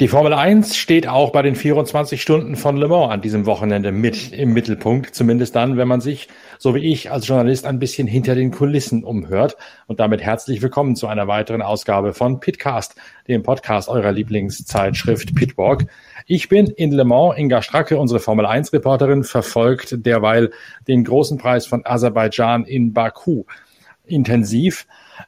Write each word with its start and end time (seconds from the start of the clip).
Die 0.00 0.08
Formel 0.08 0.32
1 0.32 0.78
steht 0.78 1.06
auch 1.06 1.30
bei 1.30 1.42
den 1.42 1.54
24 1.54 2.22
Stunden 2.22 2.56
von 2.56 2.78
Le 2.78 2.88
Mans 2.88 3.12
an 3.12 3.20
diesem 3.20 3.44
Wochenende 3.44 3.92
mit 3.92 4.32
im 4.32 4.54
Mittelpunkt, 4.54 5.14
zumindest 5.14 5.54
dann, 5.54 5.76
wenn 5.76 5.88
man 5.88 6.00
sich, 6.00 6.28
so 6.58 6.74
wie 6.74 6.90
ich 6.90 7.10
als 7.10 7.28
Journalist, 7.28 7.66
ein 7.66 7.78
bisschen 7.78 8.08
hinter 8.08 8.34
den 8.34 8.50
Kulissen 8.50 9.04
umhört. 9.04 9.58
Und 9.88 10.00
damit 10.00 10.22
herzlich 10.22 10.62
willkommen 10.62 10.96
zu 10.96 11.06
einer 11.06 11.28
weiteren 11.28 11.60
Ausgabe 11.60 12.14
von 12.14 12.40
Pitcast, 12.40 12.94
dem 13.28 13.42
Podcast 13.42 13.90
eurer 13.90 14.10
Lieblingszeitschrift 14.10 15.34
Pitwalk. 15.34 15.84
Ich 16.24 16.48
bin 16.48 16.68
in 16.68 16.92
Le 16.92 17.04
Mans, 17.04 17.36
Inga 17.36 17.60
Stracke, 17.60 17.98
unsere 17.98 18.20
Formel 18.20 18.46
1 18.46 18.72
Reporterin, 18.72 19.22
verfolgt 19.22 20.06
derweil 20.06 20.50
den 20.88 21.04
großen 21.04 21.36
Preis 21.36 21.66
von 21.66 21.84
Aserbaidschan 21.84 22.64
in 22.64 22.94
Baku 22.94 23.44
intensiv. 24.06 24.86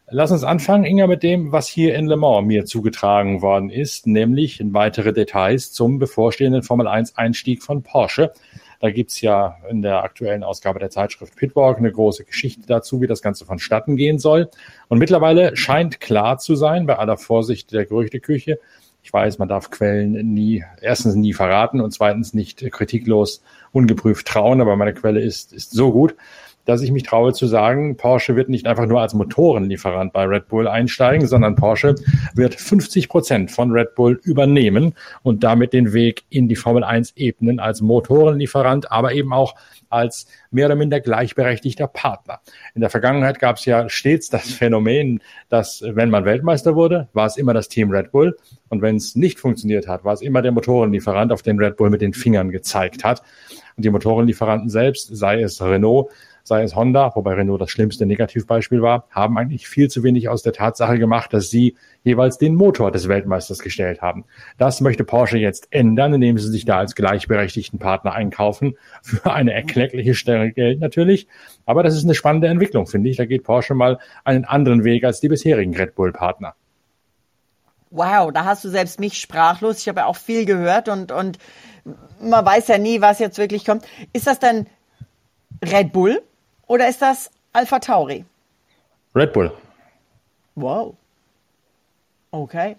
Lass 0.08 0.30
uns 0.30 0.44
anfangen, 0.44 0.84
Inga, 0.84 1.06
mit 1.06 1.22
dem, 1.22 1.52
was 1.52 1.68
hier 1.68 1.94
in 1.94 2.06
Le 2.06 2.16
Mans 2.16 2.46
mir 2.46 2.64
zugetragen 2.64 3.42
worden 3.42 3.70
ist, 3.70 4.06
nämlich 4.06 4.60
weitere 4.64 5.12
Details 5.12 5.72
zum 5.72 5.98
bevorstehenden 5.98 6.62
Formel 6.62 6.86
1 6.86 7.16
Einstieg 7.16 7.62
von 7.62 7.82
Porsche. 7.82 8.32
Da 8.80 8.90
gibt's 8.90 9.20
ja 9.20 9.58
in 9.70 9.80
der 9.80 10.02
aktuellen 10.02 10.42
Ausgabe 10.42 10.80
der 10.80 10.90
Zeitschrift 10.90 11.36
Pitwalk 11.36 11.78
eine 11.78 11.92
große 11.92 12.24
Geschichte 12.24 12.66
dazu, 12.66 13.00
wie 13.00 13.06
das 13.06 13.22
Ganze 13.22 13.44
vonstatten 13.44 13.96
gehen 13.96 14.18
soll. 14.18 14.50
Und 14.88 14.98
mittlerweile 14.98 15.56
scheint 15.56 16.00
klar 16.00 16.38
zu 16.38 16.56
sein, 16.56 16.86
bei 16.86 16.98
aller 16.98 17.16
Vorsicht 17.16 17.72
der 17.72 17.86
Gerüchteküche, 17.86 18.58
ich 19.04 19.12
weiß, 19.12 19.38
man 19.38 19.48
darf 19.48 19.70
Quellen 19.70 20.12
nie, 20.32 20.64
erstens 20.80 21.14
nie 21.14 21.32
verraten 21.32 21.80
und 21.80 21.92
zweitens 21.92 22.34
nicht 22.34 22.70
kritiklos 22.70 23.42
ungeprüft 23.72 24.26
trauen, 24.26 24.60
aber 24.60 24.76
meine 24.76 24.94
Quelle 24.94 25.20
ist, 25.20 25.52
ist 25.52 25.72
so 25.72 25.92
gut, 25.92 26.14
dass 26.64 26.82
ich 26.82 26.92
mich 26.92 27.02
traue 27.02 27.32
zu 27.32 27.46
sagen, 27.46 27.96
Porsche 27.96 28.36
wird 28.36 28.48
nicht 28.48 28.66
einfach 28.66 28.86
nur 28.86 29.00
als 29.00 29.14
Motorenlieferant 29.14 30.12
bei 30.12 30.24
Red 30.24 30.48
Bull 30.48 30.68
einsteigen, 30.68 31.26
sondern 31.26 31.56
Porsche 31.56 31.94
wird 32.34 32.54
50 32.54 33.08
Prozent 33.08 33.50
von 33.50 33.72
Red 33.72 33.94
Bull 33.94 34.20
übernehmen 34.22 34.94
und 35.22 35.42
damit 35.42 35.72
den 35.72 35.92
Weg 35.92 36.24
in 36.30 36.48
die 36.48 36.56
Formel 36.56 36.84
1 36.84 37.14
ebnen 37.16 37.58
als 37.58 37.80
Motorenlieferant, 37.80 38.92
aber 38.92 39.12
eben 39.12 39.32
auch 39.32 39.54
als 39.88 40.26
mehr 40.50 40.66
oder 40.66 40.76
minder 40.76 41.00
gleichberechtigter 41.00 41.86
Partner. 41.86 42.40
In 42.74 42.80
der 42.80 42.90
Vergangenheit 42.90 43.38
gab 43.38 43.56
es 43.56 43.64
ja 43.64 43.88
stets 43.88 44.30
das 44.30 44.50
Phänomen, 44.50 45.20
dass 45.48 45.82
wenn 45.86 46.10
man 46.10 46.24
Weltmeister 46.24 46.74
wurde, 46.74 47.08
war 47.12 47.26
es 47.26 47.36
immer 47.36 47.54
das 47.54 47.68
Team 47.68 47.90
Red 47.90 48.12
Bull 48.12 48.36
und 48.68 48.80
wenn 48.80 48.96
es 48.96 49.16
nicht 49.16 49.38
funktioniert 49.38 49.88
hat, 49.88 50.04
war 50.04 50.14
es 50.14 50.22
immer 50.22 50.40
der 50.42 50.52
Motorenlieferant, 50.52 51.32
auf 51.32 51.42
den 51.42 51.58
Red 51.58 51.76
Bull 51.76 51.90
mit 51.90 52.00
den 52.00 52.14
Fingern 52.14 52.50
gezeigt 52.50 53.04
hat. 53.04 53.22
Und 53.76 53.84
die 53.84 53.90
Motorenlieferanten 53.90 54.70
selbst, 54.70 55.14
sei 55.14 55.42
es 55.42 55.60
Renault, 55.62 56.10
sei 56.44 56.62
es 56.62 56.74
Honda, 56.74 57.12
wobei 57.14 57.34
Renault 57.34 57.60
das 57.60 57.70
schlimmste 57.70 58.06
Negativbeispiel 58.06 58.82
war, 58.82 59.06
haben 59.10 59.38
eigentlich 59.38 59.68
viel 59.68 59.88
zu 59.88 60.02
wenig 60.02 60.28
aus 60.28 60.42
der 60.42 60.52
Tatsache 60.52 60.98
gemacht, 60.98 61.32
dass 61.32 61.50
sie 61.50 61.76
jeweils 62.02 62.38
den 62.38 62.54
Motor 62.54 62.90
des 62.90 63.08
Weltmeisters 63.08 63.60
gestellt 63.60 64.02
haben. 64.02 64.24
Das 64.58 64.80
möchte 64.80 65.04
Porsche 65.04 65.38
jetzt 65.38 65.68
ändern, 65.70 66.14
indem 66.14 66.38
sie 66.38 66.50
sich 66.50 66.64
da 66.64 66.78
als 66.78 66.94
gleichberechtigten 66.94 67.78
Partner 67.78 68.12
einkaufen. 68.12 68.76
Für 69.02 69.32
eine 69.32 69.52
erkleckliche 69.52 70.14
Stelle 70.14 70.52
Geld 70.52 70.80
natürlich. 70.80 71.28
Aber 71.64 71.82
das 71.82 71.94
ist 71.94 72.04
eine 72.04 72.14
spannende 72.14 72.48
Entwicklung, 72.48 72.86
finde 72.86 73.10
ich. 73.10 73.16
Da 73.16 73.24
geht 73.24 73.44
Porsche 73.44 73.74
mal 73.74 73.98
einen 74.24 74.44
anderen 74.44 74.84
Weg 74.84 75.04
als 75.04 75.20
die 75.20 75.28
bisherigen 75.28 75.76
Red 75.76 75.94
Bull-Partner. 75.94 76.54
Wow, 77.90 78.32
da 78.32 78.46
hast 78.46 78.64
du 78.64 78.70
selbst 78.70 79.00
mich 79.00 79.20
sprachlos. 79.20 79.80
Ich 79.80 79.88
habe 79.88 80.00
ja 80.00 80.06
auch 80.06 80.16
viel 80.16 80.46
gehört 80.46 80.88
und, 80.88 81.12
und 81.12 81.38
man 82.20 82.44
weiß 82.44 82.68
ja 82.68 82.78
nie, 82.78 83.00
was 83.00 83.18
jetzt 83.18 83.38
wirklich 83.38 83.64
kommt. 83.64 83.84
Ist 84.12 84.26
das 84.26 84.38
dann 84.38 84.66
Red 85.62 85.92
Bull 85.92 86.22
oder 86.72 86.88
ist 86.88 87.02
das 87.02 87.30
Alpha 87.52 87.80
Tauri? 87.80 88.24
Red 89.14 89.34
Bull. 89.34 89.52
Wow. 90.54 90.94
Okay. 92.30 92.76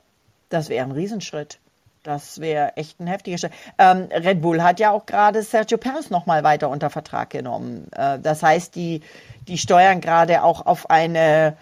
Das 0.50 0.70
wäre 0.70 0.84
ein 0.84 0.92
Riesenschritt. 0.92 1.60
Das 2.02 2.42
wäre 2.42 2.76
echt 2.76 3.00
ein 3.00 3.06
heftiger 3.06 3.38
Schritt. 3.38 3.52
Ähm, 3.78 4.10
Red 4.12 4.42
Bull 4.42 4.64
hat 4.64 4.80
ja 4.80 4.90
auch 4.90 5.06
gerade 5.06 5.44
Sergio 5.44 5.78
Perez 5.78 6.10
nochmal 6.10 6.44
weiter 6.44 6.70
unter 6.70 6.90
Vertrag 6.90 7.30
genommen. 7.30 7.88
Äh, 7.92 8.18
das 8.18 8.42
heißt, 8.42 8.76
die, 8.76 9.02
die 9.48 9.60
steuern 9.60 10.02
gerade 10.02 10.42
auch 10.42 10.66
auf 10.66 10.90
eine 10.90 11.56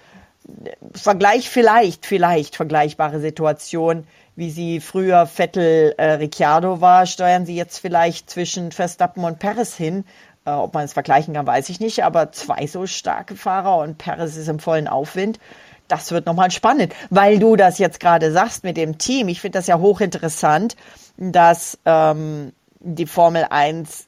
Vergleich 0.93 1.49
vielleicht, 1.49 2.05
vielleicht 2.05 2.55
vergleichbare 2.55 3.19
Situation, 3.19 4.07
wie 4.37 4.49
sie 4.49 4.79
früher 4.79 5.27
Vettel 5.27 5.93
äh, 5.97 6.13
Ricciardo 6.13 6.79
war, 6.79 7.05
steuern 7.07 7.45
sie 7.45 7.55
jetzt 7.55 7.77
vielleicht 7.77 8.29
zwischen 8.29 8.71
Verstappen 8.71 9.25
und 9.25 9.37
Perez 9.37 9.75
hin 9.75 10.05
äh, 10.45 10.51
ob 10.51 10.73
man 10.73 10.85
es 10.85 10.93
vergleichen 10.93 11.33
kann, 11.33 11.47
weiß 11.47 11.69
ich 11.69 11.79
nicht. 11.79 12.03
Aber 12.03 12.31
zwei 12.31 12.67
so 12.67 12.87
starke 12.87 13.35
Fahrer 13.35 13.77
und 13.79 13.97
Perez 13.97 14.35
ist 14.35 14.47
im 14.47 14.59
vollen 14.59 14.87
Aufwind. 14.87 15.39
Das 15.87 16.11
wird 16.11 16.25
nochmal 16.25 16.51
spannend, 16.51 16.93
weil 17.09 17.37
du 17.37 17.57
das 17.57 17.77
jetzt 17.77 17.99
gerade 17.99 18.31
sagst 18.31 18.63
mit 18.63 18.77
dem 18.77 18.97
Team. 18.97 19.27
Ich 19.27 19.41
finde 19.41 19.59
das 19.59 19.67
ja 19.67 19.77
hochinteressant, 19.77 20.77
dass 21.17 21.77
ähm, 21.85 22.53
die 22.79 23.05
Formel 23.05 23.45
1 23.49 24.07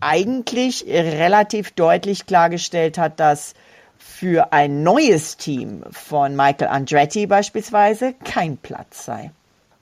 eigentlich 0.00 0.86
relativ 0.88 1.72
deutlich 1.72 2.24
klargestellt 2.24 2.96
hat, 2.96 3.20
dass 3.20 3.52
für 3.98 4.54
ein 4.54 4.82
neues 4.82 5.36
Team 5.36 5.84
von 5.90 6.34
Michael 6.34 6.68
Andretti 6.68 7.26
beispielsweise 7.26 8.14
kein 8.24 8.56
Platz 8.56 9.04
sei. 9.04 9.30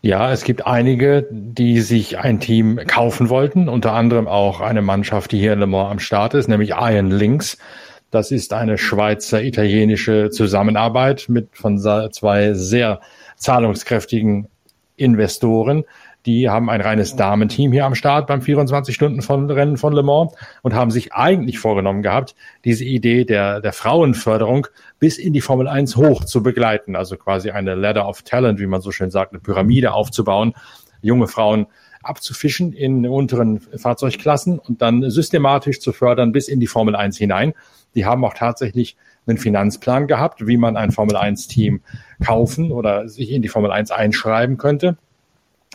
Ja, 0.08 0.32
es 0.32 0.42
gibt 0.42 0.66
einige, 0.66 1.28
die 1.30 1.82
sich 1.82 2.16
ein 2.16 2.40
Team 2.40 2.80
kaufen 2.86 3.28
wollten, 3.28 3.68
unter 3.68 3.92
anderem 3.92 4.26
auch 4.26 4.62
eine 4.62 4.80
Mannschaft, 4.80 5.32
die 5.32 5.38
hier 5.38 5.52
in 5.52 5.58
Le 5.58 5.66
Mans 5.66 5.90
am 5.90 5.98
Start 5.98 6.32
ist, 6.32 6.48
nämlich 6.48 6.70
Iron 6.70 7.10
Links. 7.10 7.58
Das 8.10 8.30
ist 8.30 8.54
eine 8.54 8.78
Schweizer-italienische 8.78 10.30
Zusammenarbeit 10.30 11.26
mit 11.28 11.50
von 11.52 11.76
zwei 11.76 12.54
sehr 12.54 13.02
zahlungskräftigen 13.36 14.48
Investoren, 14.96 15.84
die 16.26 16.48
haben 16.48 16.68
ein 16.68 16.80
reines 16.80 17.16
Damenteam 17.16 17.72
hier 17.72 17.86
am 17.86 17.94
Start 17.94 18.26
beim 18.26 18.40
24-Stunden-Rennen 18.40 19.76
von 19.76 19.92
Le 19.92 20.02
Mans 20.02 20.32
und 20.62 20.74
haben 20.74 20.90
sich 20.90 21.12
eigentlich 21.12 21.58
vorgenommen 21.58 22.02
gehabt, 22.02 22.34
diese 22.64 22.84
Idee 22.84 23.24
der, 23.24 23.60
der 23.60 23.72
Frauenförderung 23.72 24.66
bis 24.98 25.18
in 25.18 25.32
die 25.32 25.40
Formel 25.40 25.68
1 25.68 25.96
hoch 25.96 26.24
zu 26.24 26.42
begleiten. 26.42 26.96
Also 26.96 27.16
quasi 27.16 27.50
eine 27.50 27.74
Ladder 27.74 28.08
of 28.08 28.22
Talent, 28.22 28.58
wie 28.60 28.66
man 28.66 28.80
so 28.80 28.90
schön 28.90 29.10
sagt, 29.10 29.32
eine 29.32 29.40
Pyramide 29.40 29.92
aufzubauen, 29.92 30.54
junge 31.00 31.28
Frauen 31.28 31.66
abzufischen 32.02 32.72
in 32.72 33.06
unteren 33.06 33.60
Fahrzeugklassen 33.60 34.58
und 34.58 34.82
dann 34.82 35.10
systematisch 35.10 35.80
zu 35.80 35.92
fördern 35.92 36.32
bis 36.32 36.48
in 36.48 36.60
die 36.60 36.66
Formel 36.66 36.96
1 36.96 37.16
hinein. 37.16 37.54
Die 37.94 38.04
haben 38.04 38.24
auch 38.24 38.34
tatsächlich 38.34 38.96
einen 39.26 39.38
Finanzplan 39.38 40.06
gehabt, 40.06 40.46
wie 40.46 40.56
man 40.56 40.76
ein 40.76 40.90
Formel 40.90 41.16
1 41.16 41.48
Team 41.48 41.82
kaufen 42.24 42.72
oder 42.72 43.08
sich 43.08 43.30
in 43.30 43.42
die 43.42 43.48
Formel 43.48 43.70
1 43.70 43.90
einschreiben 43.90 44.56
könnte. 44.56 44.96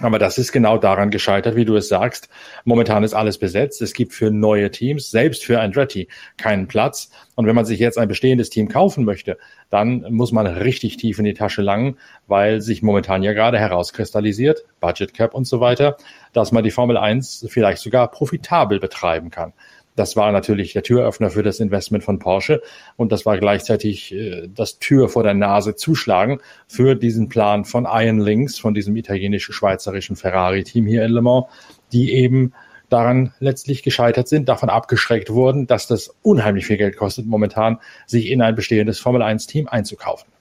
Aber 0.02 0.18
das 0.18 0.40
ist 0.40 0.52
genau 0.52 0.80
daran 0.80 1.12
gescheitert, 1.12 1.56
wie 1.56 1.66
du 1.66 1.76
es 1.76 1.88
sagst. 1.88 2.28
Momentan 2.66 3.04
ist 3.04 3.14
alles 3.14 3.38
besetzt. 3.38 3.80
Es 3.81 3.94
gibt 3.94 4.14
für 4.14 4.31
neue 4.31 4.72
Teams, 4.72 5.12
selbst 5.12 5.46
für 5.46 5.59
Andretti, 5.59 6.08
keinen 6.36 6.68
Platz. 6.68 7.12
Und 7.36 7.46
wenn 7.46 7.56
man 7.56 7.66
sich 7.66 7.80
jetzt 7.80 8.00
ein 8.00 8.08
bestehendes 8.08 8.50
Team 8.50 8.70
kaufen 8.70 9.06
möchte, 9.06 9.38
dann 9.70 10.04
muss 10.09 10.31
man 10.31 10.48
richtig 10.48 10.98
tief 10.98 11.20
in 11.20 11.26
die 11.26 11.36
Tasche 11.36 11.62
langen, 11.62 11.98
weil 12.26 12.59
sich 12.59 12.81
momentan 12.81 13.22
ja 13.22 13.34
gerade 13.34 13.59
herauskristallisiert, 13.59 14.66
Budget 14.80 15.14
Cap 15.14 15.36
und 15.36 15.46
so 15.46 15.59
weiter, 15.59 15.98
dass 16.34 16.52
man 16.52 16.64
die 16.64 16.72
Formel 16.72 16.98
1 16.98 17.46
vielleicht 17.50 17.81
sogar 17.81 18.10
profitabel 18.10 18.80
betreiben 18.80 19.30
kann. 19.30 19.54
Das 19.96 20.16
war 20.16 20.31
natürlich 20.31 20.74
der 20.74 20.84
Türöffner 20.84 21.30
für 21.30 21.44
das 21.44 21.59
Investment 21.59 22.04
von 22.04 22.20
Porsche 22.20 22.62
und 22.96 23.12
das 23.12 23.26
war 23.26 23.38
gleichzeitig 23.38 24.14
äh, 24.14 24.48
das 24.48 24.80
Tür 24.80 25.09
vor 25.09 25.24
der 25.24 25.34
Nase 25.34 25.75
zuschlagen 25.75 26.40
für 26.68 26.95
diesen 26.95 27.30
Plan 27.30 27.66
von 27.66 27.88
Iron 27.90 28.19
Links, 28.19 28.57
von 28.57 28.74
diesem 28.74 28.95
italienisch-schweizerischen 28.95 30.16
Ferrari-Team 30.16 30.86
hier 30.88 31.06
in 31.06 31.12
Le 31.12 31.22
Mans, 31.22 31.45
die 31.92 32.13
eben 32.13 32.54
daran 32.90 33.34
letztlich 33.40 33.84
gescheitert 33.84 34.28
sind, 34.28 34.50
davon 34.50 34.69
abgeschreckt 34.69 35.31
wurden, 35.31 35.68
dass 35.68 35.88
das 35.88 36.16
unheimlich 36.22 36.68
viel 36.68 36.78
Geld 36.78 36.96
kostet 36.98 37.25
momentan, 37.25 37.80
sich 38.06 38.30
in 38.30 38.42
ein 38.42 38.56
bestehendes 38.56 39.00
Formel-1-Team 39.00 39.68
einzukaufen. 39.68 40.31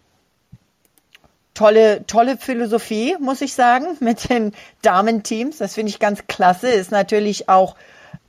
Tolle, 1.55 2.05
tolle 2.07 2.39
Philosophie, 2.39 3.17
muss 3.21 3.43
ich 3.43 3.53
sagen, 3.53 3.87
mit 4.01 4.31
den 4.31 4.53
Damenteams. 4.81 5.59
Das 5.59 5.75
finde 5.75 5.91
ich 5.91 5.99
ganz 5.99 6.27
klasse. 6.27 6.69
Ist 6.69 6.91
natürlich 6.91 7.49
auch 7.49 7.77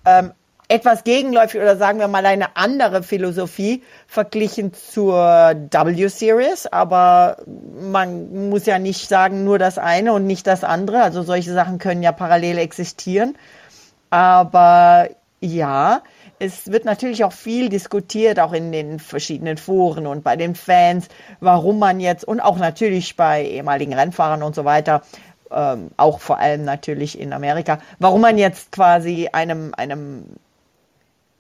ähm, 0.06 0.31
etwas 0.74 1.04
gegenläufig 1.04 1.62
oder 1.62 1.78
sagen 1.78 2.00
wir 2.00 2.08
mal 2.08 2.25
eine 2.25 2.58
andere 2.58 3.04
Philosophie 3.04 3.84
verglichen 4.08 4.74
zur 4.74 5.16
W-Series, 5.70 6.66
aber 6.66 7.38
man 7.80 8.50
muss 8.50 8.66
ja 8.66 8.80
nicht 8.80 9.08
sagen 9.08 9.44
nur 9.44 9.60
das 9.60 9.78
eine 9.78 10.14
und 10.14 10.25
nicht 10.25 10.48
das 10.48 10.64
andere. 10.64 11.04
Also 11.04 11.22
solche 11.22 11.54
Sachen 11.54 11.78
können 11.78 12.02
ja 12.02 12.12
parallel 12.12 12.58
existieren. 12.58 13.38
Aber 14.10 15.10
ja, 15.42 16.02
es 16.40 16.72
wird 16.72 16.86
natürlich 16.86 17.24
auch 17.24 17.34
viel 17.34 17.69
diskutiert, 17.69 18.40
auch 18.40 18.54
in 18.54 18.72
den 18.72 18.98
verschiedenen 18.98 19.58
Foren 19.58 20.08
und 20.08 20.24
bei 20.24 20.36
den 20.38 20.56
Fans, 20.56 21.08
warum 21.40 21.78
man 21.78 22.00
jetzt 22.00 22.26
und 22.26 22.40
auch 22.40 22.58
natürlich 22.58 23.16
bei 23.16 23.46
ehemaligen 23.46 23.94
Rennfahrern 23.94 24.42
und 24.42 24.56
so 24.56 24.66
weiter, 24.66 25.04
ähm, 25.52 25.92
auch 25.98 26.19
vor 26.19 26.40
allem 26.40 26.66
natürlich 26.66 27.19
in 27.19 27.31
Amerika, 27.31 27.78
warum 28.00 28.22
man 28.22 28.40
jetzt 28.40 28.72
quasi 28.72 29.30
einem, 29.31 29.74
einem 29.78 30.26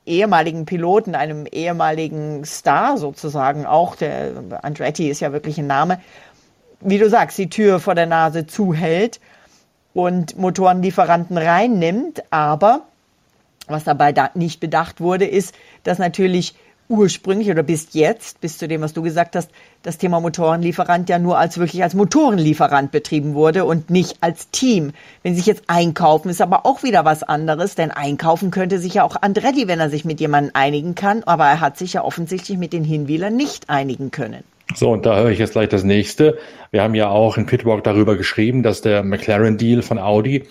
ehemaligen 0.05 0.65
Piloten, 0.65 1.15
einem 1.15 1.45
ehemaligen 1.45 2.45
Star 2.45 2.97
sozusagen 2.97 3.65
auch, 3.65 3.95
der 3.95 4.59
Andretti 4.63 5.09
ist 5.09 5.19
ja 5.19 5.31
wirklich 5.31 5.57
ein 5.57 5.67
Name, 5.67 5.99
wie 6.81 6.97
du 6.97 7.09
sagst, 7.09 7.37
die 7.37 7.49
Tür 7.49 7.79
vor 7.79 7.95
der 7.95 8.05
Nase 8.05 8.45
zuhält 8.45 9.19
und 9.93 10.37
Motorenlieferanten 10.37 11.37
reinnimmt. 11.37 12.23
Aber 12.31 12.81
was 13.67 13.85
dabei 13.85 14.11
da 14.11 14.29
nicht 14.33 14.59
bedacht 14.59 14.99
wurde, 14.99 15.25
ist, 15.25 15.55
dass 15.83 15.99
natürlich 15.99 16.55
ursprünglich 16.89 17.49
oder 17.49 17.63
bis 17.63 17.89
jetzt, 17.93 18.41
bis 18.41 18.57
zu 18.57 18.67
dem, 18.67 18.81
was 18.81 18.93
du 18.93 19.01
gesagt 19.01 19.35
hast, 19.35 19.49
das 19.81 19.97
Thema 19.97 20.19
Motorenlieferant 20.19 21.09
ja 21.09 21.19
nur 21.19 21.37
als 21.37 21.57
wirklich 21.57 21.83
als 21.83 21.93
Motorenlieferant 21.93 22.91
betrieben 22.91 23.33
wurde 23.33 23.65
und 23.65 23.89
nicht 23.89 24.17
als 24.21 24.49
Team. 24.49 24.91
Wenn 25.23 25.35
sich 25.35 25.45
jetzt 25.45 25.63
einkaufen, 25.67 26.29
ist 26.29 26.41
aber 26.41 26.65
auch 26.65 26.83
wieder 26.83 27.05
was 27.05 27.23
anderes, 27.23 27.75
denn 27.75 27.91
einkaufen 27.91 28.51
könnte 28.51 28.79
sich 28.79 28.95
ja 28.95 29.03
auch 29.03 29.15
Andretti, 29.21 29.67
wenn 29.67 29.79
er 29.79 29.89
sich 29.89 30.05
mit 30.05 30.19
jemandem 30.19 30.51
einigen 30.53 30.95
kann, 30.95 31.23
aber 31.23 31.45
er 31.45 31.61
hat 31.61 31.77
sich 31.77 31.93
ja 31.93 32.03
offensichtlich 32.03 32.57
mit 32.57 32.73
den 32.73 32.83
Hinwählern 32.83 33.35
nicht 33.35 33.69
einigen 33.69 34.11
können. 34.11 34.43
So, 34.75 34.91
und 34.91 35.05
da 35.05 35.17
höre 35.17 35.29
ich 35.29 35.39
jetzt 35.39 35.53
gleich 35.53 35.69
das 35.69 35.83
nächste. 35.83 36.37
Wir 36.71 36.81
haben 36.81 36.95
ja 36.95 37.09
auch 37.09 37.37
in 37.37 37.45
Pitwalk 37.45 37.83
darüber 37.83 38.15
geschrieben, 38.15 38.63
dass 38.63 38.81
der 38.81 39.03
McLaren-Deal 39.03 39.81
von 39.81 39.99
Audi 39.99 40.45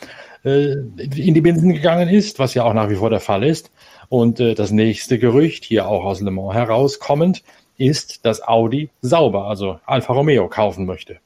äh, 0.45 0.73
in 0.73 1.35
die 1.35 1.41
Binsen 1.41 1.73
gegangen 1.73 2.09
ist, 2.09 2.39
was 2.39 2.55
ja 2.55 2.65
auch 2.65 2.75
nach 2.75 2.91
wie 2.91 2.97
vor 2.97 3.11
der 3.11 3.21
Fall 3.21 3.43
ist. 3.43 3.71
Und 4.13 4.41
äh, 4.41 4.55
das 4.55 4.73
nächste 4.73 5.19
Gerücht, 5.19 5.65
hier 5.65 5.89
auch 5.89 6.05
aus 6.05 6.21
Le 6.21 6.31
Mans 6.31 6.53
herauskommend, 6.53 7.43
ist, 7.79 8.27
dass 8.27 8.47
Audi 8.47 8.91
sauber, 9.01 9.47
also 9.47 9.81
Alfa 9.87 10.13
Romeo, 10.13 10.51
kaufen 10.51 10.85
möchte. 10.85 11.17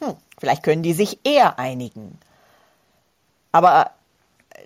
Hm, 0.00 0.12
vielleicht 0.38 0.62
können 0.62 0.82
die 0.82 0.92
sich 0.92 1.20
eher 1.24 1.58
einigen. 1.58 2.18
Aber 3.50 3.92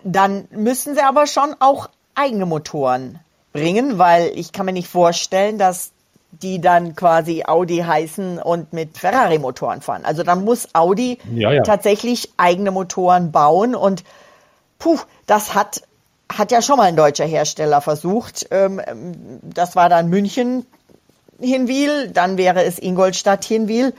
dann 0.03 0.49
müssen 0.51 0.97
sie 0.97 1.03
aber 1.03 1.29
schon 1.29 1.55
auch 1.61 1.89
eigene 2.17 2.47
Motoren 2.47 3.21
bringen, 3.53 3.97
weil 3.99 4.33
ich 4.35 4.51
kann 4.51 4.67
mir 4.67 4.73
nicht 4.73 4.89
vorstellen, 4.89 5.57
dass 5.57 5.93
die 6.33 6.61
dann 6.61 6.97
quasi 6.97 7.45
Audi 7.47 7.77
heißen 7.77 8.41
und 8.41 8.73
mit 8.73 8.99
Ferrari-Motoren 8.99 9.83
fahren. 9.83 10.05
Also 10.05 10.25
dann 10.25 10.45
muss 10.45 10.75
Audi 10.75 11.19
ja, 11.33 11.53
ja. 11.53 11.63
tatsächlich 11.63 12.33
eigene 12.39 12.73
Motoren 12.73 13.31
bauen 13.31 13.77
und 13.77 14.03
puh, 14.81 14.99
das 15.29 15.55
hat, 15.55 15.83
hat 16.31 16.53
ja 16.53 16.63
schon 16.63 16.77
mal 16.77 16.85
ein 16.85 16.97
deutscher 16.97 17.27
Hersteller 17.27 17.81
versucht. 17.81 18.47
Ähm, 18.51 18.81
das 19.43 19.77
war 19.77 19.89
dann 19.89 20.09
München 20.09 20.65
Hinwil, 21.41 22.11
dann 22.13 22.39
wäre 22.39 22.65
es 22.65 22.79
Ingolstadt 22.79 23.45
Hinwil. 23.45 23.93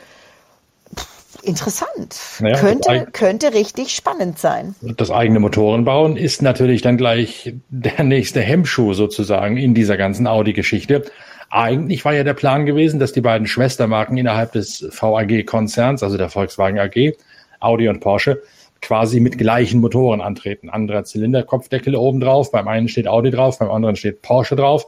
Interessant. 1.43 2.15
Naja, 2.39 2.57
könnte, 2.57 3.07
könnte 3.11 3.53
richtig 3.53 3.95
spannend 3.95 4.37
sein. 4.37 4.75
Das 4.81 5.09
eigene 5.09 5.39
Motoren 5.39 5.85
bauen 5.85 6.15
ist 6.15 6.43
natürlich 6.43 6.83
dann 6.83 6.97
gleich 6.97 7.55
der 7.69 8.03
nächste 8.03 8.41
Hemmschuh 8.41 8.93
sozusagen 8.93 9.57
in 9.57 9.73
dieser 9.73 9.97
ganzen 9.97 10.27
Audi-Geschichte. 10.27 11.05
Eigentlich 11.49 12.05
war 12.05 12.13
ja 12.13 12.23
der 12.23 12.35
Plan 12.35 12.67
gewesen, 12.67 12.99
dass 12.99 13.11
die 13.11 13.21
beiden 13.21 13.47
Schwestermarken 13.47 14.17
innerhalb 14.17 14.51
des 14.51 14.87
VAG-Konzerns, 14.91 16.03
also 16.03 16.17
der 16.17 16.29
Volkswagen 16.29 16.79
AG, 16.79 17.13
Audi 17.59 17.89
und 17.89 18.01
Porsche, 18.01 18.41
quasi 18.81 19.19
mit 19.19 19.37
gleichen 19.37 19.79
Motoren 19.79 20.21
antreten. 20.21 20.69
Anderer 20.69 21.03
Zylinderkopfdeckel 21.03 21.95
oben 21.95 22.19
drauf, 22.19 22.51
beim 22.51 22.67
einen 22.67 22.87
steht 22.87 23.07
Audi 23.07 23.31
drauf, 23.31 23.59
beim 23.59 23.69
anderen 23.69 23.95
steht 23.95 24.21
Porsche 24.21 24.55
drauf. 24.55 24.87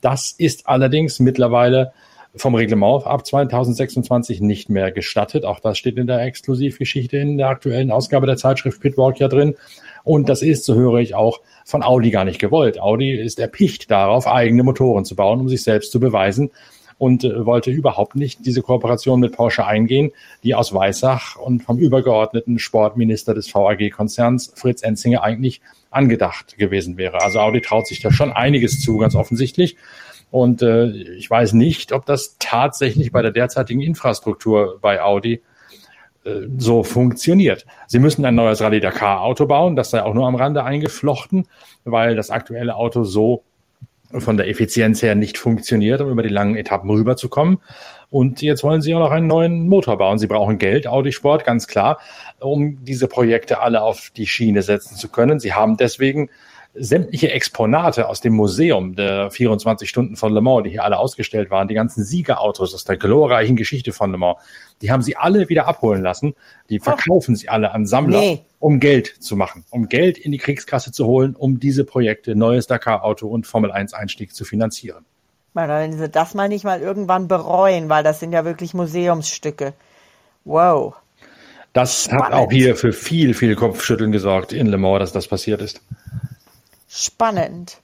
Das 0.00 0.32
ist 0.32 0.66
allerdings 0.66 1.20
mittlerweile 1.20 1.92
vom 2.36 2.54
Reglement 2.54 3.06
ab 3.06 3.24
2026 3.24 4.40
nicht 4.40 4.68
mehr 4.68 4.90
gestattet. 4.90 5.44
Auch 5.44 5.60
das 5.60 5.78
steht 5.78 5.98
in 5.98 6.06
der 6.06 6.22
Exklusivgeschichte 6.22 7.16
in 7.16 7.38
der 7.38 7.48
aktuellen 7.48 7.90
Ausgabe 7.90 8.26
der 8.26 8.36
Zeitschrift 8.36 8.80
Pitwalk 8.80 9.20
ja 9.20 9.28
drin. 9.28 9.54
Und 10.02 10.28
das 10.28 10.42
ist, 10.42 10.64
so 10.64 10.74
höre 10.74 10.98
ich 10.98 11.14
auch, 11.14 11.40
von 11.64 11.82
Audi 11.82 12.10
gar 12.10 12.24
nicht 12.24 12.40
gewollt. 12.40 12.80
Audi 12.80 13.14
ist 13.14 13.38
erpicht 13.38 13.90
darauf, 13.90 14.26
eigene 14.26 14.62
Motoren 14.62 15.04
zu 15.04 15.16
bauen, 15.16 15.40
um 15.40 15.48
sich 15.48 15.62
selbst 15.62 15.92
zu 15.92 16.00
beweisen 16.00 16.50
und 17.04 17.22
äh, 17.22 17.44
wollte 17.44 17.70
überhaupt 17.70 18.16
nicht 18.16 18.46
diese 18.46 18.62
Kooperation 18.62 19.20
mit 19.20 19.32
Porsche 19.32 19.66
eingehen, 19.66 20.10
die 20.42 20.54
aus 20.54 20.72
Weissach 20.72 21.36
und 21.36 21.62
vom 21.62 21.76
übergeordneten 21.76 22.58
Sportminister 22.58 23.34
des 23.34 23.54
VAG-Konzerns 23.54 24.54
Fritz 24.56 24.82
Enzinger 24.82 25.22
eigentlich 25.22 25.60
angedacht 25.90 26.56
gewesen 26.56 26.96
wäre. 26.96 27.20
Also 27.20 27.40
Audi 27.40 27.60
traut 27.60 27.86
sich 27.86 28.00
da 28.00 28.10
schon 28.10 28.32
einiges 28.32 28.80
zu, 28.80 28.96
ganz 28.96 29.14
offensichtlich. 29.14 29.76
Und 30.30 30.62
äh, 30.62 30.92
ich 30.92 31.28
weiß 31.28 31.52
nicht, 31.52 31.92
ob 31.92 32.06
das 32.06 32.36
tatsächlich 32.38 33.12
bei 33.12 33.20
der 33.20 33.32
derzeitigen 33.32 33.82
Infrastruktur 33.82 34.78
bei 34.80 35.02
Audi 35.02 35.42
äh, 36.24 36.30
so 36.56 36.84
funktioniert. 36.84 37.66
Sie 37.86 37.98
müssen 37.98 38.24
ein 38.24 38.34
neues 38.34 38.62
Rallye 38.62 38.80
Dakar 38.80 39.20
Auto 39.20 39.44
bauen, 39.44 39.76
das 39.76 39.90
sei 39.90 40.02
auch 40.02 40.14
nur 40.14 40.26
am 40.26 40.36
Rande 40.36 40.64
eingeflochten, 40.64 41.48
weil 41.84 42.16
das 42.16 42.30
aktuelle 42.30 42.76
Auto 42.76 43.04
so 43.04 43.44
von 44.20 44.36
der 44.36 44.48
Effizienz 44.48 45.02
her 45.02 45.14
nicht 45.14 45.38
funktioniert, 45.38 46.00
um 46.00 46.10
über 46.10 46.22
die 46.22 46.28
langen 46.28 46.56
Etappen 46.56 46.90
rüberzukommen. 46.90 47.58
Und 48.10 48.42
jetzt 48.42 48.62
wollen 48.62 48.80
sie 48.80 48.94
auch 48.94 49.00
noch 49.00 49.10
einen 49.10 49.26
neuen 49.26 49.68
Motor 49.68 49.98
bauen. 49.98 50.18
Sie 50.18 50.26
brauchen 50.26 50.58
Geld, 50.58 50.86
Audi 50.86 51.12
Sport, 51.12 51.44
ganz 51.44 51.66
klar, 51.66 51.98
um 52.38 52.84
diese 52.84 53.08
Projekte 53.08 53.60
alle 53.60 53.82
auf 53.82 54.10
die 54.16 54.26
Schiene 54.26 54.62
setzen 54.62 54.96
zu 54.96 55.08
können. 55.08 55.40
Sie 55.40 55.52
haben 55.52 55.76
deswegen 55.76 56.30
sämtliche 56.74 57.30
Exponate 57.30 58.08
aus 58.08 58.20
dem 58.20 58.34
Museum 58.34 58.96
der 58.96 59.30
24 59.30 59.88
Stunden 59.88 60.16
von 60.16 60.32
Le 60.32 60.40
Mans, 60.40 60.64
die 60.64 60.70
hier 60.70 60.84
alle 60.84 60.98
ausgestellt 60.98 61.50
waren, 61.50 61.68
die 61.68 61.74
ganzen 61.74 62.04
Siegerautos 62.04 62.74
aus 62.74 62.84
der 62.84 62.96
glorreichen 62.96 63.54
Geschichte 63.54 63.92
von 63.92 64.10
Le 64.10 64.18
Mans, 64.18 64.38
die 64.82 64.90
haben 64.90 65.02
sie 65.02 65.16
alle 65.16 65.48
wieder 65.48 65.68
abholen 65.68 66.02
lassen. 66.02 66.34
Die 66.70 66.80
verkaufen 66.80 67.36
sie 67.36 67.48
alle 67.48 67.70
an 67.70 67.86
Sammler, 67.86 68.18
nee. 68.18 68.44
um 68.58 68.80
Geld 68.80 69.06
zu 69.06 69.36
machen, 69.36 69.64
um 69.70 69.88
Geld 69.88 70.18
in 70.18 70.32
die 70.32 70.38
Kriegskasse 70.38 70.90
zu 70.90 71.06
holen, 71.06 71.36
um 71.36 71.60
diese 71.60 71.84
Projekte, 71.84 72.34
neues 72.34 72.66
Dakar-Auto 72.66 73.28
und 73.28 73.46
Formel 73.46 73.70
1-Einstieg 73.70 74.34
zu 74.34 74.44
finanzieren. 74.44 75.04
Wenn 75.54 75.92
sie 75.92 76.08
das 76.08 76.34
mal 76.34 76.48
nicht 76.48 76.64
mal 76.64 76.80
irgendwann 76.80 77.28
bereuen, 77.28 77.88
weil 77.88 78.02
das 78.02 78.18
sind 78.18 78.32
ja 78.32 78.44
wirklich 78.44 78.74
Museumsstücke. 78.74 79.74
Wow. 80.44 80.96
Das 81.72 82.04
Spannend. 82.04 82.24
hat 82.24 82.32
auch 82.32 82.50
hier 82.50 82.74
für 82.74 82.92
viel, 82.92 83.34
viel 83.34 83.54
Kopfschütteln 83.54 84.10
gesorgt 84.10 84.52
in 84.52 84.66
Le 84.66 84.78
Mans, 84.78 84.98
dass 84.98 85.12
das 85.12 85.28
passiert 85.28 85.60
ist 85.60 85.80
spannend. 86.94 87.78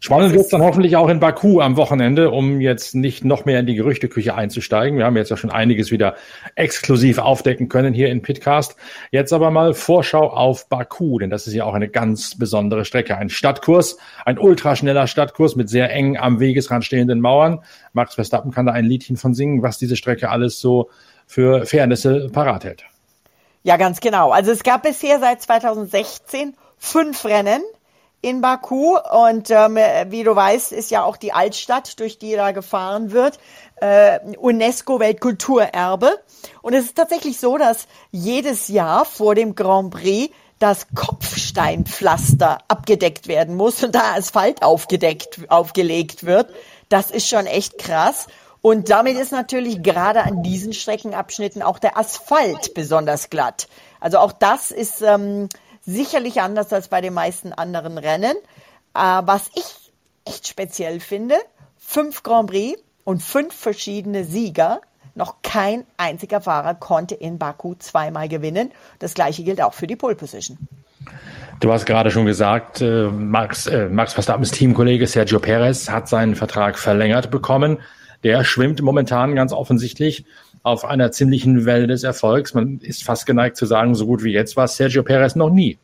Spannend 0.00 0.32
wird 0.32 0.42
es 0.42 0.50
dann 0.50 0.60
hoffentlich 0.60 0.96
auch 0.96 1.08
in 1.08 1.18
Baku 1.18 1.62
am 1.62 1.78
Wochenende, 1.78 2.30
um 2.30 2.60
jetzt 2.60 2.94
nicht 2.94 3.24
noch 3.24 3.46
mehr 3.46 3.60
in 3.60 3.66
die 3.66 3.74
Gerüchteküche 3.74 4.34
einzusteigen. 4.34 4.98
Wir 4.98 5.06
haben 5.06 5.16
jetzt 5.16 5.30
ja 5.30 5.38
schon 5.38 5.48
einiges 5.48 5.90
wieder 5.90 6.16
exklusiv 6.56 7.16
aufdecken 7.16 7.70
können 7.70 7.94
hier 7.94 8.10
in 8.10 8.20
Pitcast. 8.20 8.76
Jetzt 9.12 9.32
aber 9.32 9.50
mal 9.50 9.72
Vorschau 9.72 10.28
auf 10.28 10.68
Baku, 10.68 11.20
denn 11.20 11.30
das 11.30 11.46
ist 11.46 11.54
ja 11.54 11.64
auch 11.64 11.72
eine 11.72 11.88
ganz 11.88 12.36
besondere 12.36 12.84
Strecke. 12.84 13.16
Ein 13.16 13.30
Stadtkurs, 13.30 13.96
ein 14.26 14.38
ultraschneller 14.38 15.06
Stadtkurs 15.06 15.56
mit 15.56 15.70
sehr 15.70 15.90
eng 15.90 16.18
am 16.18 16.38
Wegesrand 16.38 16.84
stehenden 16.84 17.20
Mauern. 17.20 17.64
Max 17.94 18.16
Verstappen 18.16 18.50
kann 18.50 18.66
da 18.66 18.72
ein 18.72 18.84
Liedchen 18.84 19.16
von 19.16 19.32
singen, 19.32 19.62
was 19.62 19.78
diese 19.78 19.96
Strecke 19.96 20.28
alles 20.28 20.60
so 20.60 20.90
für 21.26 21.64
Fairnisse 21.64 22.28
parat 22.30 22.64
hält. 22.64 22.84
Ja, 23.62 23.78
ganz 23.78 24.00
genau. 24.00 24.32
Also 24.32 24.52
es 24.52 24.64
gab 24.64 24.82
bisher 24.82 25.18
seit 25.18 25.40
2016 25.40 26.52
fünf 26.76 27.24
Rennen 27.24 27.62
in 28.24 28.40
Baku 28.40 28.96
und 28.98 29.50
ähm, 29.50 29.76
wie 30.08 30.24
du 30.24 30.34
weißt, 30.34 30.72
ist 30.72 30.90
ja 30.90 31.04
auch 31.04 31.16
die 31.16 31.32
Altstadt, 31.32 32.00
durch 32.00 32.18
die 32.18 32.34
da 32.34 32.52
gefahren 32.52 33.12
wird, 33.12 33.38
äh, 33.76 34.18
UNESCO-Weltkulturerbe. 34.38 36.10
Und 36.62 36.72
es 36.72 36.86
ist 36.86 36.96
tatsächlich 36.96 37.38
so, 37.38 37.58
dass 37.58 37.86
jedes 38.10 38.68
Jahr 38.68 39.04
vor 39.04 39.34
dem 39.34 39.54
Grand 39.54 39.90
Prix 39.90 40.34
das 40.58 40.86
Kopfsteinpflaster 40.94 42.58
abgedeckt 42.68 43.28
werden 43.28 43.56
muss 43.56 43.84
und 43.84 43.94
da 43.94 44.14
Asphalt 44.16 44.62
aufgedeckt, 44.62 45.40
aufgelegt 45.48 46.24
wird. 46.24 46.48
Das 46.88 47.10
ist 47.10 47.28
schon 47.28 47.46
echt 47.46 47.76
krass. 47.78 48.26
Und 48.62 48.88
damit 48.88 49.18
ist 49.18 49.30
natürlich 49.32 49.82
gerade 49.82 50.22
an 50.22 50.42
diesen 50.42 50.72
Streckenabschnitten 50.72 51.60
auch 51.62 51.78
der 51.78 51.98
Asphalt 51.98 52.72
besonders 52.72 53.28
glatt. 53.28 53.68
Also 54.00 54.18
auch 54.18 54.32
das 54.32 54.70
ist 54.70 55.02
ähm, 55.02 55.50
Sicherlich 55.86 56.40
anders 56.40 56.72
als 56.72 56.88
bei 56.88 57.00
den 57.00 57.14
meisten 57.14 57.52
anderen 57.52 57.98
Rennen. 57.98 58.36
Äh, 58.94 59.22
was 59.24 59.50
ich 59.54 59.92
echt 60.24 60.48
speziell 60.48 61.00
finde, 61.00 61.36
fünf 61.76 62.22
Grand 62.22 62.50
Prix 62.50 62.80
und 63.04 63.22
fünf 63.22 63.54
verschiedene 63.54 64.24
Sieger. 64.24 64.80
Noch 65.14 65.36
kein 65.42 65.84
einziger 65.96 66.40
Fahrer 66.40 66.74
konnte 66.74 67.14
in 67.14 67.38
Baku 67.38 67.74
zweimal 67.78 68.28
gewinnen. 68.28 68.72
Das 68.98 69.14
gleiche 69.14 69.44
gilt 69.44 69.62
auch 69.62 69.74
für 69.74 69.86
die 69.86 69.96
Pole 69.96 70.16
Position. 70.16 70.58
Du 71.60 71.72
hast 71.72 71.86
gerade 71.86 72.10
schon 72.10 72.26
gesagt, 72.26 72.80
äh, 72.80 73.08
Max, 73.08 73.66
äh, 73.66 73.88
Max 73.88 74.12
Verstappens 74.12 74.50
Teamkollege 74.50 75.06
Sergio 75.06 75.38
Perez 75.38 75.88
hat 75.88 76.08
seinen 76.08 76.34
Vertrag 76.34 76.78
verlängert 76.78 77.30
bekommen. 77.30 77.78
Der 78.24 78.42
schwimmt 78.42 78.82
momentan 78.82 79.34
ganz 79.34 79.52
offensichtlich 79.52 80.24
auf 80.64 80.84
einer 80.84 81.12
ziemlichen 81.12 81.66
Welle 81.66 81.86
des 81.86 82.02
Erfolgs. 82.02 82.54
Man 82.54 82.80
ist 82.80 83.04
fast 83.04 83.26
geneigt 83.26 83.56
zu 83.56 83.66
sagen, 83.66 83.94
so 83.94 84.06
gut 84.06 84.24
wie 84.24 84.32
jetzt 84.32 84.56
war 84.56 84.66
Sergio 84.66 85.04
Perez 85.04 85.36
noch 85.36 85.50
nie. 85.50 85.78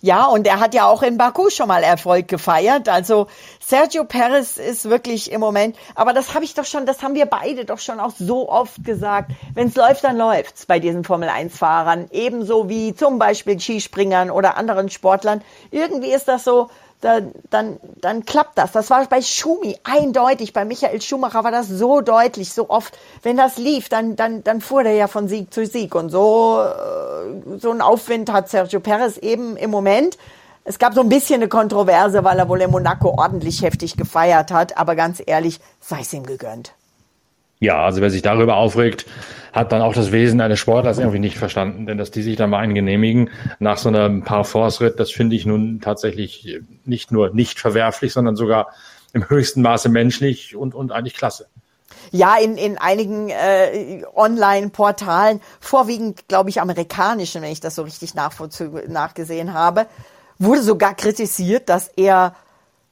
Ja, 0.00 0.26
und 0.26 0.46
er 0.48 0.58
hat 0.58 0.74
ja 0.74 0.86
auch 0.86 1.02
in 1.02 1.16
Baku 1.16 1.48
schon 1.48 1.68
mal 1.68 1.82
Erfolg 1.82 2.26
gefeiert. 2.28 2.88
Also 2.88 3.28
Sergio 3.60 4.04
Perez 4.04 4.56
ist 4.56 4.90
wirklich 4.90 5.30
im 5.30 5.40
Moment, 5.40 5.76
aber 5.94 6.12
das 6.12 6.34
habe 6.34 6.44
ich 6.44 6.54
doch 6.54 6.64
schon, 6.64 6.86
das 6.86 7.02
haben 7.02 7.14
wir 7.14 7.26
beide 7.26 7.64
doch 7.64 7.78
schon 7.78 8.00
auch 8.00 8.12
so 8.18 8.48
oft 8.48 8.84
gesagt. 8.84 9.30
Wenn 9.54 9.68
es 9.68 9.76
läuft, 9.76 10.04
dann 10.04 10.18
läuft's 10.18 10.66
bei 10.66 10.80
diesen 10.80 11.04
Formel 11.04 11.28
1 11.28 11.56
Fahrern. 11.56 12.08
Ebenso 12.10 12.68
wie 12.68 12.94
zum 12.94 13.18
Beispiel 13.18 13.58
Skispringern 13.58 14.30
oder 14.30 14.56
anderen 14.56 14.90
Sportlern. 14.90 15.40
Irgendwie 15.70 16.12
ist 16.12 16.26
das 16.26 16.44
so, 16.44 16.68
dann, 17.02 17.32
dann, 17.50 17.78
dann 18.00 18.24
klappt 18.24 18.56
das. 18.56 18.72
Das 18.72 18.88
war 18.88 19.04
bei 19.06 19.20
Schumi 19.20 19.76
eindeutig. 19.82 20.52
Bei 20.52 20.64
Michael 20.64 21.02
Schumacher 21.02 21.42
war 21.42 21.50
das 21.50 21.68
so 21.68 22.00
deutlich, 22.00 22.54
so 22.54 22.70
oft. 22.70 22.96
Wenn 23.22 23.36
das 23.36 23.58
lief, 23.58 23.88
dann, 23.88 24.14
dann, 24.14 24.44
dann 24.44 24.60
fuhr 24.60 24.84
der 24.84 24.94
ja 24.94 25.08
von 25.08 25.28
Sieg 25.28 25.52
zu 25.52 25.66
Sieg. 25.66 25.96
Und 25.96 26.10
so, 26.10 26.62
äh, 26.62 27.58
so 27.58 27.72
ein 27.72 27.80
Aufwind 27.80 28.32
hat 28.32 28.48
Sergio 28.48 28.78
Perez 28.78 29.18
eben 29.18 29.56
im 29.56 29.70
Moment. 29.70 30.16
Es 30.64 30.78
gab 30.78 30.94
so 30.94 31.00
ein 31.00 31.08
bisschen 31.08 31.40
eine 31.40 31.48
Kontroverse, 31.48 32.22
weil 32.22 32.38
er 32.38 32.48
wohl 32.48 32.60
in 32.60 32.70
Monaco 32.70 33.08
ordentlich 33.18 33.62
heftig 33.62 33.96
gefeiert 33.96 34.52
hat. 34.52 34.78
Aber 34.78 34.94
ganz 34.94 35.20
ehrlich, 35.26 35.58
sei 35.80 36.00
es 36.02 36.12
ihm 36.12 36.24
gegönnt. 36.24 36.72
Ja, 37.62 37.84
also 37.84 38.00
wer 38.00 38.10
sich 38.10 38.22
darüber 38.22 38.56
aufregt, 38.56 39.06
hat 39.52 39.70
dann 39.70 39.82
auch 39.82 39.94
das 39.94 40.10
Wesen 40.10 40.40
eines 40.40 40.58
Sportlers 40.58 40.98
irgendwie 40.98 41.20
nicht 41.20 41.38
verstanden. 41.38 41.86
Denn 41.86 41.96
dass 41.96 42.10
die 42.10 42.22
sich 42.22 42.34
da 42.34 42.48
mal 42.48 42.58
einen 42.58 42.74
genehmigen 42.74 43.30
nach 43.60 43.78
so 43.78 43.88
einem 43.88 44.24
Parforce-Ritt, 44.24 44.98
das 44.98 45.12
finde 45.12 45.36
ich 45.36 45.46
nun 45.46 45.80
tatsächlich 45.80 46.58
nicht 46.84 47.12
nur 47.12 47.32
nicht 47.32 47.60
verwerflich, 47.60 48.12
sondern 48.12 48.34
sogar 48.34 48.72
im 49.12 49.28
höchsten 49.28 49.62
Maße 49.62 49.90
menschlich 49.90 50.56
und, 50.56 50.74
und 50.74 50.90
eigentlich 50.90 51.14
klasse. 51.14 51.46
Ja, 52.10 52.36
in, 52.36 52.56
in 52.56 52.78
einigen 52.78 53.28
äh, 53.28 54.02
Online-Portalen, 54.12 55.40
vorwiegend, 55.60 56.26
glaube 56.26 56.50
ich, 56.50 56.60
amerikanischen, 56.60 57.42
wenn 57.42 57.52
ich 57.52 57.60
das 57.60 57.76
so 57.76 57.82
richtig 57.82 58.14
nachgesehen 58.14 59.54
habe, 59.54 59.86
wurde 60.40 60.62
sogar 60.62 60.94
kritisiert, 60.96 61.68
dass 61.68 61.86
er 61.94 62.34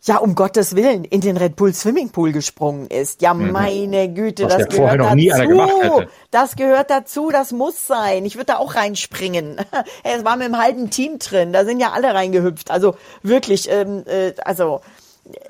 ja, 0.04 0.16
um 0.16 0.34
Gottes 0.34 0.76
Willen, 0.76 1.04
in 1.04 1.20
den 1.20 1.36
Red 1.36 1.56
Bull 1.56 1.74
Swimmingpool 1.74 2.32
gesprungen 2.32 2.86
ist. 2.86 3.20
Ja, 3.20 3.34
mhm. 3.34 3.52
meine 3.52 4.12
Güte, 4.12 4.44
Was 4.44 4.56
das 4.56 4.68
gehört 4.68 5.00
dazu. 5.00 6.02
Das 6.30 6.56
gehört 6.56 6.90
dazu, 6.90 7.30
das 7.30 7.52
muss 7.52 7.86
sein. 7.86 8.24
Ich 8.24 8.36
würde 8.36 8.46
da 8.46 8.56
auch 8.56 8.74
reinspringen. 8.74 9.56
Es 10.02 10.24
war 10.24 10.36
mit 10.36 10.46
dem 10.46 10.58
halben 10.58 10.90
Team 10.90 11.18
drin, 11.18 11.52
da 11.52 11.64
sind 11.64 11.80
ja 11.80 11.90
alle 11.92 12.14
reingehüpft. 12.14 12.70
Also 12.70 12.94
wirklich, 13.22 13.70
ähm, 13.70 14.04
äh, 14.06 14.32
also 14.44 14.80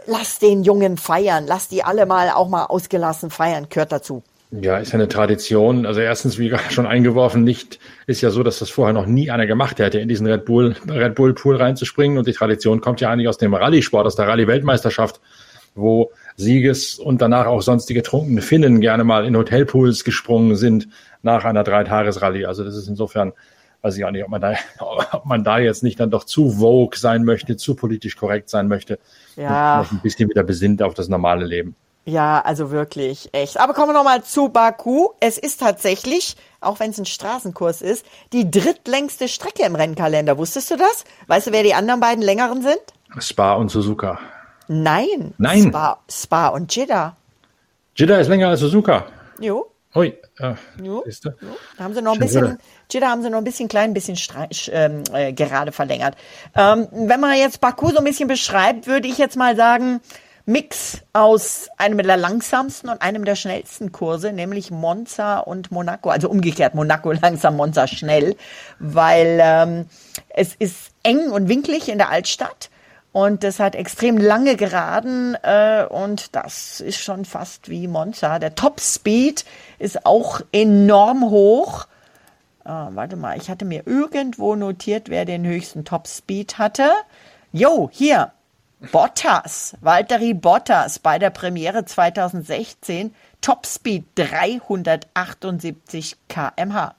lass 0.07 0.39
den 0.39 0.65
Jungen 0.65 0.97
feiern, 0.97 1.47
lass 1.47 1.69
die 1.69 1.83
alle 1.83 2.07
mal 2.07 2.31
auch 2.31 2.49
mal 2.49 2.67
ausgelassen 2.67 3.31
feiern, 3.31 3.67
gehört 3.69 3.93
dazu. 3.93 4.23
Ja, 4.53 4.79
ist 4.79 4.91
ja 4.91 4.95
eine 4.95 5.07
Tradition. 5.07 5.87
Also 5.87 6.01
erstens, 6.01 6.39
wie 6.39 6.49
gerade 6.49 6.73
schon 6.73 6.87
eingeworfen, 6.87 7.45
nicht 7.45 7.79
ist 8.07 8.21
ja 8.21 8.31
so, 8.31 8.43
dass 8.43 8.59
das 8.59 8.69
vorher 8.69 8.93
noch 8.93 9.07
nie 9.07 9.31
einer 9.31 9.47
gemacht 9.47 9.79
hätte, 9.79 10.01
in 10.01 10.09
diesen 10.09 10.27
Red 10.27 10.45
Bull 10.45 10.75
Red 10.89 11.15
Bull 11.15 11.35
Pool 11.35 11.57
reinzuspringen. 11.57 12.19
Und 12.19 12.27
die 12.27 12.33
Tradition 12.33 12.81
kommt 12.81 13.01
ja 13.01 13.11
eigentlich 13.11 13.29
aus 13.29 13.39
dem 13.39 13.55
Rallye-Sport, 13.55 14.07
aus 14.07 14.17
der 14.17 14.27
Rallye-Weltmeisterschaft, 14.27 15.21
wo 15.77 16.11
Sieges 16.37 16.99
und 16.99 17.23
danach 17.23 17.47
auch 17.47 17.63
sonstige 17.63 18.03
trunkene 18.03 18.43
Finnen 18.43 18.81
gerne 18.81 19.05
mal 19.05 19.25
in 19.25 19.37
Hotelpools 19.37 20.03
gesprungen 20.03 20.57
sind 20.57 20.89
nach 21.23 21.45
einer 21.45 21.63
Dreitages-Rallye. 21.63 22.47
Also 22.47 22.65
das 22.65 22.75
ist 22.75 22.89
insofern, 22.89 23.33
weiß 23.83 23.97
ich 23.97 24.05
auch 24.05 24.11
nicht, 24.11 24.25
ob 24.25 24.31
man 24.31 24.41
da, 24.41 24.55
ob 25.13 25.27
man 25.27 25.45
da 25.45 25.61
jetzt 25.61 25.85
nicht 25.85 26.01
dann 26.01 26.11
doch 26.11 26.25
zu 26.25 26.51
vogue 26.51 26.99
sein 26.99 27.23
möchte, 27.25 27.57
zu 27.57 27.77
politisch 27.77 28.17
korrekt 28.17 28.51
sein 28.51 28.67
möchte. 28.67 28.99
Ja. 29.37 29.79
Und 29.79 29.87
noch 29.87 29.93
ein 29.93 30.03
bisschen 30.03 30.29
wieder 30.29 30.43
besinnt 30.43 30.83
auf 30.83 30.95
das 30.95 31.09
normale 31.09 31.47
Leben. 31.47 31.77
Ja, 32.11 32.41
also 32.41 32.73
wirklich, 32.73 33.29
echt. 33.33 33.61
Aber 33.61 33.73
kommen 33.73 33.91
wir 33.91 33.93
nochmal 33.93 34.25
zu 34.25 34.49
Baku. 34.49 35.11
Es 35.21 35.39
ist 35.39 35.61
tatsächlich, 35.61 36.37
auch 36.61 36.81
wenn 36.81 36.91
es 36.91 36.99
ein 36.99 37.07
Straßenkurs 37.07 37.83
ist, 37.83 38.05
die 38.33 38.51
drittlängste 38.51 39.29
Strecke 39.29 39.63
im 39.65 39.77
Rennkalender. 39.77 40.37
Wusstest 40.37 40.73
du 40.73 40.77
das? 40.77 41.05
Weißt 41.29 41.47
du, 41.47 41.53
wer 41.53 41.63
die 41.63 41.73
anderen 41.73 42.01
beiden 42.01 42.23
längeren 42.23 42.63
sind? 42.63 42.81
Spa 43.21 43.55
und 43.55 43.71
Suzuka. 43.71 44.19
Nein. 44.67 45.35
Nein. 45.39 45.69
Spa, 45.69 46.01
Spa 46.11 46.49
und 46.49 46.75
Jeddah. 46.75 47.17
Jeddah 47.95 48.19
ist 48.19 48.27
länger 48.27 48.49
als 48.49 48.59
Suzuka. 48.59 49.07
Jo. 49.39 49.71
Ui. 49.95 50.19
Äh, 50.39 50.55
jo. 50.83 51.05
Da 51.77 51.85
haben 51.85 51.95
sie 51.95 52.03
noch 52.03 52.15
ein 52.15 52.19
bisschen, 52.19 52.59
Jeddah 52.91 53.09
haben 53.09 53.23
sie 53.23 53.31
noch 53.31 53.39
ein 53.39 53.45
bisschen 53.45 53.69
klein, 53.69 53.91
ein 53.91 53.95
bisschen 53.95 54.19
ähm, 54.73 55.05
äh, 55.13 55.33
gerade 55.33 55.71
verlängert. 55.71 56.17
Ähm, 56.57 56.89
wenn 56.91 57.21
man 57.21 57.37
jetzt 57.39 57.61
Baku 57.61 57.91
so 57.91 57.99
ein 57.99 58.05
bisschen 58.05 58.27
beschreibt, 58.27 58.89
würde 58.89 59.07
ich 59.07 59.19
jetzt 59.19 59.37
mal 59.37 59.55
sagen, 59.55 60.01
Mix 60.51 61.03
aus 61.13 61.69
einem 61.79 61.99
der 61.99 62.17
langsamsten 62.17 62.91
und 62.91 63.03
einem 63.03 63.25
der 63.25 63.37
schnellsten 63.37 63.93
Kurse, 63.93 64.33
nämlich 64.33 64.73
Monza 64.73 65.39
und 65.39 65.71
Monaco. 65.71 66.11
Also 66.11 66.29
umgekehrt, 66.29 66.75
Monaco 66.75 67.13
langsam, 67.23 67.57
Monza 67.57 67.87
schnell, 67.87 68.37
weil 68.81 69.39
ähm, 69.41 69.87
es 70.29 70.57
ist 70.57 70.91
eng 71.05 71.31
und 71.31 71.49
winklig 71.49 71.89
in 71.89 71.99
der 71.99 72.11
Altstadt. 72.11 72.69
Und 73.13 73.45
es 73.45 73.61
hat 73.61 73.77
extrem 73.77 74.19
lange 74.19 74.57
Geraden 74.57 75.37
äh, 75.43 75.85
und 75.89 76.35
das 76.35 76.81
ist 76.81 76.99
schon 76.99 77.25
fast 77.25 77.69
wie 77.69 77.87
Monza. 77.87 78.39
Der 78.41 78.57
Topspeed 78.57 79.45
ist 79.79 80.05
auch 80.05 80.41
enorm 80.53 81.31
hoch. 81.31 81.87
Äh, 82.65 82.71
warte 82.71 83.15
mal, 83.15 83.37
ich 83.37 83.51
hatte 83.51 83.65
mir 83.65 83.87
irgendwo 83.87 84.57
notiert, 84.57 85.11
wer 85.11 85.25
den 85.25 85.47
höchsten 85.47 85.85
Topspeed 85.85 86.59
hatte. 86.59 86.91
Jo, 87.53 87.89
hier, 87.93 88.33
Bottas, 88.93 89.77
Valtteri 89.83 90.33
Bottas 90.33 90.99
bei 90.99 91.19
der 91.19 91.29
Premiere 91.29 91.85
2016, 91.85 93.15
Topspeed 93.43 94.05
378 94.15 96.17
kmh. 96.29 96.95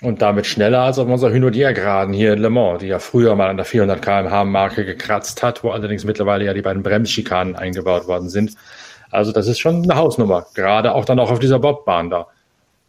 Und 0.00 0.22
damit 0.22 0.46
schneller 0.46 0.80
als 0.80 0.98
auf 0.98 1.06
unserer 1.06 1.32
Hynodier-Geraden 1.32 2.14
hier 2.14 2.32
in 2.32 2.38
Le 2.38 2.48
Mans, 2.48 2.80
die 2.80 2.86
ja 2.86 2.98
früher 2.98 3.36
mal 3.36 3.50
an 3.50 3.58
der 3.58 3.66
400 3.66 4.00
kmh-Marke 4.00 4.86
gekratzt 4.86 5.42
hat, 5.42 5.62
wo 5.62 5.70
allerdings 5.70 6.04
mittlerweile 6.04 6.46
ja 6.46 6.54
die 6.54 6.62
beiden 6.62 6.82
Bremsschikanen 6.82 7.56
eingebaut 7.56 8.08
worden 8.08 8.30
sind. 8.30 8.54
Also 9.10 9.32
das 9.32 9.46
ist 9.46 9.58
schon 9.58 9.82
eine 9.82 9.96
Hausnummer, 9.96 10.46
gerade 10.54 10.94
auch 10.94 11.04
dann 11.04 11.20
auch 11.20 11.30
auf 11.30 11.38
dieser 11.38 11.58
Bobbahn 11.58 12.08
da. 12.08 12.26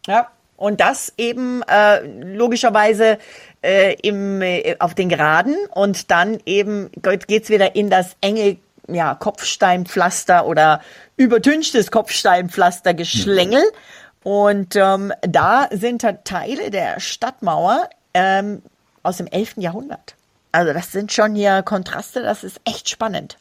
Ja, 0.06 0.28
und 0.56 0.80
das 0.80 1.12
eben 1.18 1.62
äh, 1.62 2.06
logischerweise 2.06 3.18
äh, 3.64 3.94
im, 4.02 4.42
äh, 4.42 4.76
auf 4.78 4.94
den 4.94 5.08
Geraden 5.08 5.56
und 5.74 6.10
dann 6.10 6.38
eben 6.44 6.90
geht's 7.00 7.48
wieder 7.48 7.74
in 7.74 7.88
das 7.88 8.16
enge 8.20 8.58
ja, 8.88 9.14
Kopfsteinpflaster 9.14 10.46
oder 10.46 10.82
übertünchtes 11.16 11.90
Kopfsteinpflaster-Geschlängel. 11.90 13.62
Mhm. 13.62 14.30
Und 14.30 14.76
ähm, 14.76 15.12
da 15.22 15.68
sind 15.70 16.04
Teile 16.24 16.70
der 16.70 17.00
Stadtmauer 17.00 17.88
ähm, 18.12 18.62
aus 19.02 19.18
dem 19.18 19.26
11. 19.26 19.54
Jahrhundert. 19.56 20.14
Also 20.52 20.72
das 20.72 20.92
sind 20.92 21.12
schon 21.12 21.34
hier 21.34 21.62
Kontraste, 21.62 22.22
das 22.22 22.44
ist 22.44 22.60
echt 22.64 22.88
spannend. 22.88 23.38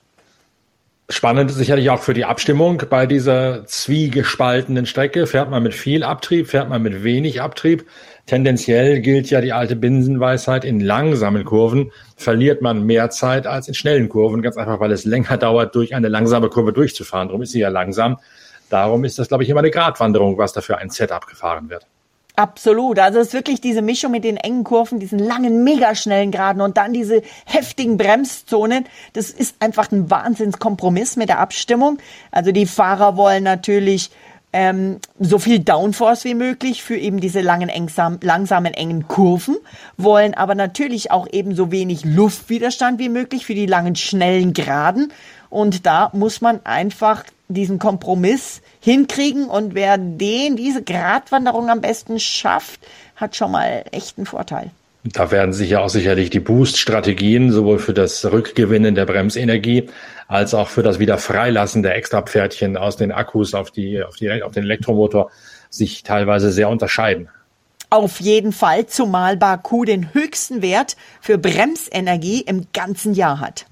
Spannend 1.13 1.51
ist 1.51 1.57
sicherlich 1.57 1.91
auch 1.91 2.01
für 2.01 2.15
die 2.15 2.25
Abstimmung 2.25 2.81
bei 2.89 3.05
dieser 3.05 3.67
zwiegespaltenen 3.67 4.87
Strecke. 4.87 5.27
Fährt 5.27 5.47
man 5.47 5.61
mit 5.61 5.75
viel 5.75 6.03
Abtrieb, 6.03 6.47
fährt 6.47 6.69
man 6.69 6.81
mit 6.81 7.03
wenig 7.03 7.39
Abtrieb. 7.39 7.85
Tendenziell 8.25 8.99
gilt 8.99 9.29
ja 9.29 9.39
die 9.39 9.53
alte 9.53 9.75
Binsenweisheit, 9.75 10.65
in 10.65 10.79
langsamen 10.79 11.45
Kurven 11.45 11.91
verliert 12.17 12.63
man 12.63 12.87
mehr 12.87 13.11
Zeit 13.11 13.45
als 13.45 13.67
in 13.67 13.75
schnellen 13.75 14.09
Kurven, 14.09 14.41
ganz 14.41 14.57
einfach, 14.57 14.79
weil 14.79 14.91
es 14.91 15.05
länger 15.05 15.37
dauert, 15.37 15.75
durch 15.75 15.93
eine 15.93 16.07
langsame 16.07 16.49
Kurve 16.49 16.73
durchzufahren. 16.73 17.27
Darum 17.27 17.43
ist 17.43 17.51
sie 17.51 17.59
ja 17.59 17.69
langsam. 17.69 18.17
Darum 18.71 19.03
ist 19.03 19.19
das, 19.19 19.27
glaube 19.27 19.43
ich, 19.43 19.49
immer 19.51 19.59
eine 19.59 19.69
Gratwanderung, 19.69 20.39
was 20.39 20.51
dafür 20.51 20.79
ein 20.79 20.89
Setup 20.89 21.27
gefahren 21.27 21.69
wird. 21.69 21.85
Absolut. 22.35 22.97
Also 22.97 23.19
es 23.19 23.27
ist 23.27 23.33
wirklich 23.33 23.61
diese 23.61 23.83
Mischung 23.83 24.11
mit 24.11 24.23
den 24.23 24.37
engen 24.37 24.63
Kurven, 24.63 24.99
diesen 24.99 25.19
langen, 25.19 25.63
mega 25.63 25.93
schnellen 25.93 26.31
Geraden 26.31 26.61
und 26.61 26.77
dann 26.77 26.91
diese 26.91 27.21
heftigen 27.45 27.97
Bremszonen. 27.97 28.85
Das 29.13 29.29
ist 29.29 29.55
einfach 29.59 29.91
ein 29.91 30.09
Wahnsinnskompromiss 30.09 31.15
mit 31.15 31.29
der 31.29 31.39
Abstimmung. 31.39 31.99
Also 32.31 32.51
die 32.51 32.65
Fahrer 32.65 33.17
wollen 33.17 33.43
natürlich 33.43 34.09
ähm, 34.51 34.97
so 35.19 35.37
viel 35.37 35.59
Downforce 35.59 36.23
wie 36.23 36.33
möglich 36.33 36.81
für 36.81 36.97
eben 36.97 37.19
diese 37.19 37.41
langen, 37.41 37.69
engsam, 37.69 38.17
langsamen, 38.21 38.73
engen 38.73 39.07
Kurven, 39.07 39.57
wollen 39.97 40.33
aber 40.33 40.55
natürlich 40.55 41.11
auch 41.11 41.27
eben 41.31 41.53
so 41.53 41.71
wenig 41.71 42.03
Luftwiderstand 42.03 42.97
wie 42.97 43.09
möglich 43.09 43.45
für 43.45 43.55
die 43.55 43.67
langen, 43.67 43.95
schnellen 43.95 44.53
Geraden. 44.53 45.13
Und 45.51 45.85
da 45.85 46.09
muss 46.13 46.41
man 46.41 46.61
einfach 46.63 47.25
diesen 47.47 47.77
Kompromiss 47.77 48.62
hinkriegen 48.83 49.45
und 49.45 49.75
wer 49.75 49.97
den, 49.97 50.57
diese 50.57 50.83
Gratwanderung 50.83 51.69
am 51.69 51.79
besten 51.79 52.19
schafft, 52.19 52.81
hat 53.15 53.33
schon 53.33 53.51
mal 53.51 53.85
echt 53.91 54.17
einen 54.17 54.25
Vorteil. 54.25 54.71
Da 55.05 55.31
werden 55.31 55.53
sich 55.53 55.69
ja 55.69 55.79
auch 55.79 55.89
sicherlich 55.89 56.29
die 56.29 56.41
Boost-Strategien 56.41 57.51
sowohl 57.51 57.79
für 57.79 57.93
das 57.93 58.25
Rückgewinnen 58.25 58.93
der 58.93 59.05
Bremsenergie 59.05 59.89
als 60.27 60.53
auch 60.53 60.67
für 60.67 60.83
das 60.83 60.99
Wiederfreilassen 60.99 61.81
der 61.81 61.95
Extrapferdchen 61.95 62.75
aus 62.75 62.97
den 62.97 63.13
Akkus 63.13 63.53
auf, 63.53 63.71
die, 63.71 64.03
auf, 64.03 64.17
die, 64.17 64.43
auf 64.43 64.51
den 64.51 64.63
Elektromotor 64.63 65.31
sich 65.69 66.03
teilweise 66.03 66.51
sehr 66.51 66.67
unterscheiden. 66.67 67.29
Auf 67.89 68.19
jeden 68.19 68.51
Fall, 68.51 68.87
zumal 68.87 69.37
Baku 69.37 69.85
den 69.85 70.13
höchsten 70.13 70.61
Wert 70.61 70.97
für 71.21 71.37
Bremsenergie 71.37 72.41
im 72.41 72.67
ganzen 72.73 73.13
Jahr 73.13 73.39
hat. 73.39 73.65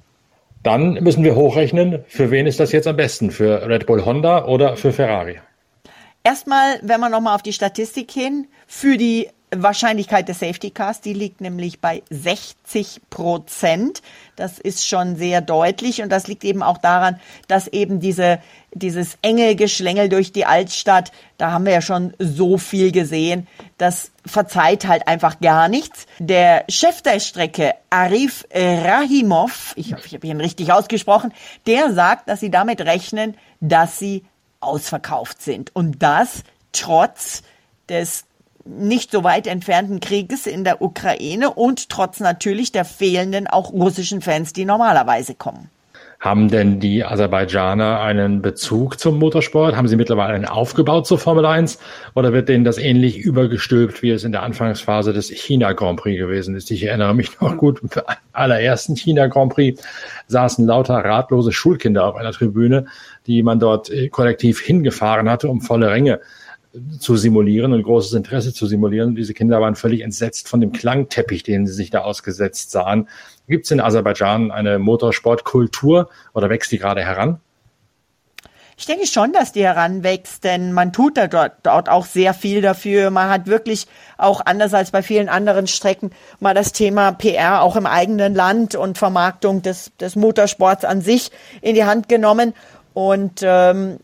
Dann 0.63 0.93
müssen 0.93 1.23
wir 1.23 1.35
hochrechnen, 1.35 2.03
für 2.07 2.29
wen 2.29 2.45
ist 2.45 2.59
das 2.59 2.71
jetzt 2.71 2.87
am 2.87 2.95
besten? 2.95 3.31
Für 3.31 3.67
Red 3.67 3.87
Bull 3.87 4.05
Honda 4.05 4.45
oder 4.45 4.77
für 4.77 4.93
Ferrari? 4.93 5.39
Erstmal, 6.23 6.79
wenn 6.83 6.99
man 6.99 7.11
nochmal 7.11 7.35
auf 7.35 7.41
die 7.41 7.53
Statistik 7.53 8.11
hin, 8.11 8.47
für 8.67 8.97
die 8.97 9.29
Wahrscheinlichkeit 9.53 10.29
des 10.29 10.39
Safety 10.39 10.71
Cars, 10.71 11.01
die 11.01 11.13
liegt 11.13 11.41
nämlich 11.41 11.81
bei 11.81 12.03
60 12.09 13.01
Prozent. 13.09 14.01
Das 14.37 14.59
ist 14.59 14.87
schon 14.87 15.17
sehr 15.17 15.41
deutlich 15.41 16.01
und 16.01 16.09
das 16.09 16.27
liegt 16.27 16.43
eben 16.45 16.63
auch 16.63 16.77
daran, 16.77 17.19
dass 17.47 17.67
eben 17.67 17.99
diese, 17.99 18.39
dieses 18.73 19.17
enge 19.21 19.55
Geschlängel 19.55 20.07
durch 20.07 20.31
die 20.31 20.45
Altstadt, 20.45 21.11
da 21.37 21.51
haben 21.51 21.65
wir 21.65 21.73
ja 21.73 21.81
schon 21.81 22.13
so 22.17 22.57
viel 22.57 22.93
gesehen, 22.93 23.47
das 23.77 24.11
verzeiht 24.25 24.87
halt 24.87 25.07
einfach 25.07 25.41
gar 25.41 25.67
nichts. 25.67 26.05
Der 26.19 26.63
Chef 26.69 27.01
der 27.01 27.19
Strecke, 27.19 27.73
Arif 27.89 28.47
Rahimov, 28.53 29.73
ich 29.75 29.93
hoffe, 29.93 30.07
ich 30.07 30.13
habe 30.13 30.27
ihn 30.27 30.39
richtig 30.39 30.71
ausgesprochen, 30.71 31.33
der 31.67 31.91
sagt, 31.93 32.29
dass 32.29 32.39
sie 32.39 32.51
damit 32.51 32.81
rechnen, 32.81 33.35
dass 33.59 33.99
sie 33.99 34.23
ausverkauft 34.61 35.41
sind. 35.41 35.75
Und 35.75 36.01
das 36.01 36.43
trotz 36.71 37.43
des 37.89 38.23
nicht 38.65 39.11
so 39.11 39.23
weit 39.23 39.47
entfernten 39.47 39.99
Krieges 39.99 40.47
in 40.47 40.63
der 40.63 40.81
Ukraine 40.81 41.51
und 41.51 41.89
trotz 41.89 42.19
natürlich 42.19 42.71
der 42.71 42.85
fehlenden 42.85 43.47
auch 43.47 43.71
russischen 43.71 44.21
Fans, 44.21 44.53
die 44.53 44.65
normalerweise 44.65 45.35
kommen. 45.35 45.69
Haben 46.21 46.49
denn 46.49 46.79
die 46.79 47.03
Aserbaidschaner 47.03 47.99
einen 47.99 48.43
Bezug 48.43 48.99
zum 48.99 49.17
Motorsport? 49.17 49.75
Haben 49.75 49.87
sie 49.87 49.95
mittlerweile 49.95 50.35
einen 50.35 50.45
aufgebaut 50.45 51.07
zur 51.07 51.17
Formel 51.17 51.47
1? 51.47 51.79
Oder 52.13 52.31
wird 52.31 52.47
denen 52.47 52.63
das 52.63 52.77
ähnlich 52.77 53.17
übergestülpt, 53.17 54.03
wie 54.03 54.11
es 54.11 54.23
in 54.23 54.31
der 54.31 54.43
Anfangsphase 54.43 55.13
des 55.13 55.29
China 55.29 55.73
Grand 55.73 55.99
Prix 55.99 56.19
gewesen 56.19 56.55
ist? 56.55 56.69
Ich 56.69 56.83
erinnere 56.83 57.15
mich 57.15 57.41
noch 57.41 57.57
gut, 57.57 57.81
im 57.81 57.89
allerersten 58.33 58.95
China 58.95 59.25
Grand 59.25 59.51
Prix 59.51 59.81
saßen 60.27 60.67
lauter 60.67 60.93
ratlose 60.93 61.51
Schulkinder 61.51 62.05
auf 62.05 62.15
einer 62.15 62.33
Tribüne, 62.33 62.85
die 63.25 63.41
man 63.41 63.59
dort 63.59 63.89
äh, 63.89 64.09
kollektiv 64.09 64.61
hingefahren 64.61 65.27
hatte, 65.27 65.47
um 65.47 65.59
volle 65.61 65.89
Ränge 65.89 66.19
zu 66.99 67.17
simulieren 67.17 67.73
und 67.73 67.83
großes 67.83 68.13
Interesse 68.13 68.53
zu 68.53 68.65
simulieren. 68.65 69.15
Diese 69.15 69.33
Kinder 69.33 69.59
waren 69.59 69.75
völlig 69.75 70.01
entsetzt 70.01 70.47
von 70.47 70.61
dem 70.61 70.71
Klangteppich, 70.71 71.43
den 71.43 71.67
sie 71.67 71.73
sich 71.73 71.89
da 71.89 71.99
ausgesetzt 71.99 72.71
sahen. 72.71 73.09
Gibt 73.47 73.65
es 73.65 73.71
in 73.71 73.81
Aserbaidschan 73.81 74.51
eine 74.51 74.79
Motorsportkultur 74.79 76.09
oder 76.33 76.49
wächst 76.49 76.71
die 76.71 76.77
gerade 76.77 77.03
heran? 77.03 77.39
Ich 78.77 78.87
denke 78.87 79.05
schon, 79.05 79.31
dass 79.31 79.51
die 79.51 79.63
heranwächst, 79.63 80.43
denn 80.43 80.73
man 80.73 80.91
tut 80.91 81.15
da 81.15 81.27
dort, 81.27 81.53
dort 81.61 81.87
auch 81.87 82.05
sehr 82.05 82.33
viel 82.33 82.61
dafür. 82.61 83.11
Man 83.11 83.29
hat 83.29 83.45
wirklich 83.45 83.85
auch 84.17 84.41
anders 84.43 84.73
als 84.73 84.89
bei 84.89 85.03
vielen 85.03 85.29
anderen 85.29 85.67
Strecken 85.67 86.09
mal 86.39 86.55
das 86.55 86.71
Thema 86.71 87.11
PR 87.11 87.61
auch 87.61 87.75
im 87.75 87.85
eigenen 87.85 88.33
Land 88.33 88.73
und 88.73 88.97
Vermarktung 88.97 89.61
des, 89.61 89.91
des 89.99 90.15
Motorsports 90.15 90.83
an 90.83 91.01
sich 91.01 91.29
in 91.61 91.75
die 91.75 91.83
Hand 91.83 92.09
genommen. 92.09 92.53
Und 92.95 93.41
ähm, 93.43 93.99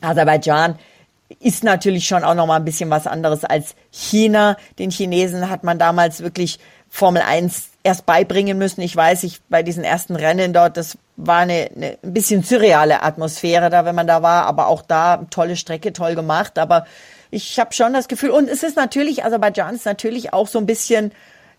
Aserbaidschan 0.00 0.78
ist 1.40 1.64
natürlich 1.64 2.06
schon 2.06 2.24
auch 2.24 2.34
noch 2.34 2.46
mal 2.46 2.56
ein 2.56 2.64
bisschen 2.64 2.90
was 2.90 3.06
anderes 3.06 3.44
als 3.44 3.74
China. 3.90 4.56
Den 4.78 4.90
Chinesen 4.90 5.50
hat 5.50 5.64
man 5.64 5.78
damals 5.78 6.22
wirklich 6.22 6.58
Formel 6.88 7.22
1 7.22 7.70
erst 7.82 8.06
beibringen 8.06 8.58
müssen. 8.58 8.80
Ich 8.80 8.94
weiß, 8.94 9.24
ich 9.24 9.40
bei 9.48 9.62
diesen 9.62 9.84
ersten 9.84 10.16
Rennen 10.16 10.52
dort, 10.52 10.76
das 10.76 10.98
war 11.16 11.38
eine, 11.38 11.70
eine 11.74 11.98
ein 12.02 12.12
bisschen 12.12 12.42
surreale 12.42 13.02
Atmosphäre 13.02 13.70
da, 13.70 13.84
wenn 13.84 13.94
man 13.94 14.06
da 14.06 14.22
war, 14.22 14.46
aber 14.46 14.68
auch 14.68 14.82
da 14.82 15.26
tolle 15.30 15.56
Strecke, 15.56 15.92
toll 15.92 16.14
gemacht. 16.14 16.58
Aber 16.58 16.86
ich 17.30 17.58
habe 17.58 17.72
schon 17.74 17.92
das 17.92 18.08
Gefühl, 18.08 18.30
und 18.30 18.48
es 18.48 18.62
ist 18.62 18.76
natürlich, 18.76 19.24
Aserbaidschan 19.24 19.74
ist 19.74 19.86
natürlich 19.86 20.32
auch 20.32 20.46
so 20.46 20.58
ein 20.58 20.66
bisschen, 20.66 21.12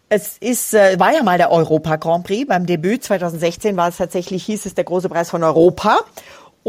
es 0.09 0.37
ist, 0.37 0.73
äh, 0.73 0.97
war 0.99 1.13
ja 1.13 1.23
mal 1.23 1.37
der 1.37 1.51
Europa 1.51 1.97
Grand 1.97 2.25
Prix. 2.25 2.47
Beim 2.47 2.65
Debüt 2.65 3.03
2016 3.03 3.75
war 3.75 3.89
es 3.89 3.97
tatsächlich, 3.97 4.45
hieß 4.45 4.65
es 4.65 4.75
der 4.75 4.85
große 4.85 5.09
Preis 5.09 5.29
von 5.29 5.43
Europa. 5.43 5.99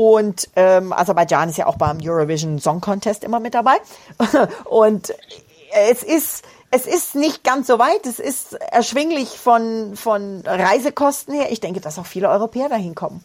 Und 0.01 0.49
ähm, 0.55 0.93
Aserbaidschan 0.93 1.49
ist 1.49 1.59
ja 1.59 1.67
auch 1.67 1.77
beim 1.77 1.99
Eurovision 2.01 2.61
Song 2.61 2.81
Contest 2.81 3.25
immer 3.25 3.41
mit 3.41 3.55
dabei. 3.55 3.73
Und 4.65 5.13
es 5.91 6.05
ist, 6.05 6.45
es 6.71 6.87
ist 6.87 7.17
nicht 7.17 7.43
ganz 7.43 7.67
so 7.67 7.81
weit. 7.81 8.07
Es 8.07 8.21
ist 8.21 8.53
erschwinglich 8.53 9.31
von, 9.31 9.97
von 9.97 10.43
Reisekosten 10.47 11.35
her. 11.35 11.49
Ich 11.51 11.59
denke, 11.59 11.81
dass 11.81 11.99
auch 11.99 12.07
viele 12.07 12.29
Europäer 12.29 12.69
dahin 12.69 12.95
kommen. 12.95 13.25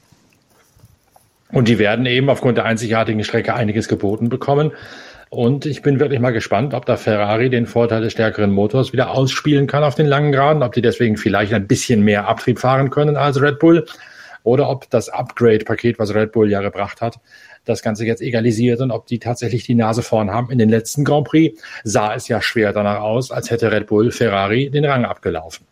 Und 1.52 1.68
die 1.68 1.78
werden 1.78 2.08
eben 2.08 2.28
aufgrund 2.32 2.58
der 2.58 2.66
einzigartigen 2.66 3.24
Strecke 3.24 3.54
einiges 3.54 3.88
geboten 3.88 4.30
bekommen. 4.30 4.72
Und 5.30 5.68
ich 5.68 5.84
bin 5.84 6.00
wirklich 6.00 6.22
mal 6.22 6.34
gespannt, 6.34 6.74
ob 6.74 6.88
da 6.88 6.98
Ferrari 6.98 7.52
den 7.52 7.68
Vorteil 7.68 8.02
des 8.02 8.14
stärkeren 8.14 8.50
Motors 8.52 8.94
wieder 8.94 9.12
ausspielen 9.12 9.68
kann 9.68 9.84
auf 9.84 9.94
den 9.94 10.08
langen 10.08 10.32
Geraden, 10.32 10.64
ob 10.64 10.74
die 10.74 10.82
deswegen 10.82 11.18
vielleicht 11.18 11.54
ein 11.54 11.68
bisschen 11.68 12.02
mehr 12.02 12.28
Abtrieb 12.28 12.58
fahren 12.58 12.90
können 12.90 13.16
als 13.16 13.40
Red 13.40 13.60
Bull 13.60 13.86
oder 14.44 14.70
ob 14.70 14.90
das 14.90 15.10
Upgrade-Paket, 15.10 16.00
was 16.00 16.14
Red 16.14 16.32
Bull 16.32 16.50
ja 16.50 16.62
gebracht 16.62 17.02
hat, 17.02 17.20
das 17.66 17.82
Ganze 17.82 18.06
jetzt 18.06 18.22
egalisiert 18.22 18.82
und 18.82 18.92
ob 18.92 19.08
die 19.08 19.20
tatsächlich 19.20 19.64
die 19.64 19.76
Nase 19.76 20.04
vorn 20.04 20.32
haben. 20.32 20.52
In 20.52 20.58
den 20.58 20.70
letzten 20.70 21.06
Grand 21.06 21.28
Prix 21.28 21.62
sah 21.84 22.14
es 22.14 22.28
ja 22.28 22.42
schwer 22.42 22.74
danach 22.74 23.02
aus, 23.02 23.32
als 23.32 23.50
hätte 23.52 23.72
Red 23.72 23.88
Bull 23.88 24.12
Ferrari 24.12 24.70
den 24.70 24.86
Rang 24.86 25.06
abgelaufen. 25.06 25.66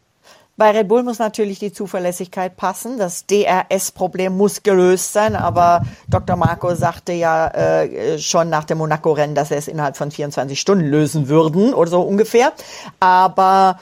Bei 0.57 0.69
Red 0.71 0.89
Bull 0.89 1.01
muss 1.01 1.17
natürlich 1.17 1.59
die 1.59 1.71
Zuverlässigkeit 1.73 2.55
passen. 2.55 2.99
Das 2.99 3.25
DRS-Problem 3.25 4.37
muss 4.37 4.61
gelöst 4.61 5.11
sein. 5.11 5.35
Aber 5.35 5.83
Dr. 6.07 6.35
Marco 6.35 6.75
sagte 6.75 7.13
ja 7.13 7.47
äh, 7.47 8.19
schon 8.19 8.49
nach 8.49 8.65
dem 8.65 8.77
Monaco-Rennen, 8.77 9.33
dass 9.33 9.49
er 9.49 9.57
es 9.57 9.67
innerhalb 9.67 9.97
von 9.97 10.11
24 10.11 10.59
Stunden 10.59 10.85
lösen 10.85 11.29
würden 11.29 11.73
oder 11.73 11.89
so 11.89 12.01
ungefähr. 12.01 12.51
Aber 12.99 13.79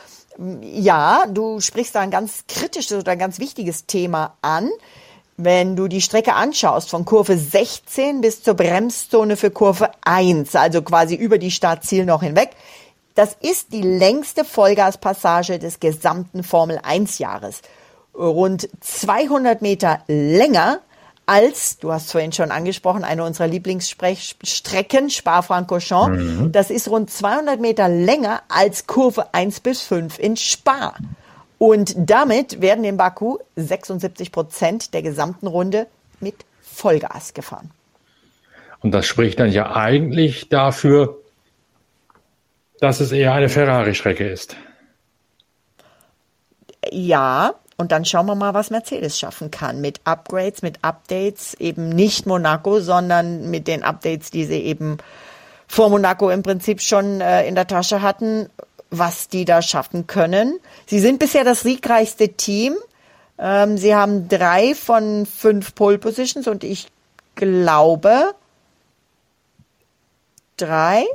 ja, 0.62 1.26
du 1.28 1.60
sprichst 1.60 1.96
da 1.96 2.00
ein 2.00 2.12
ganz 2.12 2.46
kritisches 2.48 2.98
oder 2.98 3.12
ein 3.12 3.20
ganz 3.20 3.40
wichtiges 3.40 3.86
Thema 3.86 4.38
an. 4.42 4.70
Wenn 5.38 5.76
du 5.76 5.88
die 5.88 6.02
Strecke 6.02 6.34
anschaust, 6.34 6.90
von 6.90 7.06
Kurve 7.06 7.38
16 7.38 8.22
bis 8.22 8.44
zur 8.44 8.56
Bremszone 8.56 9.38
für 9.38 9.52
Kurve 9.52 9.90
1, 10.02 10.56
also 10.56 10.82
quasi 10.82 11.16
über 11.16 11.38
die 11.38 11.52
Startziel 11.52 12.06
noch 12.06 12.24
hinweg, 12.24 12.52
das 13.16 13.36
ist 13.40 13.74
die 13.74 13.82
längste 13.82 14.46
Vollgaspassage 14.46 15.60
des 15.60 15.80
gesamten 15.80 16.44
Formel 16.44 16.80
1 16.84 17.20
Jahres. 17.20 17.62
Rund 18.14 18.70
200 18.82 19.62
Meter 19.62 20.00
länger 20.08 20.80
als, 21.30 21.78
du 21.78 21.92
hast 21.92 22.12
vorhin 22.12 22.32
schon 22.32 22.50
angesprochen, 22.50 23.04
eine 23.04 23.24
unserer 23.24 23.46
Lieblingsstrecken, 23.46 25.12
Spa-Francorchamps. 25.12 26.18
Mhm. 26.18 26.52
Das 26.52 26.72
ist 26.72 26.88
rund 26.90 27.12
200 27.12 27.60
Meter 27.60 27.88
länger 27.88 28.42
als 28.50 28.88
Kurve 28.88 29.32
1 29.32 29.60
bis 29.60 29.84
5 29.84 30.18
in 30.18 30.36
Spa. 30.38 30.96
Und 31.60 31.94
damit 31.96 32.62
werden 32.62 32.84
in 32.84 32.98
Baku 32.98 33.38
76 33.56 34.32
Prozent 34.32 34.94
der 34.96 35.04
gesamten 35.04 35.46
Runde 35.46 35.86
mit 36.20 36.36
Vollgas 36.64 37.36
gefahren. 37.36 37.70
Und 38.82 38.92
das 38.92 39.06
spricht 39.06 39.40
dann 39.40 39.52
ja 39.52 39.76
eigentlich 39.76 40.50
dafür, 40.50 41.20
dass 42.80 43.02
es 43.02 43.12
eher 43.12 43.34
eine 43.34 43.50
Ferrari-Strecke 43.50 44.28
ist. 44.28 44.56
Ja, 46.92 47.54
und 47.80 47.94
dann 47.94 48.04
schauen 48.04 48.26
wir 48.26 48.36
mal, 48.36 48.54
was 48.54 48.72
Mercedes 48.72 49.18
schaffen 49.18 49.52
kann 49.52 49.80
mit 49.80 50.02
Upgrades, 50.04 50.62
mit 50.64 50.80
Updates, 50.84 51.54
eben 51.54 51.88
nicht 51.88 52.26
Monaco, 52.26 52.82
sondern 52.82 53.50
mit 53.50 53.70
den 53.70 53.84
Updates, 53.84 54.32
die 54.32 54.44
sie 54.44 54.60
eben 54.60 54.98
vor 55.66 55.90
Monaco 55.90 56.30
im 56.30 56.44
Prinzip 56.44 56.82
schon 56.82 57.22
äh, 57.22 57.48
in 57.48 57.56
der 57.56 57.68
Tasche 57.68 58.02
hatten, 58.02 58.50
was 58.90 59.30
die 59.30 59.46
da 59.46 59.62
schaffen 59.62 60.08
können. 60.08 60.60
Sie 60.88 61.00
sind 61.00 61.20
bisher 61.20 61.46
das 61.46 61.62
siegreichste 61.62 62.28
Team. 62.28 62.76
Ähm, 63.38 63.78
sie 63.78 63.96
haben 63.96 64.28
drei 64.28 64.76
von 64.76 65.26
fünf 65.26 65.74
Pole 65.74 66.00
Positions 66.00 66.50
und 66.50 66.66
ich 66.66 66.90
glaube 67.36 68.34
drei, 70.58 71.06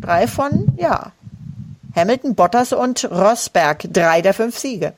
drei 0.00 0.26
von, 0.26 0.72
ja, 0.78 1.12
Hamilton, 1.94 2.34
Bottas 2.34 2.72
und 2.72 3.04
Rosberg, 3.10 3.92
drei 3.92 4.22
der 4.22 4.32
fünf 4.32 4.56
Siege. 4.56 4.94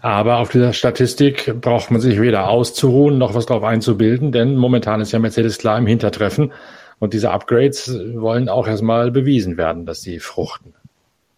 Aber 0.00 0.38
auf 0.38 0.50
dieser 0.50 0.72
Statistik 0.72 1.60
braucht 1.60 1.90
man 1.90 2.00
sich 2.00 2.20
weder 2.20 2.48
auszuruhen 2.48 3.18
noch 3.18 3.34
was 3.34 3.46
drauf 3.46 3.64
einzubilden, 3.64 4.32
denn 4.32 4.56
momentan 4.56 5.00
ist 5.00 5.12
ja 5.12 5.18
Mercedes 5.18 5.58
klar 5.58 5.78
im 5.78 5.86
Hintertreffen. 5.86 6.52
Und 7.00 7.14
diese 7.14 7.30
Upgrades 7.30 7.92
wollen 8.14 8.48
auch 8.48 8.66
erstmal 8.66 9.10
bewiesen 9.10 9.56
werden, 9.56 9.86
dass 9.86 10.00
sie 10.00 10.18
fruchten. 10.18 10.74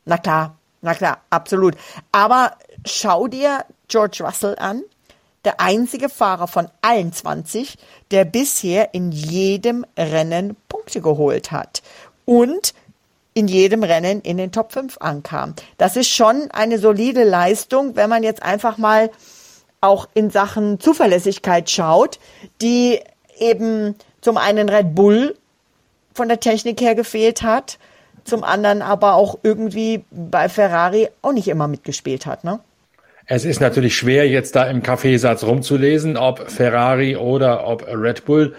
Na 0.05 0.16
klar, 0.18 0.57
na 0.81 0.94
klar, 0.94 1.18
absolut. 1.31 1.75
Aber 2.12 2.53
schau 2.87 3.29
dir 3.29 3.64
George 3.88 4.23
Russell 4.25 4.57
an, 4.59 4.83
der 5.44 5.61
einzige 5.61 6.09
Fahrer 6.09 6.49
von 6.49 6.68
allen 6.83 7.12
20, 7.12 7.77
der 8.11 8.25
bisher 8.25 8.94
in 8.94 9.12
jedem 9.12 9.87
Rennen 9.96 10.57
Punkte 10.68 11.01
geholt 11.01 11.51
hat. 11.51 11.83
Und 12.25 12.75
in 13.34 13.48
jedem 13.48 13.82
Rennen 13.82 14.20
in 14.22 14.36
den 14.36 14.52
Top 14.52 14.72
5 14.72 14.98
ankam. 14.98 15.54
Das 15.78 15.96
ist 15.96 16.08
schon 16.08 16.48
eine 16.52 16.78
solide 16.78 17.24
Leistung, 17.24 17.96
wenn 17.96 18.10
man 18.10 18.22
jetzt 18.22 18.42
einfach 18.42 18.78
mal 18.78 19.10
auch 19.80 20.08
in 20.14 20.30
Sachen 20.30 20.80
Zuverlässigkeit 20.80 21.70
schaut, 21.70 22.18
die 22.60 23.00
eben 23.38 23.94
zum 24.20 24.36
einen 24.36 24.68
Red 24.68 24.94
Bull 24.94 25.36
von 26.14 26.28
der 26.28 26.40
Technik 26.40 26.80
her 26.80 26.94
gefehlt 26.94 27.42
hat, 27.42 27.78
zum 28.24 28.44
anderen 28.44 28.82
aber 28.82 29.14
auch 29.14 29.38
irgendwie 29.42 30.04
bei 30.10 30.48
Ferrari 30.48 31.08
auch 31.22 31.32
nicht 31.32 31.48
immer 31.48 31.68
mitgespielt 31.68 32.26
hat, 32.26 32.44
ne? 32.44 32.60
Es 33.32 33.44
ist 33.44 33.60
natürlich 33.60 33.96
schwer, 33.96 34.28
jetzt 34.28 34.56
da 34.56 34.64
im 34.64 34.82
Kaffeesatz 34.82 35.44
rumzulesen, 35.44 36.16
ob 36.16 36.50
Ferrari 36.50 37.14
oder 37.14 37.64
ob 37.64 37.86
Red 37.86 38.24
Bull. 38.24 38.56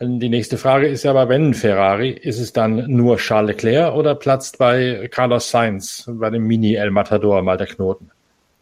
Die 0.00 0.28
nächste 0.28 0.58
Frage 0.58 0.88
ist 0.88 1.04
ja 1.04 1.12
aber, 1.12 1.28
wenn 1.28 1.54
Ferrari, 1.54 2.10
ist 2.10 2.40
es 2.40 2.52
dann 2.52 2.90
nur 2.90 3.16
Charles 3.16 3.56
Leclerc 3.56 3.94
oder 3.94 4.16
platzt 4.16 4.58
bei 4.58 5.08
Carlos 5.10 5.50
Sainz, 5.50 6.04
bei 6.08 6.30
dem 6.30 6.46
Mini 6.46 6.74
El 6.74 6.90
Matador 6.90 7.40
mal 7.42 7.56
der 7.56 7.68
Knoten? 7.68 8.10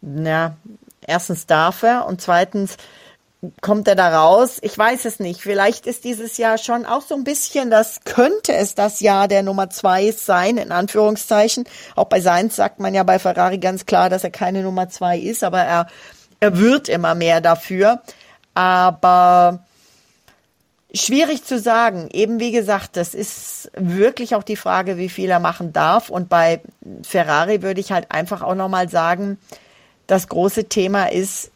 Ja, 0.02 0.56
erstens 1.06 1.46
darf 1.46 1.82
er 1.82 2.06
und 2.06 2.20
zweitens 2.20 2.76
kommt 3.60 3.88
er 3.88 3.94
da 3.94 4.20
raus? 4.20 4.58
Ich 4.62 4.76
weiß 4.76 5.04
es 5.06 5.18
nicht. 5.20 5.40
Vielleicht 5.40 5.86
ist 5.86 6.04
dieses 6.04 6.36
Jahr 6.36 6.58
schon 6.58 6.84
auch 6.84 7.02
so 7.02 7.14
ein 7.14 7.24
bisschen, 7.24 7.70
das 7.70 8.02
könnte 8.04 8.52
es 8.52 8.74
das 8.74 9.00
Jahr 9.00 9.26
der 9.26 9.42
Nummer 9.42 9.70
zwei 9.70 10.12
sein, 10.12 10.58
in 10.58 10.70
Anführungszeichen. 10.70 11.64
Auch 11.96 12.04
bei 12.04 12.20
Sainz 12.20 12.56
sagt 12.56 12.78
man 12.78 12.94
ja 12.94 13.02
bei 13.02 13.18
Ferrari 13.18 13.58
ganz 13.58 13.86
klar, 13.86 14.10
dass 14.10 14.22
er 14.22 14.30
keine 14.30 14.62
Nummer 14.62 14.90
zwei 14.90 15.18
ist, 15.18 15.42
aber 15.42 15.60
er, 15.60 15.88
er 16.40 16.58
wird 16.58 16.88
immer 16.88 17.14
mehr 17.14 17.40
dafür. 17.40 18.02
Aber 18.54 19.64
schwierig 20.94 21.44
zu 21.44 21.58
sagen. 21.58 22.08
Eben 22.12 22.40
wie 22.40 22.52
gesagt, 22.52 22.96
das 22.96 23.14
ist 23.14 23.70
wirklich 23.74 24.34
auch 24.34 24.42
die 24.42 24.56
Frage, 24.56 24.96
wie 24.96 25.08
viel 25.08 25.30
er 25.30 25.40
machen 25.40 25.72
darf. 25.72 26.10
Und 26.10 26.28
bei 26.28 26.60
Ferrari 27.02 27.62
würde 27.62 27.80
ich 27.80 27.92
halt 27.92 28.10
einfach 28.10 28.42
auch 28.42 28.54
nochmal 28.54 28.88
sagen, 28.88 29.38
das 30.06 30.28
große 30.28 30.64
Thema 30.64 31.10
ist, 31.10 31.50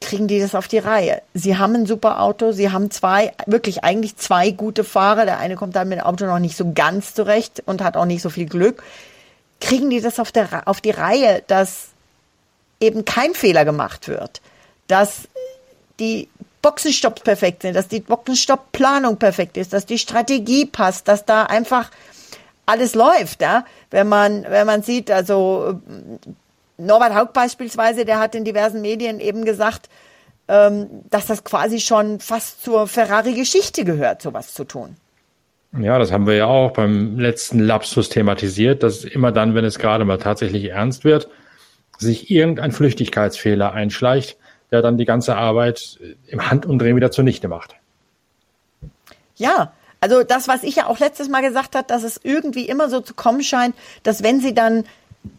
kriegen 0.00 0.28
die 0.28 0.40
das 0.40 0.54
auf 0.54 0.68
die 0.68 0.78
Reihe. 0.78 1.22
Sie 1.34 1.56
haben 1.56 1.74
ein 1.74 1.86
super 1.86 2.20
Auto, 2.20 2.52
sie 2.52 2.70
haben 2.70 2.90
zwei, 2.90 3.32
wirklich 3.46 3.84
eigentlich 3.84 4.16
zwei 4.16 4.50
gute 4.50 4.84
Fahrer. 4.84 5.24
Der 5.24 5.38
eine 5.38 5.56
kommt 5.56 5.76
dann 5.76 5.88
mit 5.88 5.98
dem 5.98 6.04
Auto 6.04 6.26
noch 6.26 6.38
nicht 6.38 6.56
so 6.56 6.72
ganz 6.72 7.14
zurecht 7.14 7.62
und 7.66 7.82
hat 7.82 7.96
auch 7.96 8.04
nicht 8.04 8.22
so 8.22 8.30
viel 8.30 8.46
Glück. 8.46 8.82
Kriegen 9.60 9.88
die 9.88 10.00
das 10.00 10.20
auf, 10.20 10.32
der, 10.32 10.68
auf 10.68 10.80
die 10.80 10.90
Reihe, 10.90 11.42
dass 11.46 11.88
eben 12.80 13.04
kein 13.04 13.32
Fehler 13.32 13.64
gemacht 13.64 14.08
wird, 14.08 14.42
dass 14.86 15.28
die 15.98 16.28
Boxenstopps 16.66 17.22
perfekt 17.22 17.62
sind, 17.62 17.76
dass 17.76 17.86
die 17.86 18.00
Boxenstoppplanung 18.00 19.18
perfekt 19.18 19.56
ist, 19.56 19.72
dass 19.72 19.86
die 19.86 19.98
Strategie 19.98 20.66
passt, 20.66 21.06
dass 21.06 21.24
da 21.24 21.44
einfach 21.44 21.92
alles 22.66 22.96
läuft, 22.96 23.40
ja. 23.40 23.64
Wenn 23.92 24.08
man, 24.08 24.44
wenn 24.48 24.66
man 24.66 24.82
sieht, 24.82 25.12
also 25.12 25.80
Norbert 26.76 27.14
Haug 27.14 27.32
beispielsweise, 27.32 28.04
der 28.04 28.18
hat 28.18 28.34
in 28.34 28.44
diversen 28.44 28.80
Medien 28.80 29.20
eben 29.20 29.44
gesagt, 29.44 29.88
ähm, 30.48 30.88
dass 31.08 31.26
das 31.26 31.44
quasi 31.44 31.78
schon 31.78 32.18
fast 32.18 32.64
zur 32.64 32.88
Ferrari-Geschichte 32.88 33.84
gehört, 33.84 34.20
sowas 34.20 34.52
zu 34.52 34.64
tun. 34.64 34.96
Ja, 35.78 36.00
das 36.00 36.10
haben 36.10 36.26
wir 36.26 36.34
ja 36.34 36.46
auch 36.46 36.72
beim 36.72 37.16
letzten 37.20 37.60
Lapsus 37.60 38.08
thematisiert, 38.08 38.82
dass 38.82 39.04
immer 39.04 39.30
dann, 39.30 39.54
wenn 39.54 39.64
es 39.64 39.78
gerade 39.78 40.04
mal 40.04 40.18
tatsächlich 40.18 40.64
ernst 40.70 41.04
wird, 41.04 41.28
sich 41.96 42.28
irgendein 42.28 42.72
Flüchtigkeitsfehler 42.72 43.72
einschleicht, 43.72 44.36
der 44.70 44.82
dann 44.82 44.98
die 44.98 45.04
ganze 45.04 45.36
Arbeit 45.36 45.98
im 46.26 46.50
Handumdrehen 46.50 46.96
wieder 46.96 47.10
zunichte 47.10 47.48
macht. 47.48 47.76
Ja, 49.36 49.72
also 50.00 50.22
das, 50.22 50.48
was 50.48 50.62
ich 50.62 50.76
ja 50.76 50.86
auch 50.86 50.98
letztes 50.98 51.28
Mal 51.28 51.42
gesagt 51.42 51.74
habe, 51.74 51.86
dass 51.86 52.02
es 52.02 52.20
irgendwie 52.22 52.68
immer 52.68 52.88
so 52.88 53.00
zu 53.00 53.14
kommen 53.14 53.42
scheint, 53.42 53.74
dass 54.02 54.22
wenn 54.22 54.40
sie 54.40 54.54
dann 54.54 54.84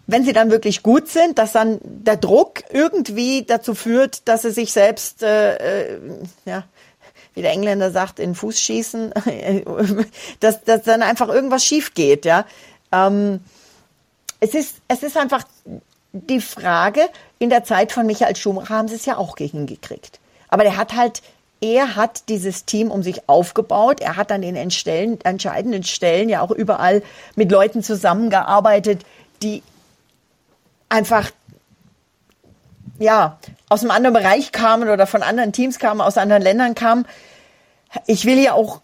wenn 0.05 0.23
sie 0.23 0.33
dann 0.33 0.51
wirklich 0.51 0.83
gut 0.83 1.07
sind, 1.07 1.37
dass 1.37 1.53
dann 1.53 1.79
der 1.81 2.17
Druck 2.17 2.63
irgendwie 2.71 3.43
dazu 3.43 3.73
führt, 3.73 4.27
dass 4.27 4.41
sie 4.41 4.51
sich 4.51 4.71
selbst, 4.73 5.23
äh, 5.23 5.93
äh, 5.93 5.99
ja, 6.45 6.63
wie 7.33 7.41
der 7.41 7.51
Engländer 7.51 7.91
sagt, 7.91 8.19
in 8.19 8.35
Fuß 8.35 8.59
schießen, 8.59 9.13
dass, 10.39 10.63
dass 10.63 10.83
dann 10.83 11.01
einfach 11.01 11.29
irgendwas 11.29 11.63
schief 11.63 11.93
geht, 11.93 12.25
ja. 12.25 12.45
Ähm, 12.91 13.41
es 14.39 14.53
ist, 14.53 14.77
es 14.87 15.03
ist 15.03 15.17
einfach 15.17 15.43
die 16.11 16.41
Frage, 16.41 17.01
in 17.39 17.49
der 17.49 17.63
Zeit 17.63 17.91
von 17.91 18.05
Michael 18.05 18.35
Schumacher 18.35 18.75
haben 18.75 18.87
sie 18.87 18.95
es 18.95 19.05
ja 19.05 19.17
auch 19.17 19.37
hingekriegt. 19.37 20.19
Aber 20.49 20.63
der 20.63 20.77
hat 20.77 20.95
halt, 20.95 21.21
er 21.61 21.95
hat 21.95 22.29
dieses 22.29 22.65
Team 22.65 22.91
um 22.91 23.03
sich 23.03 23.27
aufgebaut. 23.27 23.99
Er 23.99 24.15
hat 24.15 24.31
an 24.31 24.41
den 24.41 24.55
entscheidenden 24.55 25.83
Stellen 25.83 26.29
ja 26.29 26.41
auch 26.41 26.51
überall 26.51 27.03
mit 27.35 27.51
Leuten 27.51 27.83
zusammengearbeitet, 27.83 29.03
die 29.41 29.61
einfach 30.89 31.31
ja 32.99 33.37
aus 33.69 33.81
einem 33.81 33.91
anderen 33.91 34.13
Bereich 34.13 34.51
kamen 34.51 34.89
oder 34.89 35.05
von 35.05 35.21
anderen 35.21 35.53
Teams 35.53 35.79
kamen, 35.79 36.01
aus 36.01 36.17
anderen 36.17 36.41
Ländern 36.41 36.75
kamen. 36.75 37.05
Ich 38.05 38.25
will 38.25 38.39
ja 38.39 38.53
auch 38.53 38.81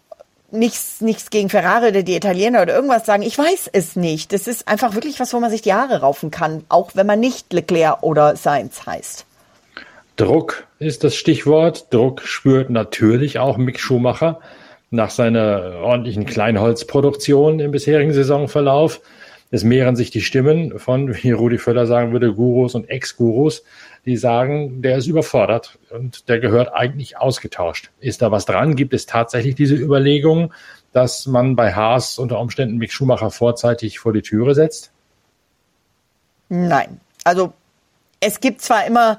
nichts, 0.54 1.00
nichts 1.00 1.30
gegen 1.30 1.48
Ferrari 1.50 1.88
oder 1.88 2.02
die 2.02 2.16
Italiener 2.16 2.62
oder 2.62 2.74
irgendwas 2.74 3.06
sagen. 3.06 3.22
Ich 3.22 3.36
weiß 3.36 3.70
es 3.72 3.96
nicht. 3.96 4.32
Das 4.32 4.46
ist 4.46 4.66
einfach 4.68 4.94
wirklich 4.94 5.20
was, 5.20 5.32
wo 5.34 5.40
man 5.40 5.50
sich 5.50 5.62
die 5.62 5.74
Haare 5.74 6.00
raufen 6.00 6.30
kann, 6.30 6.64
auch 6.68 6.92
wenn 6.94 7.06
man 7.06 7.20
nicht 7.20 7.52
Leclerc 7.52 8.02
oder 8.02 8.36
Sainz 8.36 8.86
heißt. 8.86 9.26
Druck 10.16 10.66
ist 10.78 11.04
das 11.04 11.16
Stichwort. 11.16 11.92
Druck 11.92 12.22
spürt 12.22 12.70
natürlich 12.70 13.38
auch 13.38 13.56
Mick 13.56 13.80
Schumacher 13.80 14.40
nach 14.90 15.10
seiner 15.10 15.80
ordentlichen 15.82 16.24
Kleinholzproduktion 16.24 17.60
im 17.60 17.72
bisherigen 17.72 18.12
Saisonverlauf 18.12 19.00
es 19.54 19.62
mehren 19.62 19.94
sich 19.94 20.10
die 20.10 20.20
Stimmen 20.20 20.80
von, 20.80 21.14
wie 21.22 21.30
Rudi 21.30 21.58
Völler 21.58 21.86
sagen 21.86 22.10
würde, 22.10 22.34
Gurus 22.34 22.74
und 22.74 22.90
Ex-Gurus, 22.90 23.62
die 24.06 24.16
sagen, 24.16 24.82
der 24.82 24.98
ist 24.98 25.06
überfordert 25.06 25.78
und 25.90 26.28
der 26.28 26.38
gehört 26.38 26.72
eigentlich 26.72 27.16
ausgetauscht. 27.16 27.90
Ist 28.00 28.22
da 28.22 28.30
was 28.30 28.44
dran? 28.44 28.76
Gibt 28.76 28.92
es 28.92 29.06
tatsächlich 29.06 29.54
diese 29.54 29.74
Überlegung, 29.74 30.52
dass 30.92 31.26
man 31.26 31.56
bei 31.56 31.74
Haas 31.74 32.18
unter 32.18 32.38
Umständen 32.38 32.76
Mick 32.76 32.92
Schumacher 32.92 33.30
vorzeitig 33.30 33.98
vor 33.98 34.12
die 34.12 34.22
Türe 34.22 34.54
setzt? 34.54 34.92
Nein. 36.48 37.00
Also 37.24 37.52
es 38.20 38.40
gibt 38.40 38.60
zwar 38.60 38.86
immer, 38.86 39.18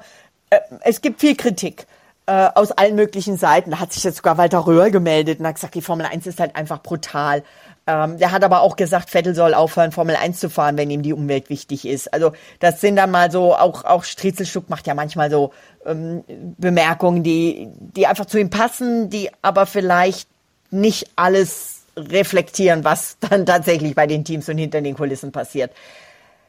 äh, 0.50 0.58
es 0.82 1.00
gibt 1.00 1.20
viel 1.20 1.36
Kritik 1.36 1.86
äh, 2.26 2.48
aus 2.54 2.72
allen 2.72 2.94
möglichen 2.94 3.36
Seiten. 3.36 3.72
Da 3.72 3.80
hat 3.80 3.92
sich 3.92 4.04
jetzt 4.04 4.16
sogar 4.16 4.38
Walter 4.38 4.66
Röhr 4.66 4.90
gemeldet 4.90 5.40
und 5.40 5.46
hat 5.46 5.56
gesagt, 5.56 5.74
die 5.74 5.82
Formel 5.82 6.06
1 6.06 6.26
ist 6.26 6.40
halt 6.40 6.54
einfach 6.56 6.82
brutal. 6.82 7.42
Ähm, 7.88 8.18
der 8.18 8.32
hat 8.32 8.42
aber 8.42 8.62
auch 8.62 8.74
gesagt, 8.74 9.10
Vettel 9.10 9.34
soll 9.34 9.54
aufhören, 9.54 9.92
Formel 9.92 10.16
1 10.16 10.40
zu 10.40 10.50
fahren, 10.50 10.76
wenn 10.76 10.90
ihm 10.90 11.02
die 11.02 11.12
Umwelt 11.12 11.50
wichtig 11.50 11.86
ist. 11.86 12.12
Also 12.12 12.32
das 12.58 12.80
sind 12.80 12.96
dann 12.96 13.12
mal 13.12 13.30
so, 13.30 13.54
auch, 13.54 13.84
auch 13.84 14.02
Striezelstuck 14.02 14.68
macht 14.68 14.88
ja 14.88 14.94
manchmal 14.94 15.30
so 15.30 15.52
ähm, 15.84 16.24
Bemerkungen, 16.58 17.22
die, 17.22 17.68
die 17.78 18.08
einfach 18.08 18.26
zu 18.26 18.38
ihm 18.38 18.50
passen, 18.50 19.08
die 19.08 19.30
aber 19.40 19.66
vielleicht 19.66 20.28
nicht 20.72 21.10
alles 21.14 21.84
reflektieren, 21.96 22.82
was 22.82 23.18
dann 23.30 23.46
tatsächlich 23.46 23.94
bei 23.94 24.08
den 24.08 24.24
Teams 24.24 24.48
und 24.48 24.58
hinter 24.58 24.80
den 24.80 24.96
Kulissen 24.96 25.30
passiert. 25.30 25.72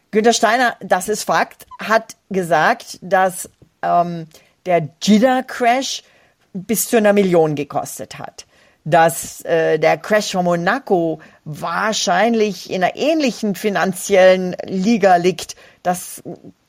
Günter 0.09 0.33
Steiner, 0.33 0.75
das 0.79 1.07
ist 1.07 1.23
Fakt, 1.23 1.67
hat 1.79 2.15
gesagt, 2.31 2.97
dass 3.01 3.47
ähm, 3.83 4.25
der 4.65 4.89
Jeddah-Crash 5.03 6.01
bis 6.53 6.89
zu 6.89 6.97
einer 6.97 7.13
Million 7.13 7.53
gekostet 7.53 8.17
hat 8.17 8.46
dass 8.87 9.41
äh, 9.41 9.79
der 9.79 9.97
Crash 9.97 10.31
von 10.31 10.45
Monaco 10.45 11.19
wahrscheinlich 11.43 12.71
in 12.71 12.81
einer 12.81 12.95
ähnlichen 12.95 13.55
finanziellen 13.55 14.55
Liga 14.63 15.17
liegt. 15.17 15.57
Das 15.83 16.23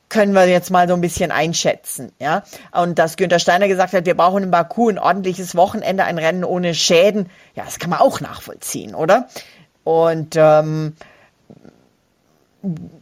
können 0.08 0.32
wir 0.32 0.48
jetzt 0.48 0.72
mal 0.72 0.88
so 0.88 0.94
ein 0.94 1.00
bisschen 1.00 1.30
einschätzen, 1.30 2.10
ja. 2.18 2.42
Und 2.72 2.98
dass 2.98 3.16
Günther 3.16 3.38
Steiner 3.38 3.68
gesagt 3.68 3.92
hat, 3.92 4.04
wir 4.04 4.16
brauchen 4.16 4.42
in 4.42 4.50
Baku 4.50 4.88
ein 4.88 4.98
ordentliches 4.98 5.54
Wochenende, 5.54 6.04
ein 6.04 6.18
Rennen 6.18 6.42
ohne 6.42 6.74
Schäden, 6.74 7.30
ja, 7.54 7.64
das 7.64 7.78
kann 7.78 7.90
man 7.90 8.00
auch 8.00 8.20
nachvollziehen, 8.20 8.96
oder? 8.96 9.28
Und 9.84 10.34
ähm, 10.36 10.96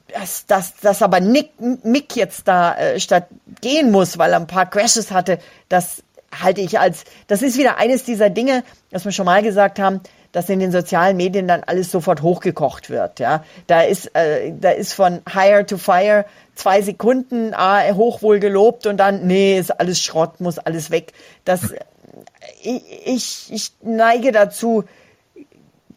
dass, 0.08 0.44
dass, 0.44 0.76
dass 0.76 1.00
aber 1.00 1.20
Nick, 1.20 1.52
Mick 1.58 2.16
jetzt 2.16 2.46
da 2.48 2.74
äh, 2.74 3.00
statt 3.00 3.28
gehen 3.62 3.90
muss, 3.90 4.18
weil 4.18 4.32
er 4.32 4.40
ein 4.40 4.46
paar 4.46 4.68
Crashes 4.68 5.10
hatte, 5.10 5.38
das 5.70 6.02
halte 6.42 6.60
ich 6.60 6.78
als, 6.78 7.04
das 7.26 7.42
ist 7.42 7.58
wieder 7.58 7.78
eines 7.78 8.04
dieser 8.04 8.30
Dinge, 8.30 8.64
was 8.90 9.04
wir 9.04 9.12
schon 9.12 9.26
mal 9.26 9.42
gesagt 9.42 9.78
haben, 9.78 10.00
dass 10.32 10.50
in 10.50 10.58
den 10.58 10.70
sozialen 10.70 11.16
Medien 11.16 11.48
dann 11.48 11.62
alles 11.64 11.90
sofort 11.90 12.20
hochgekocht 12.20 12.90
wird. 12.90 13.20
Ja, 13.20 13.42
da 13.66 13.80
ist, 13.80 14.14
äh, 14.14 14.52
da 14.60 14.70
ist 14.70 14.92
von 14.92 15.22
Hire 15.32 15.64
to 15.64 15.78
Fire 15.78 16.26
zwei 16.54 16.82
Sekunden 16.82 17.54
ah, 17.54 17.82
hochwohl 17.94 18.38
gelobt 18.38 18.86
und 18.86 18.98
dann 18.98 19.26
nee, 19.26 19.58
ist 19.58 19.80
alles 19.80 20.00
Schrott, 20.00 20.40
muss 20.40 20.58
alles 20.58 20.90
weg. 20.90 21.12
Das, 21.44 21.74
ich, 22.62 23.50
ich 23.50 23.72
neige 23.82 24.32
dazu, 24.32 24.84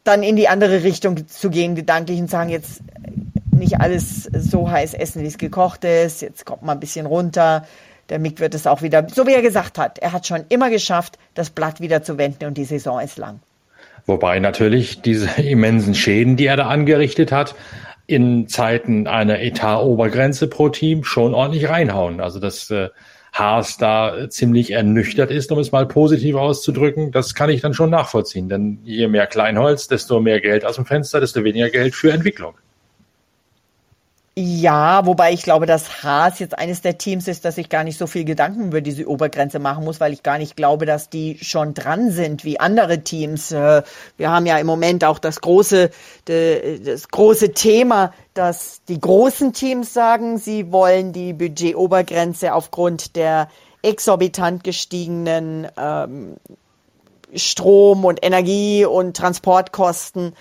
dann 0.04 0.24
in 0.24 0.36
die 0.36 0.48
andere 0.48 0.84
Richtung 0.84 1.28
zu 1.28 1.50
gehen, 1.50 1.76
gedanklich 1.76 2.20
und 2.20 2.30
sagen 2.30 2.50
jetzt 2.50 2.82
nicht 3.52 3.82
alles 3.82 4.24
so 4.24 4.72
heiß 4.72 4.94
essen, 4.94 5.22
wie 5.22 5.28
es 5.28 5.38
gekocht 5.38 5.84
ist. 5.84 6.22
Jetzt 6.22 6.46
kommt 6.46 6.64
mal 6.64 6.74
ein 6.74 6.80
bisschen 6.80 7.06
runter 7.06 7.66
der 8.10 8.20
Mick 8.20 8.40
wird 8.40 8.56
es 8.56 8.68
auch 8.68 8.82
wieder, 8.82 9.08
so 9.10 9.28
wie 9.28 9.34
er 9.34 9.42
gesagt 9.42 9.78
hat, 9.78 10.00
er 10.00 10.12
hat 10.12 10.28
schon 10.28 10.46
immer 10.50 10.70
geschafft, 10.70 11.18
das 11.34 11.50
Blatt 11.50 11.80
wieder 11.82 12.04
zu 12.04 12.18
wenden 12.18 12.46
und 12.46 12.58
die 12.58 12.66
Saison 12.66 13.00
ist 13.00 13.18
lang. 13.18 13.40
Wobei 14.06 14.40
natürlich 14.40 15.02
diese 15.02 15.42
immensen 15.42 15.94
Schäden, 15.94 16.36
die 16.36 16.48
er 16.48 16.58
da 16.58 16.68
angerichtet 16.68 17.32
hat, 17.32 17.56
in 18.08 18.48
Zeiten 18.48 19.06
einer 19.06 19.40
Etat-Obergrenze 19.40 20.48
pro 20.48 20.70
Team 20.70 21.04
schon 21.04 21.36
ordentlich 21.36 21.70
reinhauen. 21.70 22.22
Also 22.22 22.40
dass 22.40 22.72
äh, 22.72 22.90
Haas 23.34 23.78
da 23.78 24.28
ziemlich 24.30 24.72
ernüchtert 24.72 25.30
ist, 25.30 25.52
um 25.52 25.60
es 25.60 25.72
mal 25.72 25.86
positiv 25.86 26.36
auszudrücken, 26.36 27.12
das 27.12 27.36
kann 27.36 27.52
ich 27.52 27.62
dann 27.62 27.76
schon 27.76 27.92
nachvollziehen. 27.92 28.50
Denn 28.50 28.80
je 28.84 29.08
mehr 29.08 29.28
Kleinholz, 29.28 29.88
desto 29.88 30.20
mehr 30.20 30.42
Geld 30.42 30.66
aus 30.66 30.78
dem 30.78 30.86
Fenster, 30.86 31.20
desto 31.20 31.44
weniger 31.44 31.70
Geld 31.70 31.94
für 31.94 32.12
Entwicklung. 32.12 32.56
Ja, 34.36 35.06
wobei 35.06 35.34
ich 35.34 35.42
glaube, 35.42 35.66
dass 35.66 36.04
Haas 36.04 36.40
jetzt 36.40 36.58
eines 36.58 36.82
der 36.82 36.98
Teams 36.98 37.28
ist, 37.28 37.44
dass 37.44 37.58
ich 37.58 37.68
gar 37.68 37.84
nicht 37.84 37.98
so 37.98 38.08
viel 38.08 38.24
Gedanken 38.24 38.68
über 38.68 38.80
diese 38.80 39.06
Obergrenze 39.08 39.60
machen 39.60 39.84
muss, 39.84 40.00
weil 40.00 40.14
ich 40.14 40.24
gar 40.24 40.38
nicht 40.38 40.56
glaube, 40.56 40.86
dass 40.86 41.10
die 41.10 41.38
schon 41.42 41.74
dran 41.74 42.12
sind 42.12 42.46
wie 42.46 42.60
andere 42.60 43.00
Teams. 43.04 43.52
Äh, 43.52 43.84
wir 44.18 44.30
haben 44.32 44.46
ja 44.46 44.58
im 44.58 44.68
Moment 44.68 45.04
auch 45.04 45.20
das 45.20 45.42
große, 45.42 45.90
das 46.26 47.08
große 47.10 47.54
Thema, 47.54 48.14
dass 48.34 48.82
die 48.88 49.00
großen 49.02 49.52
Teams 49.52 49.94
sagen, 49.94 50.38
sie 50.38 50.72
wollen 50.72 51.12
die 51.12 51.34
Budgetobergrenze 51.34 52.54
aufgrund 52.54 53.16
der 53.18 53.50
exorbitant 53.82 54.64
gestiegenen 54.64 55.68
ähm, 55.78 56.38
Strom- 57.36 58.06
und 58.06 58.24
Energie- 58.24 58.86
und 58.86 59.18
Transportkosten 59.18 60.34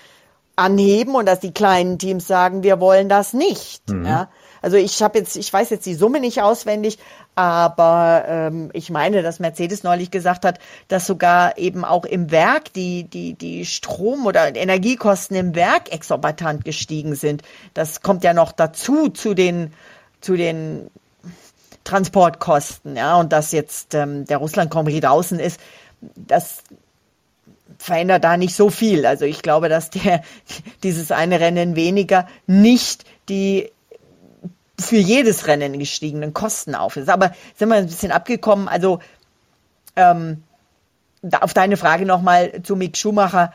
anheben 0.59 1.15
und 1.15 1.25
dass 1.25 1.39
die 1.39 1.53
kleinen 1.53 1.97
Teams 1.97 2.27
sagen, 2.27 2.63
wir 2.63 2.79
wollen 2.79 3.09
das 3.09 3.33
nicht. 3.33 3.89
Mhm. 3.89 4.05
Ja? 4.05 4.29
Also 4.61 4.75
ich 4.75 5.01
habe 5.01 5.17
jetzt, 5.17 5.37
ich 5.37 5.51
weiß 5.51 5.69
jetzt 5.69 5.85
die 5.85 5.95
Summe 5.95 6.19
nicht 6.19 6.41
auswendig, 6.41 6.99
aber 7.33 8.25
ähm, 8.27 8.69
ich 8.73 8.89
meine, 8.89 9.23
dass 9.23 9.39
Mercedes 9.39 9.83
neulich 9.83 10.11
gesagt 10.11 10.43
hat, 10.43 10.59
dass 10.89 11.07
sogar 11.07 11.57
eben 11.57 11.85
auch 11.85 12.03
im 12.03 12.29
Werk 12.29 12.73
die, 12.73 13.05
die, 13.05 13.35
die 13.35 13.65
Strom- 13.65 14.25
oder 14.25 14.53
Energiekosten 14.53 15.37
im 15.37 15.55
Werk 15.55 15.93
exorbitant 15.93 16.65
gestiegen 16.65 17.15
sind. 17.15 17.41
Das 17.73 18.01
kommt 18.01 18.25
ja 18.25 18.33
noch 18.33 18.51
dazu 18.51 19.07
zu 19.07 19.33
den, 19.33 19.73
zu 20.19 20.35
den 20.35 20.91
Transportkosten, 21.85 22.97
ja, 22.97 23.15
und 23.15 23.31
dass 23.31 23.53
jetzt 23.53 23.95
ähm, 23.95 24.25
der 24.25 24.37
Russland-Konflikt 24.37 25.05
draußen 25.05 25.39
ist, 25.39 25.59
das 26.01 26.63
verändert 27.79 28.23
da 28.23 28.37
nicht 28.37 28.55
so 28.55 28.69
viel. 28.69 29.05
Also 29.05 29.25
ich 29.25 29.41
glaube, 29.41 29.69
dass 29.69 29.89
der 29.89 30.21
dieses 30.83 31.11
eine 31.11 31.39
Rennen 31.39 31.75
weniger 31.75 32.27
nicht 32.45 33.05
die 33.29 33.71
für 34.79 34.97
jedes 34.97 35.47
Rennen 35.47 35.77
gestiegenen 35.77 36.33
Kosten 36.33 36.75
auf 36.75 36.95
ist. 36.95 37.09
Aber 37.09 37.33
sind 37.55 37.69
wir 37.69 37.75
ein 37.75 37.87
bisschen 37.87 38.11
abgekommen. 38.11 38.67
Also 38.67 38.99
ähm, 39.95 40.43
auf 41.41 41.53
deine 41.53 41.75
Frage 41.75 42.05
nochmal 42.05 42.61
zu 42.63 42.75
Mick 42.75 42.95
Schumacher. 42.95 43.53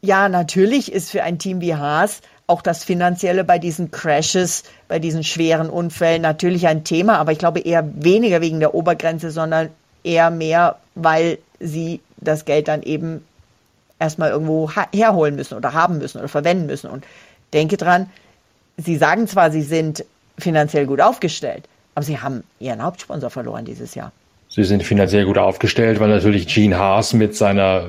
Ja, 0.00 0.28
natürlich 0.28 0.92
ist 0.92 1.10
für 1.10 1.22
ein 1.22 1.38
Team 1.38 1.60
wie 1.60 1.74
Haas 1.74 2.22
auch 2.46 2.62
das 2.62 2.84
Finanzielle 2.84 3.44
bei 3.44 3.58
diesen 3.58 3.90
Crashes, 3.90 4.62
bei 4.88 4.98
diesen 4.98 5.24
schweren 5.24 5.68
Unfällen 5.68 6.22
natürlich 6.22 6.66
ein 6.66 6.84
Thema, 6.84 7.18
aber 7.18 7.32
ich 7.32 7.38
glaube 7.38 7.60
eher 7.60 7.84
weniger 8.02 8.40
wegen 8.40 8.60
der 8.60 8.74
Obergrenze, 8.74 9.30
sondern 9.30 9.70
eher 10.06 10.30
mehr, 10.30 10.76
weil 10.94 11.38
sie 11.60 12.00
das 12.18 12.44
Geld 12.44 12.68
dann 12.68 12.82
eben 12.82 13.24
erstmal 13.98 14.30
irgendwo 14.30 14.70
herholen 14.92 15.36
müssen 15.36 15.56
oder 15.56 15.72
haben 15.72 15.98
müssen 15.98 16.18
oder 16.18 16.28
verwenden 16.28 16.66
müssen. 16.66 16.90
Und 16.90 17.04
denke 17.52 17.76
dran, 17.76 18.10
sie 18.76 18.96
sagen 18.96 19.26
zwar, 19.26 19.50
sie 19.50 19.62
sind 19.62 20.04
finanziell 20.38 20.86
gut 20.86 21.00
aufgestellt, 21.00 21.64
aber 21.94 22.04
sie 22.04 22.18
haben 22.18 22.44
ihren 22.60 22.82
Hauptsponsor 22.82 23.30
verloren 23.30 23.64
dieses 23.64 23.94
Jahr. 23.94 24.12
Sie 24.48 24.64
sind 24.64 24.82
finanziell 24.82 25.24
gut 25.24 25.38
aufgestellt, 25.38 25.98
weil 25.98 26.08
natürlich 26.08 26.46
Gene 26.46 26.78
Haas 26.78 27.12
mit 27.12 27.34
seiner, 27.34 27.86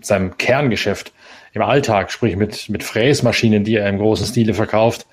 seinem 0.00 0.36
Kerngeschäft 0.36 1.12
im 1.52 1.62
Alltag, 1.62 2.12
sprich 2.12 2.36
mit, 2.36 2.68
mit 2.68 2.84
Fräsmaschinen, 2.84 3.64
die 3.64 3.76
er 3.76 3.88
im 3.88 3.98
großen 3.98 4.26
Stile 4.26 4.54
verkauft, 4.54 5.06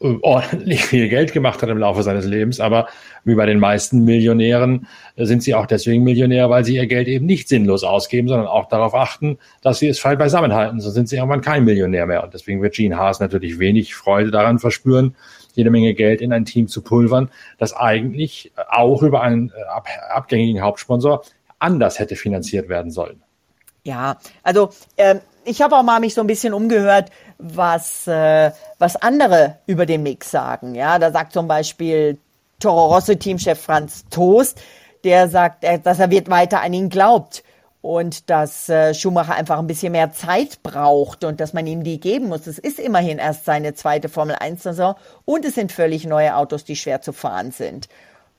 ordentlich 0.00 0.84
viel 0.84 1.10
Geld 1.10 1.32
gemacht 1.32 1.62
hat 1.62 1.68
im 1.68 1.76
Laufe 1.76 2.02
seines 2.02 2.24
Lebens, 2.24 2.58
aber 2.58 2.88
wie 3.24 3.34
bei 3.34 3.44
den 3.44 3.58
meisten 3.58 4.04
Millionären 4.04 4.86
sind 5.16 5.42
sie 5.42 5.54
auch 5.54 5.66
deswegen 5.66 6.04
Millionär, 6.04 6.48
weil 6.48 6.64
sie 6.64 6.76
ihr 6.76 6.86
Geld 6.86 7.06
eben 7.06 7.26
nicht 7.26 7.48
sinnlos 7.48 7.84
ausgeben, 7.84 8.26
sondern 8.26 8.46
auch 8.46 8.68
darauf 8.68 8.94
achten, 8.94 9.38
dass 9.60 9.78
sie 9.78 9.88
es 9.88 9.98
frei 9.98 10.16
beisammenhalten. 10.16 10.80
Sonst 10.80 10.94
sind 10.94 11.08
sie 11.10 11.16
irgendwann 11.16 11.42
kein 11.42 11.64
Millionär 11.64 12.06
mehr. 12.06 12.24
Und 12.24 12.32
deswegen 12.32 12.62
wird 12.62 12.74
Gene 12.74 12.96
Haas 12.96 13.20
natürlich 13.20 13.58
wenig 13.58 13.94
Freude 13.94 14.30
daran 14.30 14.58
verspüren, 14.58 15.14
jede 15.54 15.70
Menge 15.70 15.92
Geld 15.92 16.22
in 16.22 16.32
ein 16.32 16.46
Team 16.46 16.68
zu 16.68 16.80
pulvern, 16.80 17.30
das 17.58 17.74
eigentlich 17.74 18.52
auch 18.70 19.02
über 19.02 19.20
einen 19.20 19.50
äh, 19.50 20.12
abgängigen 20.14 20.62
Hauptsponsor 20.62 21.22
anders 21.58 21.98
hätte 21.98 22.16
finanziert 22.16 22.70
werden 22.70 22.90
sollen. 22.90 23.22
Ja, 23.84 24.18
also 24.42 24.70
äh, 24.96 25.16
ich 25.44 25.62
habe 25.62 25.76
auch 25.76 25.82
mal 25.82 26.00
mich 26.00 26.14
so 26.14 26.20
ein 26.20 26.26
bisschen 26.26 26.54
umgehört, 26.54 27.10
was, 27.38 28.06
äh, 28.06 28.52
was 28.78 28.96
andere 28.96 29.58
über 29.66 29.86
den 29.86 30.02
Mix 30.02 30.30
sagen. 30.30 30.74
Ja, 30.74 30.98
da 30.98 31.10
sagt 31.10 31.32
zum 31.32 31.48
Beispiel 31.48 32.18
Toro 32.58 32.94
Rosso 32.94 33.14
Teamchef 33.14 33.60
Franz 33.60 34.04
Toast, 34.10 34.60
der 35.04 35.28
sagt, 35.28 35.64
dass 35.84 35.98
er 35.98 36.10
wird 36.10 36.28
weiter 36.28 36.60
an 36.60 36.74
ihn 36.74 36.90
glaubt 36.90 37.42
und 37.82 38.28
dass 38.28 38.68
äh, 38.68 38.92
Schumacher 38.92 39.34
einfach 39.34 39.58
ein 39.58 39.66
bisschen 39.66 39.92
mehr 39.92 40.12
Zeit 40.12 40.62
braucht 40.62 41.24
und 41.24 41.40
dass 41.40 41.54
man 41.54 41.66
ihm 41.66 41.82
die 41.82 41.98
geben 41.98 42.28
muss. 42.28 42.46
Es 42.46 42.58
ist 42.58 42.78
immerhin 42.78 43.18
erst 43.18 43.46
seine 43.46 43.74
zweite 43.74 44.10
Formel 44.10 44.36
1 44.38 44.62
Saison 44.62 44.96
und 45.24 45.44
es 45.46 45.54
sind 45.54 45.72
völlig 45.72 46.06
neue 46.06 46.36
Autos, 46.36 46.64
die 46.64 46.76
schwer 46.76 47.00
zu 47.00 47.12
fahren 47.12 47.52
sind. 47.52 47.88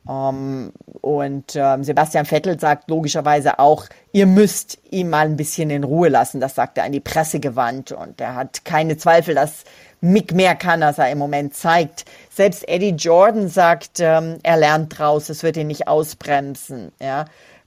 Um, 0.04 0.14
ähm, 0.14 0.72
und 1.02 1.56
ähm, 1.56 1.84
Sebastian 1.84 2.26
Vettel 2.26 2.60
sagt 2.60 2.90
logischerweise 2.90 3.60
auch, 3.60 3.86
ihr 4.12 4.26
müsst 4.26 4.80
ihn 4.90 5.10
mal 5.10 5.26
ein 5.28 5.38
bisschen 5.38 5.70
in 5.70 5.84
Ruhe 5.84 6.10
lassen. 6.10 6.40
Das 6.40 6.56
sagt 6.56 6.78
er 6.78 6.86
an 6.86 6.92
die 6.92 7.00
Presse 7.00 7.40
gewandt 7.40 7.92
und 7.92 8.20
er 8.20 8.36
hat 8.36 8.66
keine 8.66 8.98
Zweifel, 8.98 9.36
dass 9.36 9.64
Mick 10.02 10.34
mehr 10.34 10.56
kann, 10.56 10.82
als 10.82 10.98
er 10.98 11.12
im 11.12 11.20
Moment 11.20 11.56
zeigt. 11.56 12.06
Selbst 12.32 12.68
Eddie 12.68 12.96
Jordan 12.96 13.48
sagt, 13.48 14.00
ähm, 14.00 14.38
er 14.42 14.58
lernt 14.58 14.98
draus, 14.98 15.30
es 15.30 15.44
wird 15.44 15.58
ihn 15.58 15.68
nicht 15.68 15.88
ausbremsen. 15.88 16.92
Ja. 17.00 17.26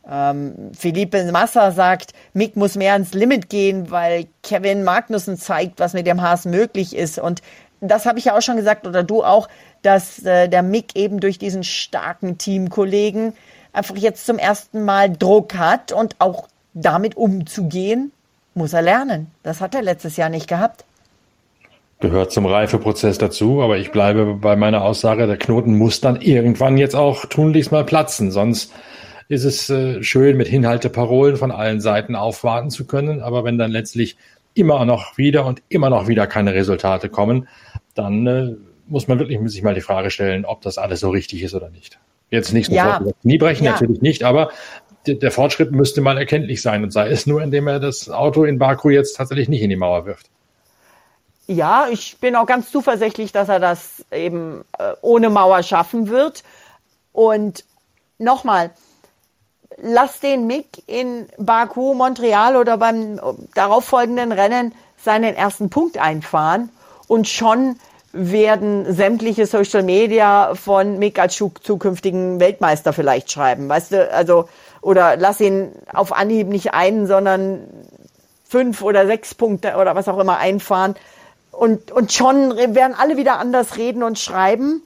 Ähm, 0.08 0.72
Felipe 0.76 1.24
Massa 1.32 1.70
sagt, 1.70 2.12
Mick 2.34 2.56
muss 2.56 2.74
mehr 2.74 2.92
ans 2.92 3.14
Limit 3.14 3.48
gehen, 3.48 3.90
weil 3.90 4.26
Kevin 4.42 4.84
Magnussen 4.84 5.38
zeigt, 5.38 5.78
was 5.78 5.94
mit 5.94 6.06
dem 6.06 6.20
Haas 6.20 6.44
möglich 6.44 6.94
ist. 6.94 7.18
Und 7.18 7.40
das 7.80 8.04
habe 8.04 8.18
ich 8.18 8.26
ja 8.26 8.36
auch 8.36 8.42
schon 8.42 8.56
gesagt, 8.56 8.86
oder 8.86 9.02
du 9.02 9.22
auch, 9.22 9.48
dass 9.84 10.24
äh, 10.24 10.48
der 10.48 10.62
Mick 10.62 10.96
eben 10.96 11.20
durch 11.20 11.38
diesen 11.38 11.62
starken 11.62 12.38
Teamkollegen 12.38 13.34
einfach 13.72 13.96
jetzt 13.96 14.24
zum 14.24 14.38
ersten 14.38 14.84
Mal 14.84 15.14
Druck 15.14 15.54
hat 15.54 15.92
und 15.92 16.16
auch 16.20 16.48
damit 16.72 17.16
umzugehen, 17.16 18.10
muss 18.54 18.72
er 18.72 18.82
lernen. 18.82 19.30
Das 19.42 19.60
hat 19.60 19.74
er 19.74 19.82
letztes 19.82 20.16
Jahr 20.16 20.30
nicht 20.30 20.48
gehabt. 20.48 20.84
Gehört 22.00 22.32
zum 22.32 22.46
Reifeprozess 22.46 23.18
dazu, 23.18 23.62
aber 23.62 23.76
ich 23.76 23.92
bleibe 23.92 24.34
bei 24.34 24.56
meiner 24.56 24.82
Aussage, 24.82 25.26
der 25.26 25.36
Knoten 25.36 25.76
muss 25.76 26.00
dann 26.00 26.20
irgendwann 26.20 26.76
jetzt 26.76 26.96
auch 26.96 27.26
tunlichst 27.26 27.70
mal 27.70 27.84
platzen, 27.84 28.30
sonst 28.30 28.72
ist 29.28 29.44
es 29.44 29.70
äh, 29.70 30.02
schön, 30.02 30.36
mit 30.36 30.48
Hinhalteparolen 30.48 31.36
von 31.36 31.50
allen 31.50 31.80
Seiten 31.80 32.14
aufwarten 32.14 32.70
zu 32.70 32.86
können, 32.86 33.22
aber 33.22 33.44
wenn 33.44 33.58
dann 33.58 33.70
letztlich 33.70 34.16
immer 34.54 34.84
noch 34.84 35.18
wieder 35.18 35.46
und 35.46 35.62
immer 35.68 35.90
noch 35.90 36.08
wieder 36.08 36.26
keine 36.26 36.54
Resultate 36.54 37.08
kommen, 37.08 37.48
dann 37.94 38.26
äh, 38.26 38.54
muss 38.86 39.08
man 39.08 39.18
wirklich 39.18 39.38
sich 39.50 39.62
mal 39.62 39.74
die 39.74 39.80
Frage 39.80 40.10
stellen, 40.10 40.44
ob 40.44 40.62
das 40.62 40.78
alles 40.78 41.00
so 41.00 41.10
richtig 41.10 41.42
ist 41.42 41.54
oder 41.54 41.70
nicht. 41.70 41.98
Jetzt 42.30 42.52
nicht 42.52 42.66
sofort 42.66 43.06
ja. 43.06 43.12
nie 43.22 43.38
brechen, 43.38 43.64
ja. 43.64 43.72
natürlich 43.72 44.02
nicht, 44.02 44.24
aber 44.24 44.50
der 45.06 45.30
Fortschritt 45.30 45.72
müsste 45.72 46.00
mal 46.00 46.16
erkenntlich 46.16 46.62
sein 46.62 46.82
und 46.82 46.90
sei 46.90 47.10
es 47.10 47.26
nur, 47.26 47.42
indem 47.42 47.68
er 47.68 47.78
das 47.78 48.08
Auto 48.08 48.44
in 48.44 48.58
Baku 48.58 48.90
jetzt 48.90 49.16
tatsächlich 49.16 49.48
nicht 49.48 49.62
in 49.62 49.70
die 49.70 49.76
Mauer 49.76 50.06
wirft. 50.06 50.30
Ja, 51.46 51.88
ich 51.90 52.16
bin 52.20 52.36
auch 52.36 52.46
ganz 52.46 52.70
zuversichtlich, 52.70 53.30
dass 53.30 53.50
er 53.50 53.60
das 53.60 54.04
eben 54.10 54.64
äh, 54.78 54.94
ohne 55.02 55.28
Mauer 55.28 55.62
schaffen 55.62 56.08
wird. 56.08 56.42
Und 57.12 57.64
nochmal, 58.18 58.70
lass 59.76 60.20
den 60.20 60.46
Mick 60.46 60.82
in 60.86 61.26
Baku, 61.36 61.92
Montreal 61.92 62.56
oder 62.56 62.78
beim 62.78 63.20
darauffolgenden 63.54 64.32
Rennen 64.32 64.74
seinen 64.96 65.34
ersten 65.34 65.68
Punkt 65.68 65.98
einfahren 65.98 66.70
und 67.08 67.28
schon 67.28 67.76
werden 68.14 68.92
sämtliche 68.94 69.46
Social 69.46 69.82
Media 69.82 70.54
von 70.54 71.02
als 71.18 71.36
zukünftigen 71.36 72.40
Weltmeister 72.40 72.92
vielleicht 72.92 73.30
schreiben, 73.30 73.68
weißt 73.68 73.92
du, 73.92 74.12
also, 74.12 74.48
oder 74.80 75.16
lass 75.16 75.40
ihn 75.40 75.72
auf 75.92 76.12
Anhieb 76.12 76.48
nicht 76.48 76.74
einen, 76.74 77.06
sondern 77.06 77.60
fünf 78.48 78.82
oder 78.82 79.06
sechs 79.06 79.34
Punkte 79.34 79.74
oder 79.80 79.96
was 79.96 80.08
auch 80.08 80.18
immer 80.18 80.38
einfahren. 80.38 80.94
Und, 81.50 81.90
und 81.90 82.12
schon 82.12 82.56
werden 82.56 82.94
alle 82.96 83.16
wieder 83.16 83.38
anders 83.38 83.76
reden 83.76 84.02
und 84.02 84.18
schreiben 84.18 84.82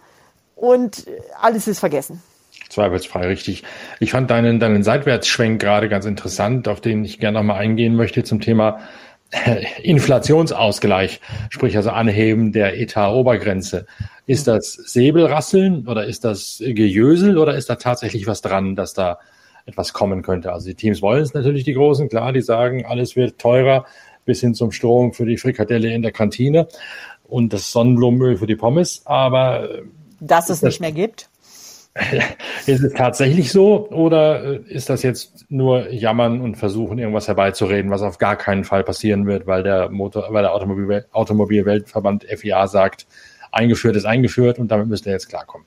und 0.56 1.06
alles 1.40 1.68
ist 1.68 1.78
vergessen. 1.78 2.22
Zweifelsfrei 2.68 3.26
richtig. 3.26 3.64
Ich 4.00 4.10
fand 4.10 4.30
deinen, 4.30 4.60
deinen 4.60 4.82
Seitwärtsschwenk 4.82 5.60
gerade 5.60 5.88
ganz 5.88 6.04
interessant, 6.04 6.68
auf 6.68 6.80
den 6.80 7.04
ich 7.04 7.18
gerne 7.18 7.38
nochmal 7.38 7.58
eingehen 7.58 7.94
möchte 7.94 8.24
zum 8.24 8.40
Thema 8.40 8.80
Inflationsausgleich, 9.82 11.20
sprich 11.50 11.76
also 11.76 11.90
Anheben 11.90 12.52
der 12.52 12.80
Etat-Obergrenze. 12.80 13.86
Ist 14.26 14.46
das 14.46 14.72
Säbelrasseln 14.72 15.86
oder 15.86 16.06
ist 16.06 16.24
das 16.24 16.62
Gejösel 16.64 17.38
oder 17.38 17.54
ist 17.56 17.68
da 17.68 17.76
tatsächlich 17.76 18.26
was 18.26 18.40
dran, 18.40 18.74
dass 18.74 18.94
da 18.94 19.18
etwas 19.66 19.92
kommen 19.92 20.22
könnte? 20.22 20.52
Also 20.52 20.68
die 20.68 20.74
Teams 20.74 21.02
wollen 21.02 21.22
es 21.22 21.34
natürlich, 21.34 21.64
die 21.64 21.74
Großen, 21.74 22.08
klar, 22.08 22.32
die 22.32 22.40
sagen, 22.40 22.86
alles 22.86 23.16
wird 23.16 23.38
teurer 23.38 23.84
bis 24.24 24.40
hin 24.40 24.54
zum 24.54 24.72
Strom 24.72 25.12
für 25.12 25.26
die 25.26 25.38
Frikadelle 25.38 25.92
in 25.92 26.02
der 26.02 26.12
Kantine 26.12 26.68
und 27.24 27.52
das 27.52 27.70
Sonnenblumenöl 27.70 28.36
für 28.36 28.46
die 28.46 28.56
Pommes, 28.56 29.02
aber 29.04 29.68
dass 30.20 30.50
es 30.50 30.62
nicht 30.62 30.80
mehr 30.80 30.92
gibt? 30.92 31.27
Ist 32.66 32.82
es 32.82 32.92
tatsächlich 32.92 33.50
so 33.50 33.88
oder 33.88 34.44
äh, 34.44 34.56
ist 34.68 34.88
das 34.88 35.02
jetzt 35.02 35.46
nur 35.48 35.90
Jammern 35.90 36.40
und 36.40 36.56
versuchen, 36.56 36.98
irgendwas 36.98 37.28
herbeizureden, 37.28 37.90
was 37.90 38.02
auf 38.02 38.18
gar 38.18 38.36
keinen 38.36 38.64
Fall 38.64 38.84
passieren 38.84 39.26
wird, 39.26 39.46
weil 39.46 39.62
der 39.62 39.88
Motor, 39.88 40.26
weil 40.30 40.42
der 40.42 40.54
Automobil, 40.54 41.06
Automobilweltverband 41.12 42.24
FIA 42.24 42.66
sagt, 42.66 43.06
eingeführt 43.52 43.96
ist 43.96 44.04
eingeführt 44.04 44.58
und 44.58 44.68
damit 44.68 44.88
müsst 44.88 45.06
ihr 45.06 45.12
jetzt 45.12 45.28
klarkommen? 45.28 45.66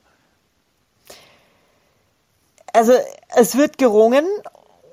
Also 2.73 2.93
es 3.35 3.57
wird 3.57 3.77
gerungen 3.77 4.25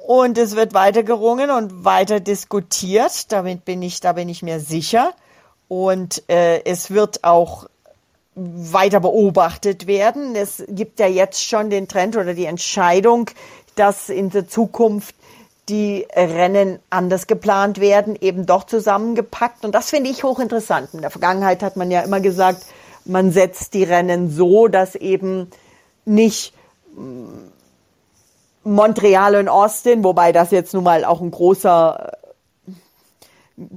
und 0.07 0.39
es 0.39 0.57
wird 0.57 0.75
weiter 0.75 1.03
gerungen 1.03 1.51
und 1.51 1.85
weiter 1.85 2.19
diskutiert. 2.19 3.31
Damit 3.31 3.65
bin 3.65 3.83
ich, 3.83 4.01
da 4.01 4.15
bin 4.15 4.29
ich 4.29 4.43
mir 4.43 4.59
sicher. 4.59 5.13
Und 5.69 6.23
äh, 6.29 6.65
es 6.65 6.91
wird 6.91 7.25
auch 7.25 7.68
weiter 8.39 9.01
beobachtet 9.01 9.87
werden. 9.87 10.37
Es 10.37 10.65
gibt 10.69 11.01
ja 11.01 11.07
jetzt 11.07 11.45
schon 11.45 11.71
den 11.71 11.89
Trend 11.89 12.17
oder 12.17 12.35
die 12.35 12.47
Entscheidung, 12.47 13.31
dass 13.75 14.09
in 14.09 14.31
der 14.31 14.49
Zukunft 14.49 15.15
die 15.69 16.07
Rennen 16.15 16.79
anders 16.89 17.27
geplant 17.27 17.81
werden, 17.81 18.17
eben 18.21 18.47
doch 18.47 18.65
zusammengepackt. 18.65 19.65
Und 19.65 19.75
das 19.75 19.91
finde 19.91 20.11
ich 20.11 20.25
hochinteressant. 20.25 20.95
In 20.95 21.03
der 21.03 21.11
Vergangenheit 21.11 21.63
hat 21.63 21.77
man 21.77 21.91
ja 21.91 22.01
immer 22.01 22.21
gesagt, 22.21 22.65
man 23.05 23.33
setzt 23.33 23.75
die 23.75 23.85
Rennen 23.85 24.31
so, 24.31 24.69
dass 24.69 24.95
eben 24.95 25.51
nicht 26.05 26.55
Montreal 28.65 29.37
und 29.37 29.49
Austin, 29.49 30.05
wobei 30.05 30.33
das 30.33 30.51
jetzt 30.51 30.75
nun 30.75 30.85
mal 30.85 31.05
auch 31.05 31.21
ein 31.21 31.31
großer, 31.31 32.13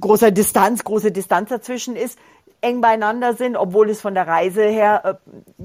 großer 0.00 0.30
Distanz, 0.30 0.84
große 0.84 1.12
Distanz 1.12 1.50
dazwischen 1.50 1.96
ist, 1.96 2.18
eng 2.62 2.80
beieinander 2.80 3.34
sind, 3.34 3.56
obwohl 3.56 3.90
es 3.90 4.00
von 4.00 4.14
der 4.14 4.26
Reise 4.26 4.62
her 4.62 5.02
äh, 5.04 5.14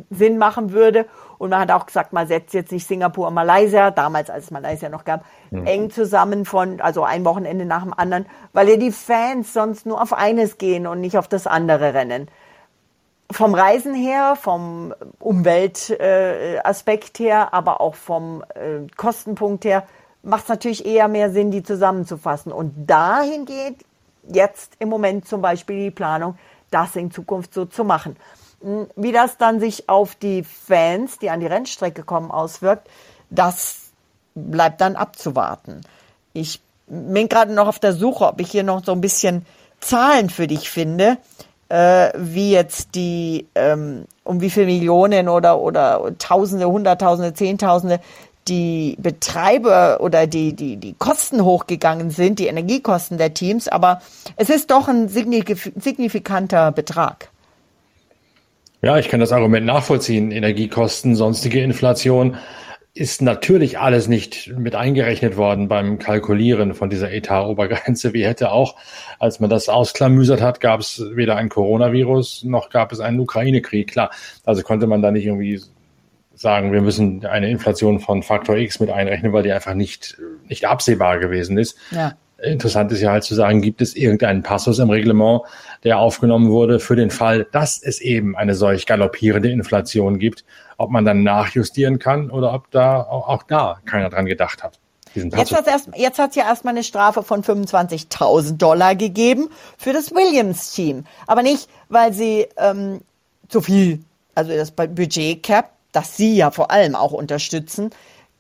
Sinn 0.10 0.38
machen 0.38 0.74
würde. 0.74 1.06
Und 1.38 1.52
man 1.52 1.60
hat 1.60 1.72
auch 1.72 1.86
gesagt, 1.86 2.12
man 2.12 2.28
setzt 2.28 2.54
jetzt 2.54 2.72
nicht 2.72 2.88
Singapur 2.88 3.28
und 3.28 3.36
Malaysia, 3.36 3.92
damals 3.92 4.30
als 4.30 4.46
es 4.46 4.52
Malaysia 4.52 4.90
noch 4.90 5.06
gab, 5.06 5.24
mhm. 5.52 5.66
eng 5.66 5.90
zusammen 5.92 6.46
von, 6.46 6.82
also 6.82 7.04
ein 7.04 7.24
Wochenende 7.24 7.66
nach 7.66 7.84
dem 7.84 7.94
anderen, 7.94 8.26
weil 8.54 8.70
ja 8.70 8.76
die 8.76 8.92
Fans 8.92 9.54
sonst 9.54 9.86
nur 9.86 10.02
auf 10.02 10.14
eines 10.14 10.58
gehen 10.58 10.88
und 10.88 11.00
nicht 11.00 11.18
auf 11.18 11.28
das 11.28 11.48
andere 11.48 11.94
rennen. 11.94 12.28
Vom 13.30 13.54
Reisen 13.54 13.94
her, 13.94 14.38
vom 14.40 14.94
Umweltaspekt 15.20 17.20
äh, 17.20 17.24
her, 17.24 17.54
aber 17.54 17.82
auch 17.82 17.96
vom 17.96 18.44
äh, 18.56 18.88
Kostenpunkt 18.96 19.66
her, 19.66 19.84
macht 20.24 20.44
es 20.44 20.50
natürlich 20.50 20.86
eher 20.86 21.08
mehr 21.08 21.30
Sinn, 21.30 21.52
die 21.52 21.62
zusammenzufassen. 21.62 22.52
Und 22.52 22.88
dahin 22.88 23.46
geht 23.46 23.86
jetzt 24.30 24.74
im 24.80 24.90
Moment 24.90 25.28
zum 25.28 25.42
Beispiel 25.42 25.86
die 25.86 25.92
Planung, 25.92 26.38
das 26.72 26.96
in 26.96 27.12
Zukunft 27.12 27.54
so 27.54 27.66
zu 27.66 27.84
machen. 27.84 28.16
Hm, 28.62 28.88
wie 28.96 29.12
das 29.12 29.38
dann 29.38 29.60
sich 29.60 29.90
auf 29.90 30.16
die 30.16 30.44
Fans, 30.44 31.20
die 31.20 31.30
an 31.30 31.40
die 31.40 31.48
Rennstrecke 31.48 32.04
kommen, 32.04 32.32
auswirkt, 32.32 32.88
das 33.30 33.92
bleibt 34.36 34.82
dann 34.82 34.96
abzuwarten. 34.96 35.82
Ich 36.34 36.62
bin 36.88 37.28
gerade 37.28 37.54
noch 37.54 37.68
auf 37.68 37.80
der 37.80 37.94
Suche, 37.94 38.26
ob 38.26 38.40
ich 38.40 38.52
hier 38.52 38.64
noch 38.64 38.84
so 38.84 38.92
ein 38.92 39.02
bisschen 39.02 39.46
Zahlen 39.80 40.30
für 40.30 40.48
dich 40.48 40.70
finde, 40.70 41.18
äh, 41.70 42.12
wie 42.16 42.52
jetzt 42.52 42.96
die, 42.96 43.48
ähm, 43.56 44.06
um 44.24 44.42
wie 44.42 44.50
viele 44.50 44.68
Millionen 44.68 45.28
oder, 45.28 45.60
oder 45.60 46.18
Tausende, 46.18 46.68
Hunderttausende, 46.68 47.34
Zehntausende 47.34 48.00
die 48.48 48.98
Betreiber 49.00 50.00
oder 50.02 50.28
die, 50.28 50.54
die, 50.54 50.78
die 50.78 50.94
Kosten 50.94 51.44
hochgegangen 51.44 52.10
sind, 52.10 52.40
die 52.40 52.48
Energiekosten 52.48 53.18
der 53.18 53.34
Teams, 53.34 53.68
aber 53.68 54.02
es 54.36 54.50
ist 54.50 54.72
doch 54.72 54.88
ein 54.88 55.10
signifikanter 55.10 56.72
Betrag. 56.72 57.30
Ja, 58.82 58.98
ich 58.98 59.10
kann 59.10 59.20
das 59.20 59.32
Argument 59.32 59.66
nachvollziehen. 59.66 60.32
Energiekosten, 60.32 61.16
sonstige 61.16 61.62
Inflation 61.62 62.38
ist 62.94 63.22
natürlich 63.22 63.78
alles 63.78 64.08
nicht 64.08 64.54
mit 64.58 64.76
eingerechnet 64.76 65.38
worden 65.38 65.68
beim 65.68 66.00
Kalkulieren 66.00 66.74
von 66.74 66.90
dieser 66.90 67.12
Etat-Obergrenze. 67.12 68.14
Wie 68.14 68.26
hätte 68.26 68.52
auch, 68.52 68.76
als 69.20 69.40
man 69.40 69.50
das 69.50 69.70
ausklamüsert 69.70 70.42
hat, 70.42 70.60
gab 70.62 70.80
es 70.80 71.04
weder 71.14 71.36
ein 71.36 71.50
Coronavirus 71.50 72.44
noch 72.46 72.70
gab 72.70 72.92
es 72.92 73.00
einen 73.00 73.20
Ukraine-Krieg. 73.20 73.92
Klar, 73.92 74.12
also 74.46 74.64
konnte 74.64 74.88
man 74.88 75.02
da 75.02 75.12
nicht 75.12 75.26
irgendwie 75.26 75.62
sagen, 76.38 76.72
wir 76.72 76.82
müssen 76.82 77.26
eine 77.26 77.50
Inflation 77.50 78.00
von 78.00 78.24
Faktor 78.24 78.58
X 78.58 78.80
mit 78.80 78.90
einrechnen, 78.90 79.34
weil 79.34 79.44
die 79.44 79.52
einfach 79.52 79.74
nicht, 79.74 80.18
nicht 80.48 80.66
absehbar 80.66 81.18
gewesen 81.18 81.58
ist. 81.58 81.78
Ja. 81.92 82.14
Interessant 82.42 82.92
ist 82.92 83.02
ja 83.02 83.12
halt 83.12 83.24
zu 83.24 83.34
sagen, 83.34 83.64
gibt 83.64 83.82
es 83.82 83.96
irgendeinen 83.96 84.44
Passus 84.44 84.78
im 84.78 84.92
Reglement, 84.92 85.42
der 85.84 85.98
aufgenommen 85.98 86.52
wurde 86.52 86.80
für 86.80 86.96
den 86.96 87.10
Fall, 87.10 87.48
dass 87.52 87.82
es 87.82 88.00
eben 88.00 88.38
eine 88.38 88.54
solch 88.54 88.86
galoppierende 88.86 89.50
Inflation 89.50 90.20
gibt, 90.20 90.46
ob 90.78 90.92
man 90.92 91.04
dann 91.04 91.24
nachjustieren 91.24 91.98
kann 91.98 92.30
oder 92.30 92.54
ob 92.54 92.70
da 92.70 93.02
auch, 93.02 93.42
da 93.44 93.80
keiner 93.86 94.12
dran 94.12 94.28
gedacht 94.28 94.64
hat. 94.64 94.80
Jetzt 95.16 95.36
hat 95.36 95.66
es 95.66 95.90
jetzt 95.96 96.20
hat's 96.20 96.36
ja 96.36 96.44
erstmal 96.44 96.76
eine 96.76 96.84
Strafe 96.84 97.24
von 97.24 97.42
25.000 97.42 98.58
Dollar 98.58 98.94
gegeben 98.94 99.50
für 99.80 99.94
das 99.94 100.12
Williams-Team. 100.12 101.06
Aber 101.26 101.42
nicht, 101.42 101.68
weil 101.90 102.14
sie 102.14 102.46
ähm, 102.58 103.02
zu 103.48 103.62
viel, 103.62 104.04
also 104.36 104.52
das 104.52 104.70
Budget 104.70 105.42
Cap 105.42 105.72
das 105.98 106.16
Sie 106.16 106.36
ja 106.36 106.52
vor 106.52 106.70
allem 106.70 106.96
auch 106.96 107.12
unterstützen, 107.12 107.90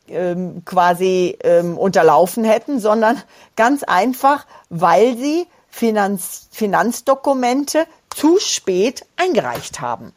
ähm, 0.07 0.61
quasi 0.63 1.37
ähm, 1.43 1.77
unterlaufen 1.77 2.43
hätten, 2.43 2.79
sondern 2.79 3.21
ganz 3.55 3.83
einfach, 3.83 4.45
weil 4.69 5.17
sie 5.17 5.47
Finanz, 5.69 6.47
Finanzdokumente 6.51 7.85
zu 8.09 8.37
spät 8.39 9.05
eingereicht 9.17 9.81
haben. 9.81 10.13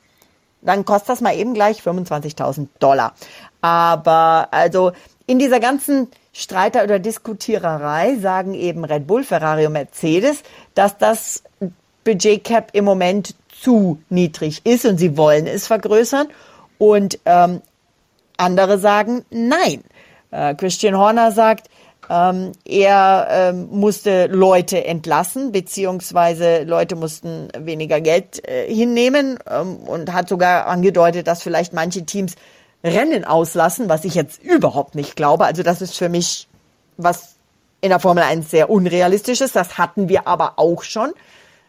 Dann 0.63 0.85
kostet 0.85 1.09
das 1.09 1.21
mal 1.23 1.35
eben 1.35 1.55
gleich 1.55 1.81
25.000 1.81 2.69
Dollar. 2.79 3.15
Aber 3.63 4.49
also 4.51 4.93
in 5.27 5.39
dieser 5.39 5.61
ganzen 5.61 6.09
Streiter- 6.33 6.85
oder 6.85 6.99
Diskutiererei 6.99 8.17
sagen 8.21 8.53
eben 8.53 8.85
Red 8.85 9.07
Bull, 9.07 9.25
Ferrari 9.25 9.67
und 9.67 9.73
Mercedes, 9.73 10.43
dass 10.75 10.99
das 10.99 11.43
Budget 12.05 12.45
Cap 12.45 12.71
im 12.75 12.85
Moment 12.85 13.35
zu 13.63 13.99
niedrig 14.09 14.61
ist 14.65 14.85
und 14.85 14.99
sie 14.99 15.17
wollen 15.17 15.47
es 15.47 15.67
vergrößern. 15.67 16.29
Und 16.81 17.19
ähm, 17.27 17.61
andere 18.39 18.79
sagen 18.79 19.27
nein. 19.29 19.85
Äh, 20.31 20.55
Christian 20.55 20.97
Horner 20.97 21.31
sagt, 21.31 21.69
ähm, 22.09 22.53
er 22.65 23.29
ähm, 23.31 23.69
musste 23.71 24.29
Leute 24.29 24.87
entlassen, 24.87 25.53
beziehungsweise 25.53 26.63
Leute 26.63 26.97
mussten 26.97 27.49
weniger 27.55 28.01
Geld 28.01 28.49
äh, 28.49 28.67
hinnehmen 28.67 29.39
ähm, 29.47 29.77
und 29.77 30.15
hat 30.15 30.31
sogar 30.31 30.69
angedeutet, 30.69 31.27
dass 31.27 31.43
vielleicht 31.43 31.75
manche 31.75 32.07
Teams 32.07 32.35
Rennen 32.83 33.27
auslassen, 33.27 33.91
was 33.91 34.07
ich 34.07 34.15
jetzt 34.15 34.43
überhaupt 34.43 34.95
nicht 34.95 35.17
glaube. 35.17 35.45
Also 35.45 35.63
das 35.63 35.83
ist 35.83 35.99
für 35.99 36.09
mich 36.09 36.49
was 36.97 37.37
in 37.83 37.91
der 37.91 38.01
Formel 38.01 38.23
1 38.23 38.51
sehr 38.51 38.71
unrealistisches. 38.71 39.53
Das 39.53 39.77
hatten 39.77 40.09
wir 40.09 40.27
aber 40.27 40.55
auch 40.57 40.83
schon. 40.83 41.13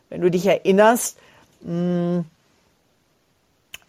Wenn 0.10 0.22
du 0.22 0.32
dich 0.32 0.46
erinnerst, 0.46 1.18
mh, 1.66 2.24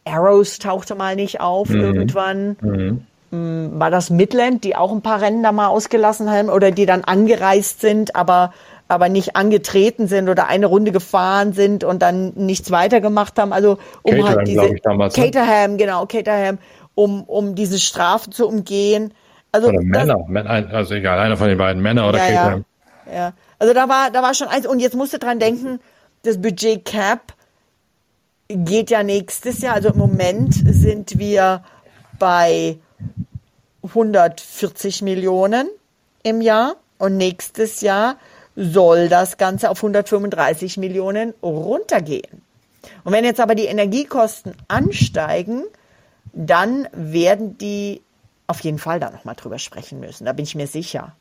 Arrows 0.04 0.58
tauchte 0.58 0.94
mal 0.94 1.16
nicht 1.16 1.40
auf 1.40 1.68
mhm. 1.68 1.80
irgendwann. 1.80 2.56
Mhm. 2.60 3.06
Mm, 3.30 3.80
war 3.80 3.90
das 3.90 4.10
Midland, 4.10 4.64
die 4.64 4.76
auch 4.76 4.92
ein 4.92 5.02
paar 5.02 5.20
Rennen 5.20 5.42
da 5.42 5.52
mal 5.52 5.68
ausgelassen 5.68 6.30
haben 6.30 6.48
oder 6.48 6.70
die 6.70 6.86
dann 6.86 7.04
angereist 7.04 7.80
sind, 7.80 8.14
aber 8.14 8.52
aber 8.88 9.08
nicht 9.08 9.36
angetreten 9.36 10.06
sind 10.06 10.28
oder 10.28 10.48
eine 10.48 10.66
Runde 10.66 10.92
gefahren 10.92 11.54
sind 11.54 11.82
und 11.82 12.02
dann 12.02 12.34
nichts 12.34 12.70
weitergemacht 12.70 13.38
haben. 13.38 13.54
Also 13.54 13.78
um 14.02 14.12
Caterham, 14.12 14.36
halt 14.36 14.48
diese 14.48 14.74
damals, 14.82 15.16
ne? 15.16 15.24
Caterham, 15.24 15.78
genau, 15.78 16.04
Caterham, 16.04 16.58
um, 16.94 17.22
um 17.22 17.54
diese 17.54 17.78
Strafe 17.78 18.28
zu 18.28 18.46
umgehen. 18.46 19.14
Also 19.50 19.68
oder 19.68 19.80
Männer, 19.80 20.68
also 20.70 20.94
egal, 20.94 21.18
einer 21.18 21.38
von 21.38 21.48
den 21.48 21.56
beiden, 21.56 21.80
Männer 21.80 22.06
oder 22.06 22.18
ja, 22.18 22.26
Caterham. 22.26 22.64
Ja, 23.06 23.12
ja, 23.14 23.32
also 23.58 23.72
da 23.72 23.88
war, 23.88 24.10
da 24.10 24.22
war 24.22 24.34
schon 24.34 24.48
eins, 24.48 24.66
und 24.66 24.78
jetzt 24.78 24.94
musst 24.94 25.14
du 25.14 25.18
dran 25.18 25.38
denken, 25.38 25.80
das 26.22 26.40
Budget 26.40 26.84
Cap 26.84 27.32
geht 28.56 28.90
ja 28.90 29.02
nächstes 29.02 29.60
Jahr, 29.60 29.74
also 29.74 29.90
im 29.90 29.98
Moment 29.98 30.54
sind 30.54 31.18
wir 31.18 31.62
bei 32.18 32.78
140 33.82 35.02
Millionen 35.02 35.68
im 36.22 36.40
Jahr 36.40 36.76
und 36.98 37.16
nächstes 37.16 37.80
Jahr 37.80 38.16
soll 38.54 39.08
das 39.08 39.38
Ganze 39.38 39.70
auf 39.70 39.78
135 39.78 40.76
Millionen 40.76 41.34
runtergehen. 41.42 42.42
Und 43.04 43.12
wenn 43.12 43.24
jetzt 43.24 43.40
aber 43.40 43.54
die 43.54 43.64
Energiekosten 43.64 44.54
ansteigen, 44.68 45.64
dann 46.32 46.88
werden 46.92 47.58
die 47.58 48.02
auf 48.46 48.60
jeden 48.60 48.78
Fall 48.78 49.00
da 49.00 49.10
nochmal 49.10 49.34
drüber 49.34 49.58
sprechen 49.58 50.00
müssen. 50.00 50.24
Da 50.24 50.32
bin 50.32 50.44
ich 50.44 50.54
mir 50.54 50.66
sicher. 50.66 51.14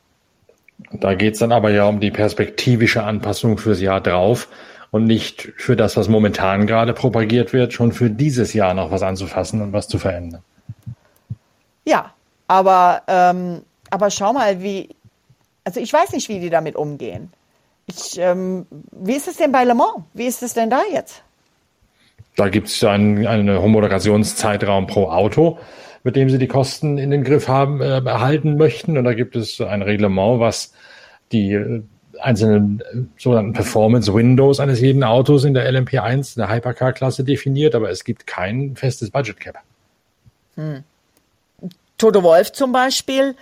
Da 0.91 1.13
geht 1.13 1.33
es 1.33 1.39
dann 1.39 1.51
aber 1.51 1.71
ja 1.71 1.85
um 1.85 1.99
die 1.99 2.11
perspektivische 2.11 3.03
Anpassung 3.03 3.57
fürs 3.57 3.79
Jahr 3.81 4.01
drauf 4.01 4.47
und 4.91 5.05
nicht 5.05 5.53
für 5.55 5.75
das, 5.75 5.97
was 5.97 6.09
momentan 6.09 6.67
gerade 6.67 6.93
propagiert 6.93 7.53
wird, 7.53 7.73
schon 7.73 7.93
für 7.93 8.09
dieses 8.09 8.53
Jahr 8.53 8.73
noch 8.73 8.91
was 8.91 9.01
anzufassen 9.01 9.61
und 9.61 9.73
was 9.73 9.87
zu 9.87 9.97
verändern. 9.97 10.43
Ja, 11.85 12.13
aber, 12.47 13.01
ähm, 13.07 13.61
aber 13.89 14.11
schau 14.11 14.33
mal, 14.33 14.61
wie, 14.61 14.89
also 15.63 15.79
ich 15.79 15.91
weiß 15.91 16.11
nicht, 16.11 16.29
wie 16.29 16.39
die 16.39 16.49
damit 16.49 16.75
umgehen. 16.75 17.31
Ich, 17.87 18.17
ähm, 18.19 18.67
wie 18.91 19.15
ist 19.15 19.27
es 19.27 19.37
denn 19.37 19.51
bei 19.51 19.63
Le 19.63 19.73
Mans? 19.73 20.03
Wie 20.13 20.25
ist 20.25 20.43
es 20.43 20.53
denn 20.53 20.69
da 20.69 20.81
jetzt? 20.93 21.23
Da 22.35 22.49
gibt 22.49 22.67
es 22.67 22.83
einen, 22.83 23.25
einen 23.27 23.61
Homologationszeitraum 23.61 24.87
pro 24.87 25.09
Auto, 25.09 25.57
mit 26.03 26.15
dem 26.15 26.29
sie 26.29 26.37
die 26.37 26.47
Kosten 26.47 26.97
in 26.97 27.11
den 27.11 27.23
Griff 27.23 27.47
haben, 27.47 27.81
äh, 27.81 27.99
erhalten 27.99 28.57
möchten. 28.57 28.97
Und 28.97 29.05
da 29.05 29.13
gibt 29.13 29.35
es 29.35 29.59
ein 29.59 29.81
Reglement, 29.81 30.39
was 30.39 30.73
die 31.31 31.83
einzelnen 32.21 32.81
äh, 32.81 33.03
sogenannten 33.17 33.53
Performance 33.53 34.13
Windows 34.13 34.59
eines 34.59 34.79
jeden 34.79 35.03
Autos 35.03 35.43
in 35.43 35.53
der 35.53 35.69
LMP1, 35.71 36.35
der 36.35 36.49
Hypercar-Klasse 36.49 37.23
definiert, 37.23 37.75
aber 37.75 37.89
es 37.89 38.03
gibt 38.03 38.27
kein 38.27 38.75
festes 38.75 39.11
Budget 39.11 39.39
Cap. 39.39 39.59
Hm. 40.55 40.83
Toto 41.97 42.23
Wolf 42.23 42.51
zum 42.51 42.71
Beispiel 42.71 43.35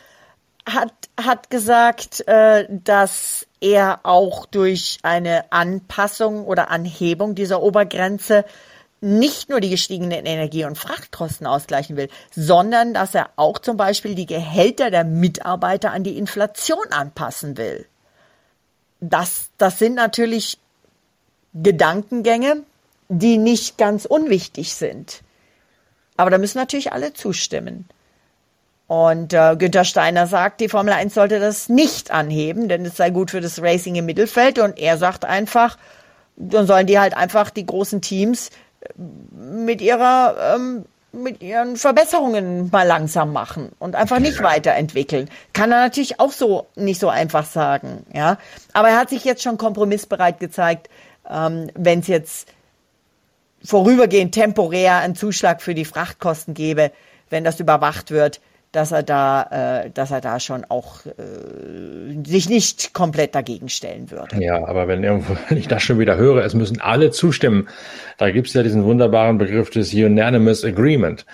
hat, 0.65 0.93
hat 1.19 1.49
gesagt, 1.49 2.27
äh, 2.27 2.65
dass 2.69 3.47
er 3.61 4.01
auch 4.03 4.45
durch 4.45 4.99
eine 5.03 5.51
Anpassung 5.51 6.45
oder 6.45 6.71
Anhebung 6.71 7.35
dieser 7.35 7.61
Obergrenze 7.61 8.45
nicht 9.01 9.49
nur 9.49 9.61
die 9.61 9.69
gestiegenen 9.69 10.25
Energie- 10.25 10.65
und 10.65 10.77
Frachtkosten 10.77 11.47
ausgleichen 11.47 11.95
will, 11.95 12.09
sondern 12.31 12.93
dass 12.93 13.15
er 13.15 13.29
auch 13.37 13.59
zum 13.59 13.77
Beispiel 13.77 14.13
die 14.13 14.25
Gehälter 14.25 14.91
der 14.91 15.05
Mitarbeiter 15.05 15.91
an 15.91 16.03
die 16.03 16.17
Inflation 16.17 16.85
anpassen 16.91 17.57
will. 17.57 17.85
Das, 19.01 19.49
das 19.57 19.79
sind 19.79 19.95
natürlich 19.95 20.57
Gedankengänge, 21.53 22.63
die 23.07 23.37
nicht 23.37 23.77
ganz 23.77 24.05
unwichtig 24.05 24.75
sind. 24.75 25.21
Aber 26.17 26.29
da 26.29 26.37
müssen 26.37 26.57
natürlich 26.57 26.91
alle 26.91 27.13
zustimmen. 27.13 27.87
Und 28.87 29.33
äh, 29.33 29.55
Günther 29.55 29.85
Steiner 29.85 30.27
sagt, 30.27 30.61
die 30.61 30.69
Formel 30.69 30.93
1 30.93 31.13
sollte 31.13 31.39
das 31.39 31.69
nicht 31.69 32.11
anheben, 32.11 32.67
denn 32.67 32.85
es 32.85 32.97
sei 32.97 33.11
gut 33.11 33.31
für 33.31 33.39
das 33.39 33.61
Racing 33.61 33.95
im 33.95 34.05
Mittelfeld. 34.05 34.59
Und 34.59 34.79
er 34.79 34.97
sagt 34.97 35.25
einfach, 35.25 35.77
dann 36.35 36.65
sollen 36.65 36.87
die 36.87 36.99
halt 36.99 37.15
einfach 37.15 37.51
die 37.51 37.65
großen 37.65 38.01
Teams 38.01 38.49
mit 38.97 39.81
ihrer 39.81 40.55
ähm, 40.55 40.85
mit 41.11 41.41
ihren 41.41 41.75
Verbesserungen 41.75 42.69
mal 42.71 42.85
langsam 42.85 43.33
machen 43.33 43.71
und 43.79 43.95
einfach 43.95 44.19
nicht 44.19 44.43
weiterentwickeln. 44.43 45.29
Kann 45.53 45.71
er 45.71 45.79
natürlich 45.79 46.19
auch 46.19 46.31
so 46.31 46.67
nicht 46.75 46.99
so 46.99 47.09
einfach 47.09 47.45
sagen, 47.45 48.05
ja. 48.13 48.37
Aber 48.73 48.89
er 48.89 48.97
hat 48.97 49.09
sich 49.09 49.23
jetzt 49.23 49.41
schon 49.43 49.57
kompromissbereit 49.57 50.39
gezeigt, 50.39 50.89
ähm, 51.29 51.69
wenn 51.75 51.99
es 51.99 52.07
jetzt 52.07 52.49
vorübergehend 53.63 54.33
temporär 54.33 54.97
einen 54.97 55.15
Zuschlag 55.15 55.61
für 55.61 55.73
die 55.73 55.85
Frachtkosten 55.85 56.53
gäbe, 56.53 56.91
wenn 57.29 57.43
das 57.43 57.59
überwacht 57.59 58.11
wird, 58.11 58.39
dass 58.71 58.91
er 58.91 59.03
da, 59.03 59.83
äh, 59.83 59.89
dass 59.89 60.11
er 60.11 60.21
da 60.21 60.39
schon 60.39 60.63
auch 60.69 61.05
äh, 61.05 61.11
sich 62.25 62.49
nicht 62.49 62.93
komplett 62.93 63.33
dagegen 63.33 63.69
stellen 63.69 64.11
würde. 64.11 64.41
Ja, 64.41 64.65
aber 64.65 64.87
wenn 64.87 65.03
irgendwo, 65.03 65.35
wenn 65.49 65.57
ich 65.57 65.67
das 65.67 65.81
schon 65.81 65.99
wieder 65.99 66.17
höre, 66.17 66.43
es 66.43 66.53
müssen 66.53 66.79
alle 66.79 67.11
zustimmen, 67.11 67.67
da 68.17 68.29
gibt 68.29 68.47
es 68.47 68.53
ja 68.53 68.63
diesen 68.63 68.83
wunderbaren 68.83 69.37
Begriff 69.37 69.69
des 69.71 69.93
Unanimous 69.93 70.63
Agreement, 70.63 71.25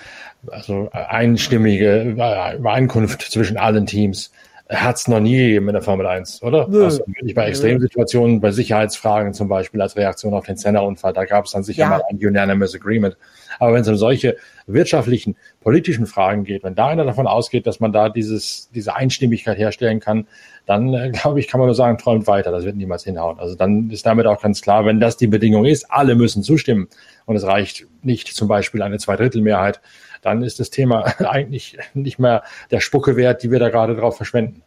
also 0.49 0.89
einstimmige 0.91 2.03
Übereinkunft 2.03 3.21
zwischen 3.21 3.57
allen 3.57 3.85
Teams. 3.85 4.31
Hat 4.67 4.95
es 4.95 5.07
noch 5.07 5.19
nie 5.19 5.37
gegeben 5.37 5.67
in 5.67 5.73
der 5.73 5.83
Formel 5.83 6.07
1, 6.07 6.41
oder? 6.41 6.67
Nö. 6.67 6.85
Also 6.85 7.03
nicht 7.21 7.35
bei 7.35 7.47
Extremsituationen, 7.47 8.41
bei 8.41 8.49
Sicherheitsfragen 8.49 9.33
zum 9.33 9.47
Beispiel 9.47 9.79
als 9.79 9.95
Reaktion 9.95 10.33
auf 10.33 10.45
den 10.47 10.57
Senna-Unfall, 10.57 11.13
da 11.13 11.25
gab 11.25 11.45
es 11.45 11.51
dann 11.51 11.63
sicher 11.63 11.83
ja. 11.83 11.89
mal 11.89 12.01
ein 12.09 12.17
Unanimous 12.17 12.73
Agreement. 12.73 13.15
Aber 13.59 13.73
wenn 13.73 13.81
es 13.81 13.87
um 13.87 13.95
solche 13.95 14.37
wirtschaftlichen, 14.67 15.35
politischen 15.61 16.05
Fragen 16.05 16.43
geht, 16.43 16.63
wenn 16.63 16.75
da 16.75 16.87
einer 16.87 17.05
davon 17.05 17.27
ausgeht, 17.27 17.67
dass 17.67 17.79
man 17.79 17.91
da 17.91 18.09
dieses, 18.09 18.69
diese 18.73 18.95
Einstimmigkeit 18.95 19.57
herstellen 19.57 19.99
kann, 19.99 20.27
dann 20.65 20.93
äh, 20.93 21.09
glaube 21.13 21.39
ich, 21.39 21.47
kann 21.47 21.59
man 21.59 21.67
nur 21.67 21.75
sagen, 21.75 21.97
träumt 21.97 22.27
weiter. 22.27 22.51
Das 22.51 22.65
wird 22.65 22.75
niemals 22.75 23.03
hinhauen. 23.03 23.39
Also 23.39 23.55
dann 23.55 23.89
ist 23.89 24.05
damit 24.05 24.25
auch 24.25 24.41
ganz 24.41 24.61
klar, 24.61 24.85
wenn 24.85 24.99
das 24.99 25.17
die 25.17 25.27
Bedingung 25.27 25.65
ist, 25.65 25.91
alle 25.91 26.15
müssen 26.15 26.43
zustimmen 26.43 26.87
und 27.25 27.35
es 27.35 27.43
reicht 27.43 27.87
nicht 28.01 28.27
zum 28.27 28.47
Beispiel 28.47 28.81
eine 28.81 28.97
Zweidrittelmehrheit, 28.97 29.81
dann 30.21 30.41
ist 30.41 30.59
das 30.59 30.69
Thema 30.69 31.03
eigentlich 31.19 31.77
nicht 31.93 32.19
mehr 32.19 32.43
der 32.71 32.79
Spucke 32.79 33.15
wert, 33.15 33.43
die 33.43 33.51
wir 33.51 33.59
da 33.59 33.69
gerade 33.69 33.95
drauf 33.95 34.17
verschwenden. 34.17 34.61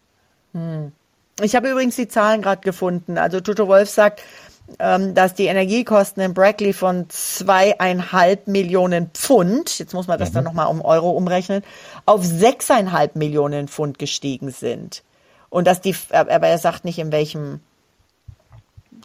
Hm. 0.53 0.93
Ich 1.41 1.55
habe 1.55 1.71
übrigens 1.71 1.95
die 1.95 2.09
Zahlen 2.09 2.43
gerade 2.43 2.63
gefunden. 2.63 3.17
Also 3.17 3.41
Toto 3.41 3.69
Wolf 3.69 3.89
sagt, 3.89 4.23
dass 4.77 5.35
die 5.35 5.47
Energiekosten 5.47 6.23
in 6.23 6.35
Brackley 6.35 6.73
von 6.73 7.09
zweieinhalb 7.09 8.47
Millionen 8.47 9.11
Pfund, 9.11 9.79
jetzt 9.79 9.95
muss 9.95 10.07
man 10.07 10.19
das 10.19 10.31
mhm. 10.31 10.35
dann 10.35 10.45
nochmal 10.45 10.67
um 10.67 10.83
Euro 10.83 11.11
umrechnen, 11.11 11.63
auf 12.05 12.25
sechseinhalb 12.25 13.17
Millionen 13.17 13.69
Pfund 13.69 13.99
gestiegen 13.99 14.51
sind. 14.51 15.03
Und 15.51 15.67
dass 15.67 15.81
die, 15.81 15.97
aber 16.11 16.49
er 16.49 16.59
sagt 16.59 16.85
nicht 16.85 16.99
in 16.99 17.11
welchem 17.13 17.61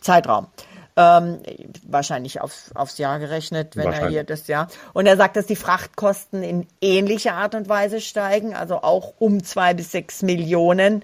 Zeitraum. 0.01 0.47
Ähm, 0.95 1.39
wahrscheinlich 1.87 2.39
auf, 2.41 2.69
aufs 2.75 2.99
Jahr 2.99 3.17
gerechnet, 3.17 3.75
wenn 3.75 3.91
er 3.91 4.09
hier 4.09 4.23
das 4.23 4.47
Jahr. 4.47 4.67
Und 4.93 5.07
er 5.07 5.17
sagt, 5.17 5.35
dass 5.37 5.47
die 5.47 5.55
Frachtkosten 5.55 6.43
in 6.43 6.67
ähnlicher 6.81 7.33
Art 7.33 7.55
und 7.55 7.67
Weise 7.67 7.99
steigen, 7.99 8.53
also 8.53 8.83
auch 8.83 9.13
um 9.17 9.43
zwei 9.43 9.73
bis 9.73 9.91
sechs 9.91 10.21
Millionen. 10.21 11.03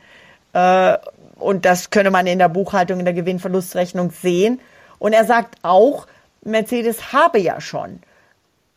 Äh, 0.54 0.98
und 1.40 1.66
das 1.66 1.90
könne 1.90 2.12
man 2.12 2.28
in 2.28 2.40
der 2.40 2.50
Buchhaltung, 2.50 3.00
in 3.00 3.06
der 3.06 3.14
Gewinnverlustrechnung 3.14 4.12
sehen. 4.12 4.60
Und 5.00 5.14
er 5.14 5.26
sagt 5.26 5.56
auch, 5.64 6.08
Mercedes 6.44 7.14
habe 7.14 7.40
ja 7.40 7.62
schon, 7.62 8.00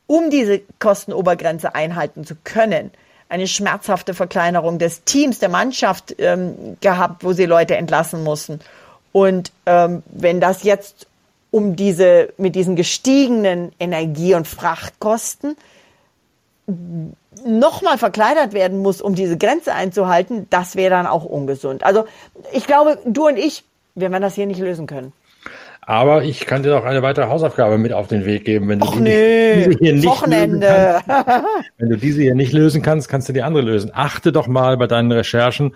um 0.06 0.30
diese 0.30 0.60
Kostenobergrenze 0.78 1.74
einhalten 1.74 2.24
zu 2.24 2.36
können, 2.44 2.90
eine 3.28 3.46
schmerzhafte 3.46 4.12
Verkleinerung 4.12 4.78
des 4.78 5.04
Teams, 5.04 5.38
der 5.38 5.48
Mannschaft 5.48 6.14
ähm, 6.18 6.76
gehabt, 6.80 7.24
wo 7.24 7.32
sie 7.32 7.46
Leute 7.46 7.76
entlassen 7.76 8.22
mussten. 8.22 8.60
Und 9.12 9.52
ähm, 9.66 10.02
wenn 10.06 10.40
das 10.40 10.64
jetzt 10.64 11.06
um 11.50 11.76
diese, 11.76 12.32
mit 12.36 12.54
diesen 12.54 12.76
gestiegenen 12.76 13.72
Energie- 13.78 14.34
und 14.34 14.46
Frachtkosten 14.46 15.56
nochmal 17.46 17.98
verkleinert 17.98 18.52
werden 18.52 18.78
muss, 18.78 19.00
um 19.00 19.14
diese 19.14 19.36
Grenze 19.36 19.74
einzuhalten, 19.74 20.46
das 20.50 20.76
wäre 20.76 20.90
dann 20.90 21.06
auch 21.06 21.24
ungesund. 21.24 21.84
Also 21.84 22.04
ich 22.52 22.66
glaube, 22.66 22.98
du 23.04 23.28
und 23.28 23.36
ich, 23.36 23.64
wir 23.94 24.10
werden 24.10 24.22
das 24.22 24.34
hier 24.34 24.46
nicht 24.46 24.60
lösen 24.60 24.86
können. 24.86 25.12
Aber 25.84 26.22
ich 26.22 26.46
kann 26.46 26.62
dir 26.62 26.70
noch 26.70 26.84
eine 26.84 27.02
weitere 27.02 27.26
Hausaufgabe 27.26 27.76
mit 27.76 27.92
auf 27.92 28.06
den 28.06 28.24
Weg 28.24 28.44
geben. 28.44 28.68
Wenn 28.68 28.78
du 28.78 28.86
Och, 28.86 28.94
die, 28.94 29.00
nee. 29.00 29.54
diese 29.56 29.78
hier 29.78 29.92
nicht 29.94 30.06
Wochenende. 30.06 31.00
Kannst, 31.06 31.46
wenn 31.78 31.88
du 31.88 31.96
diese 31.96 32.22
hier 32.22 32.36
nicht 32.36 32.52
lösen 32.52 32.82
kannst, 32.82 33.08
kannst 33.08 33.28
du 33.28 33.32
die 33.32 33.42
andere 33.42 33.64
lösen. 33.64 33.90
Achte 33.92 34.30
doch 34.30 34.46
mal 34.46 34.76
bei 34.76 34.86
deinen 34.86 35.10
Recherchen 35.10 35.74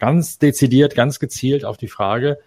ganz 0.00 0.38
dezidiert, 0.38 0.96
ganz 0.96 1.20
gezielt 1.20 1.64
auf 1.64 1.76
die 1.76 1.86
Frage, 1.86 2.38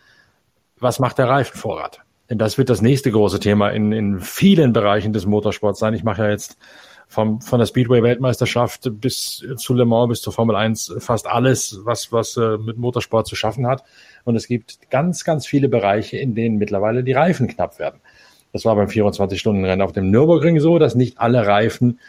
was 0.79 0.99
macht 0.99 1.17
der 1.17 1.29
Reifenvorrat? 1.29 2.01
Denn 2.29 2.37
das 2.37 2.57
wird 2.57 2.69
das 2.69 2.81
nächste 2.81 3.09
große 3.09 3.39
Thema 3.39 3.69
in, 3.69 3.93
in 3.93 4.19
vielen 4.19 4.73
Bereichen 4.73 5.13
des 5.13 5.25
Motorsports 5.25 5.79
sein. 5.79 5.93
Ich 5.93 6.03
mache 6.03 6.23
ja 6.23 6.29
jetzt 6.29 6.57
vom, 7.07 7.41
von 7.41 7.59
der 7.59 7.65
Speedway-Weltmeisterschaft 7.65 8.89
bis 8.99 9.45
zu 9.55 9.73
Le 9.73 9.85
Mans, 9.85 10.09
bis 10.09 10.21
zur 10.21 10.33
Formel 10.33 10.55
1, 10.55 10.95
fast 10.99 11.27
alles, 11.27 11.79
was, 11.83 12.11
was 12.11 12.37
äh, 12.37 12.57
mit 12.57 12.77
Motorsport 12.77 13.27
zu 13.27 13.35
schaffen 13.35 13.65
hat. 13.65 13.83
Und 14.25 14.35
es 14.35 14.47
gibt 14.47 14.89
ganz, 14.89 15.23
ganz 15.23 15.47
viele 15.47 15.69
Bereiche, 15.69 16.17
in 16.17 16.35
denen 16.35 16.57
mittlerweile 16.57 17.03
die 17.03 17.13
Reifen 17.13 17.47
knapp 17.47 17.79
werden. 17.79 18.01
Das 18.53 18.65
war 18.65 18.75
beim 18.75 18.87
24-Stunden-Rennen 18.87 19.81
auf 19.81 19.91
dem 19.91 20.09
Nürburgring 20.09 20.59
so, 20.59 20.79
dass 20.79 20.95
nicht 20.95 21.19
alle 21.19 21.45
Reifen 21.45 21.99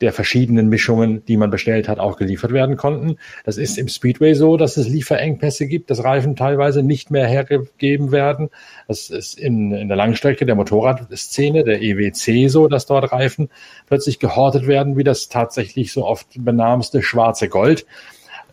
der 0.00 0.12
verschiedenen 0.12 0.68
Mischungen, 0.68 1.24
die 1.26 1.36
man 1.36 1.50
bestellt 1.50 1.88
hat, 1.88 1.98
auch 1.98 2.16
geliefert 2.16 2.52
werden 2.52 2.76
konnten. 2.76 3.16
Das 3.44 3.56
ist 3.56 3.78
im 3.78 3.88
Speedway 3.88 4.34
so, 4.34 4.56
dass 4.56 4.76
es 4.76 4.88
Lieferengpässe 4.88 5.66
gibt, 5.66 5.90
dass 5.90 6.04
Reifen 6.04 6.36
teilweise 6.36 6.82
nicht 6.82 7.10
mehr 7.10 7.26
hergegeben 7.26 8.12
werden. 8.12 8.50
Das 8.86 9.10
ist 9.10 9.38
in, 9.38 9.72
in 9.72 9.88
der 9.88 9.96
Langstrecke 9.96 10.46
der 10.46 10.54
Motorradszene, 10.54 11.64
der 11.64 11.82
EWC 11.82 12.48
so, 12.48 12.68
dass 12.68 12.86
dort 12.86 13.10
Reifen 13.12 13.50
plötzlich 13.86 14.18
gehortet 14.18 14.66
werden, 14.66 14.96
wie 14.96 15.04
das 15.04 15.28
tatsächlich 15.28 15.92
so 15.92 16.06
oft 16.06 16.28
benamste 16.36 17.02
schwarze 17.02 17.48
Gold. 17.48 17.84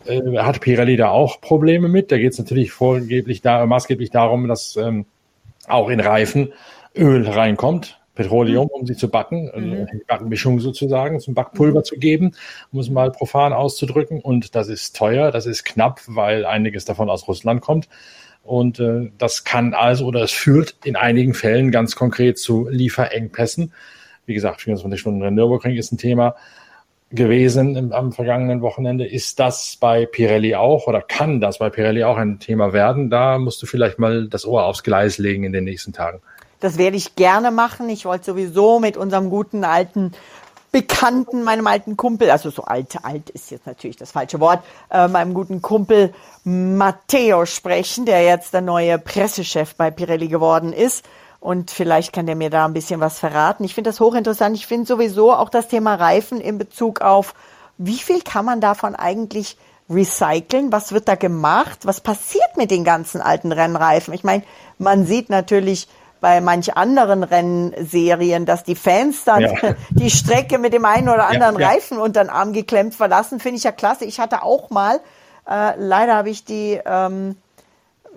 Äh, 0.06 0.38
hat 0.38 0.60
Pirelli 0.60 0.96
da 0.96 1.10
auch 1.10 1.40
Probleme 1.40 1.88
mit? 1.88 2.10
Da 2.10 2.18
geht 2.18 2.32
es 2.32 2.38
natürlich 2.38 2.72
vorgeblich 2.72 3.40
da, 3.40 3.64
maßgeblich 3.66 4.10
darum, 4.10 4.48
dass 4.48 4.76
ähm, 4.76 5.06
auch 5.68 5.88
in 5.90 6.00
Reifen 6.00 6.52
Öl 6.96 7.28
reinkommt 7.28 8.00
Petroleum, 8.16 8.66
um 8.66 8.84
sie 8.86 8.96
zu 8.96 9.08
backen, 9.08 9.48
also 9.52 9.64
mhm. 9.64 9.86
die 9.92 10.04
Backmischung 10.08 10.58
sozusagen, 10.58 11.20
zum 11.20 11.34
Backpulver 11.34 11.80
mhm. 11.80 11.84
zu 11.84 11.96
geben, 11.96 12.32
um 12.72 12.80
es 12.80 12.90
mal 12.90 13.12
profan 13.12 13.52
auszudrücken. 13.52 14.20
Und 14.20 14.56
das 14.56 14.68
ist 14.68 14.96
teuer, 14.96 15.30
das 15.30 15.46
ist 15.46 15.64
knapp, 15.64 16.00
weil 16.08 16.44
einiges 16.44 16.84
davon 16.84 17.08
aus 17.08 17.28
Russland 17.28 17.60
kommt. 17.60 17.88
Und 18.42 18.80
äh, 18.80 19.10
das 19.18 19.44
kann 19.44 19.74
also 19.74 20.06
oder 20.06 20.22
es 20.22 20.32
führt 20.32 20.76
in 20.84 20.96
einigen 20.96 21.34
Fällen 21.34 21.70
ganz 21.70 21.94
konkret 21.94 22.38
zu 22.38 22.68
Lieferengpässen. 22.68 23.72
Wie 24.24 24.34
gesagt, 24.34 24.62
24 24.62 25.00
Stunden 25.00 25.22
in 25.22 25.34
Nürburgring 25.34 25.76
ist 25.76 25.92
ein 25.92 25.98
Thema 25.98 26.34
gewesen 27.10 27.76
im, 27.76 27.92
am 27.92 28.12
vergangenen 28.12 28.62
Wochenende. 28.62 29.06
Ist 29.06 29.38
das 29.38 29.76
bei 29.80 30.06
Pirelli 30.06 30.54
auch 30.54 30.86
oder 30.86 31.02
kann 31.02 31.40
das 31.40 31.58
bei 31.58 31.70
Pirelli 31.70 32.04
auch 32.04 32.16
ein 32.16 32.38
Thema 32.38 32.72
werden? 32.72 33.10
Da 33.10 33.38
musst 33.38 33.62
du 33.62 33.66
vielleicht 33.66 33.98
mal 33.98 34.28
das 34.28 34.44
Ohr 34.44 34.64
aufs 34.64 34.82
Gleis 34.82 35.18
legen 35.18 35.44
in 35.44 35.52
den 35.52 35.64
nächsten 35.64 35.92
Tagen. 35.92 36.20
Das 36.60 36.78
werde 36.78 36.96
ich 36.96 37.16
gerne 37.16 37.50
machen. 37.50 37.88
Ich 37.88 38.04
wollte 38.04 38.26
sowieso 38.26 38.80
mit 38.80 38.96
unserem 38.96 39.30
guten 39.30 39.64
alten 39.64 40.12
Bekannten, 40.72 41.42
meinem 41.42 41.66
alten 41.66 41.96
Kumpel, 41.96 42.30
also 42.30 42.50
so 42.50 42.64
alt, 42.64 42.98
alt 43.02 43.30
ist 43.30 43.50
jetzt 43.50 43.66
natürlich 43.66 43.96
das 43.96 44.12
falsche 44.12 44.40
Wort, 44.40 44.62
äh, 44.90 45.08
meinem 45.08 45.32
guten 45.32 45.62
Kumpel 45.62 46.12
Matteo 46.44 47.46
sprechen, 47.46 48.04
der 48.04 48.22
jetzt 48.24 48.52
der 48.52 48.60
neue 48.60 48.98
Pressechef 48.98 49.74
bei 49.76 49.90
Pirelli 49.90 50.28
geworden 50.28 50.74
ist. 50.74 51.06
Und 51.40 51.70
vielleicht 51.70 52.12
kann 52.12 52.26
der 52.26 52.36
mir 52.36 52.50
da 52.50 52.66
ein 52.66 52.74
bisschen 52.74 53.00
was 53.00 53.18
verraten. 53.18 53.64
Ich 53.64 53.74
finde 53.74 53.88
das 53.88 54.00
hochinteressant. 54.00 54.54
Ich 54.56 54.66
finde 54.66 54.86
sowieso 54.86 55.32
auch 55.32 55.48
das 55.48 55.68
Thema 55.68 55.94
Reifen 55.94 56.40
in 56.40 56.58
Bezug 56.58 57.00
auf, 57.00 57.34
wie 57.78 57.98
viel 57.98 58.20
kann 58.20 58.44
man 58.44 58.60
davon 58.60 58.94
eigentlich 58.94 59.56
recyceln? 59.88 60.72
Was 60.72 60.92
wird 60.92 61.08
da 61.08 61.14
gemacht? 61.14 61.80
Was 61.84 62.00
passiert 62.00 62.56
mit 62.56 62.70
den 62.70 62.84
ganzen 62.84 63.20
alten 63.20 63.52
Rennreifen? 63.52 64.12
Ich 64.14 64.24
meine, 64.24 64.42
man 64.78 65.06
sieht 65.06 65.30
natürlich 65.30 65.88
bei 66.20 66.40
manch 66.40 66.76
anderen 66.76 67.22
Rennserien, 67.22 68.46
dass 68.46 68.64
die 68.64 68.74
Fans 68.74 69.24
dann 69.24 69.42
ja. 69.42 69.52
die 69.90 70.10
Strecke 70.10 70.58
mit 70.58 70.72
dem 70.72 70.84
einen 70.84 71.08
oder 71.08 71.26
anderen 71.26 71.58
ja. 71.58 71.68
Reifen 71.68 71.98
unter 71.98 72.24
den 72.24 72.30
Arm 72.30 72.52
geklemmt 72.52 72.94
verlassen, 72.94 73.40
finde 73.40 73.58
ich 73.58 73.64
ja 73.64 73.72
klasse. 73.72 74.04
Ich 74.04 74.18
hatte 74.18 74.42
auch 74.42 74.70
mal, 74.70 75.00
äh, 75.48 75.74
leider 75.78 76.14
habe 76.14 76.30
ich 76.30 76.44
die, 76.44 76.80
ähm, 76.84 77.36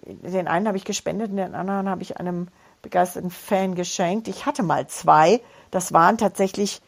den 0.05 0.47
einen 0.47 0.67
habe 0.67 0.77
ich 0.77 0.85
gespendet 0.85 1.31
und 1.31 1.37
den 1.37 1.55
anderen 1.55 1.89
habe 1.89 2.01
ich 2.01 2.17
einem 2.17 2.47
begeisterten 2.81 3.31
Fan 3.31 3.75
geschenkt. 3.75 4.27
Ich 4.27 4.45
hatte 4.45 4.63
mal 4.63 4.87
zwei. 4.87 5.41
das 5.71 5.93
waren 5.93 6.17
tatsächlich 6.17 6.81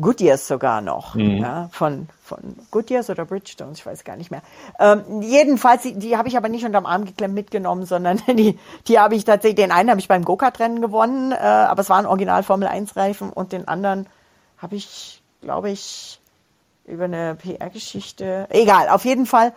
Goodyears 0.00 0.48
sogar 0.48 0.80
noch, 0.80 1.14
mhm. 1.14 1.36
ja, 1.36 1.68
von, 1.70 2.08
von 2.22 2.56
Goodyears 2.72 3.10
oder 3.10 3.24
Bridgestone, 3.24 3.72
ich 3.74 3.86
weiß 3.86 4.02
gar 4.02 4.16
nicht 4.16 4.30
mehr. 4.30 4.42
Ähm, 4.80 5.22
jedenfalls, 5.22 5.82
die, 5.82 5.94
die 5.96 6.16
habe 6.16 6.26
ich 6.28 6.36
aber 6.36 6.48
nicht 6.48 6.64
unterm 6.64 6.84
Arm 6.84 7.04
geklemmt 7.04 7.34
mitgenommen, 7.34 7.86
sondern 7.86 8.20
die, 8.36 8.58
die 8.88 8.98
habe 8.98 9.14
ich 9.14 9.24
tatsächlich, 9.24 9.56
den 9.56 9.70
einen 9.70 9.90
habe 9.90 10.00
ich 10.00 10.08
beim 10.08 10.24
Go-Kart-Rennen 10.24 10.80
gewonnen, 10.80 11.30
äh, 11.30 11.36
aber 11.36 11.82
es 11.82 11.90
waren 11.90 12.06
Original 12.06 12.42
Formel 12.42 12.66
1 12.66 12.96
Reifen 12.96 13.30
und 13.30 13.52
den 13.52 13.68
anderen 13.68 14.08
habe 14.58 14.74
ich, 14.74 15.22
glaube 15.40 15.70
ich, 15.70 16.20
über 16.86 17.04
eine 17.04 17.36
PR-Geschichte, 17.36 18.48
egal, 18.50 18.88
auf 18.88 19.04
jeden 19.04 19.26
Fall, 19.26 19.52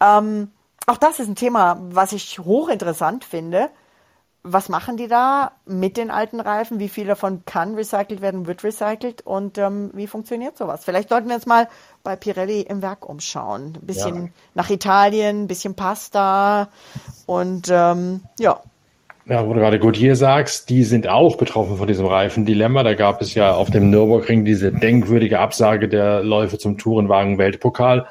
ähm, 0.00 0.50
auch 0.86 0.98
das 0.98 1.18
ist 1.18 1.28
ein 1.28 1.36
Thema, 1.36 1.78
was 1.80 2.12
ich 2.12 2.38
hochinteressant 2.38 3.24
finde 3.24 3.70
was 4.46 4.68
machen 4.68 4.98
die 4.98 5.08
da 5.08 5.52
mit 5.64 5.96
den 5.96 6.10
alten 6.10 6.38
Reifen? 6.38 6.78
Wie 6.78 6.90
viel 6.90 7.06
davon 7.06 7.44
kann 7.46 7.74
recycelt 7.74 8.20
werden, 8.20 8.46
wird 8.46 8.62
recycelt 8.62 9.22
und 9.22 9.56
ähm, 9.56 9.90
wie 9.94 10.06
funktioniert 10.06 10.58
sowas? 10.58 10.84
Vielleicht 10.84 11.08
sollten 11.08 11.28
wir 11.28 11.34
uns 11.36 11.46
mal 11.46 11.66
bei 12.02 12.14
Pirelli 12.14 12.60
im 12.60 12.82
Werk 12.82 13.08
umschauen. 13.08 13.72
Ein 13.74 13.86
bisschen 13.86 14.16
ja. 14.16 14.30
nach 14.54 14.68
Italien, 14.68 15.44
ein 15.44 15.46
bisschen 15.46 15.74
Pasta 15.74 16.68
und 17.24 17.68
ähm, 17.70 18.20
ja. 18.38 18.60
Ja, 19.24 19.46
wo 19.46 19.54
du 19.54 19.60
gerade 19.60 19.78
gut 19.78 19.96
hier 19.96 20.14
sagst, 20.14 20.68
die 20.68 20.84
sind 20.84 21.08
auch 21.08 21.36
betroffen 21.38 21.78
von 21.78 21.88
diesem 21.88 22.04
Reifendilemma. 22.04 22.82
Da 22.82 22.92
gab 22.92 23.22
es 23.22 23.34
ja 23.34 23.54
auf 23.54 23.70
dem 23.70 23.88
Nürburgring 23.88 24.44
diese 24.44 24.70
denkwürdige 24.70 25.38
Absage 25.38 25.88
der 25.88 26.22
Läufe 26.22 26.58
zum 26.58 26.76
Tourenwagen-Weltpokal, 26.76 28.06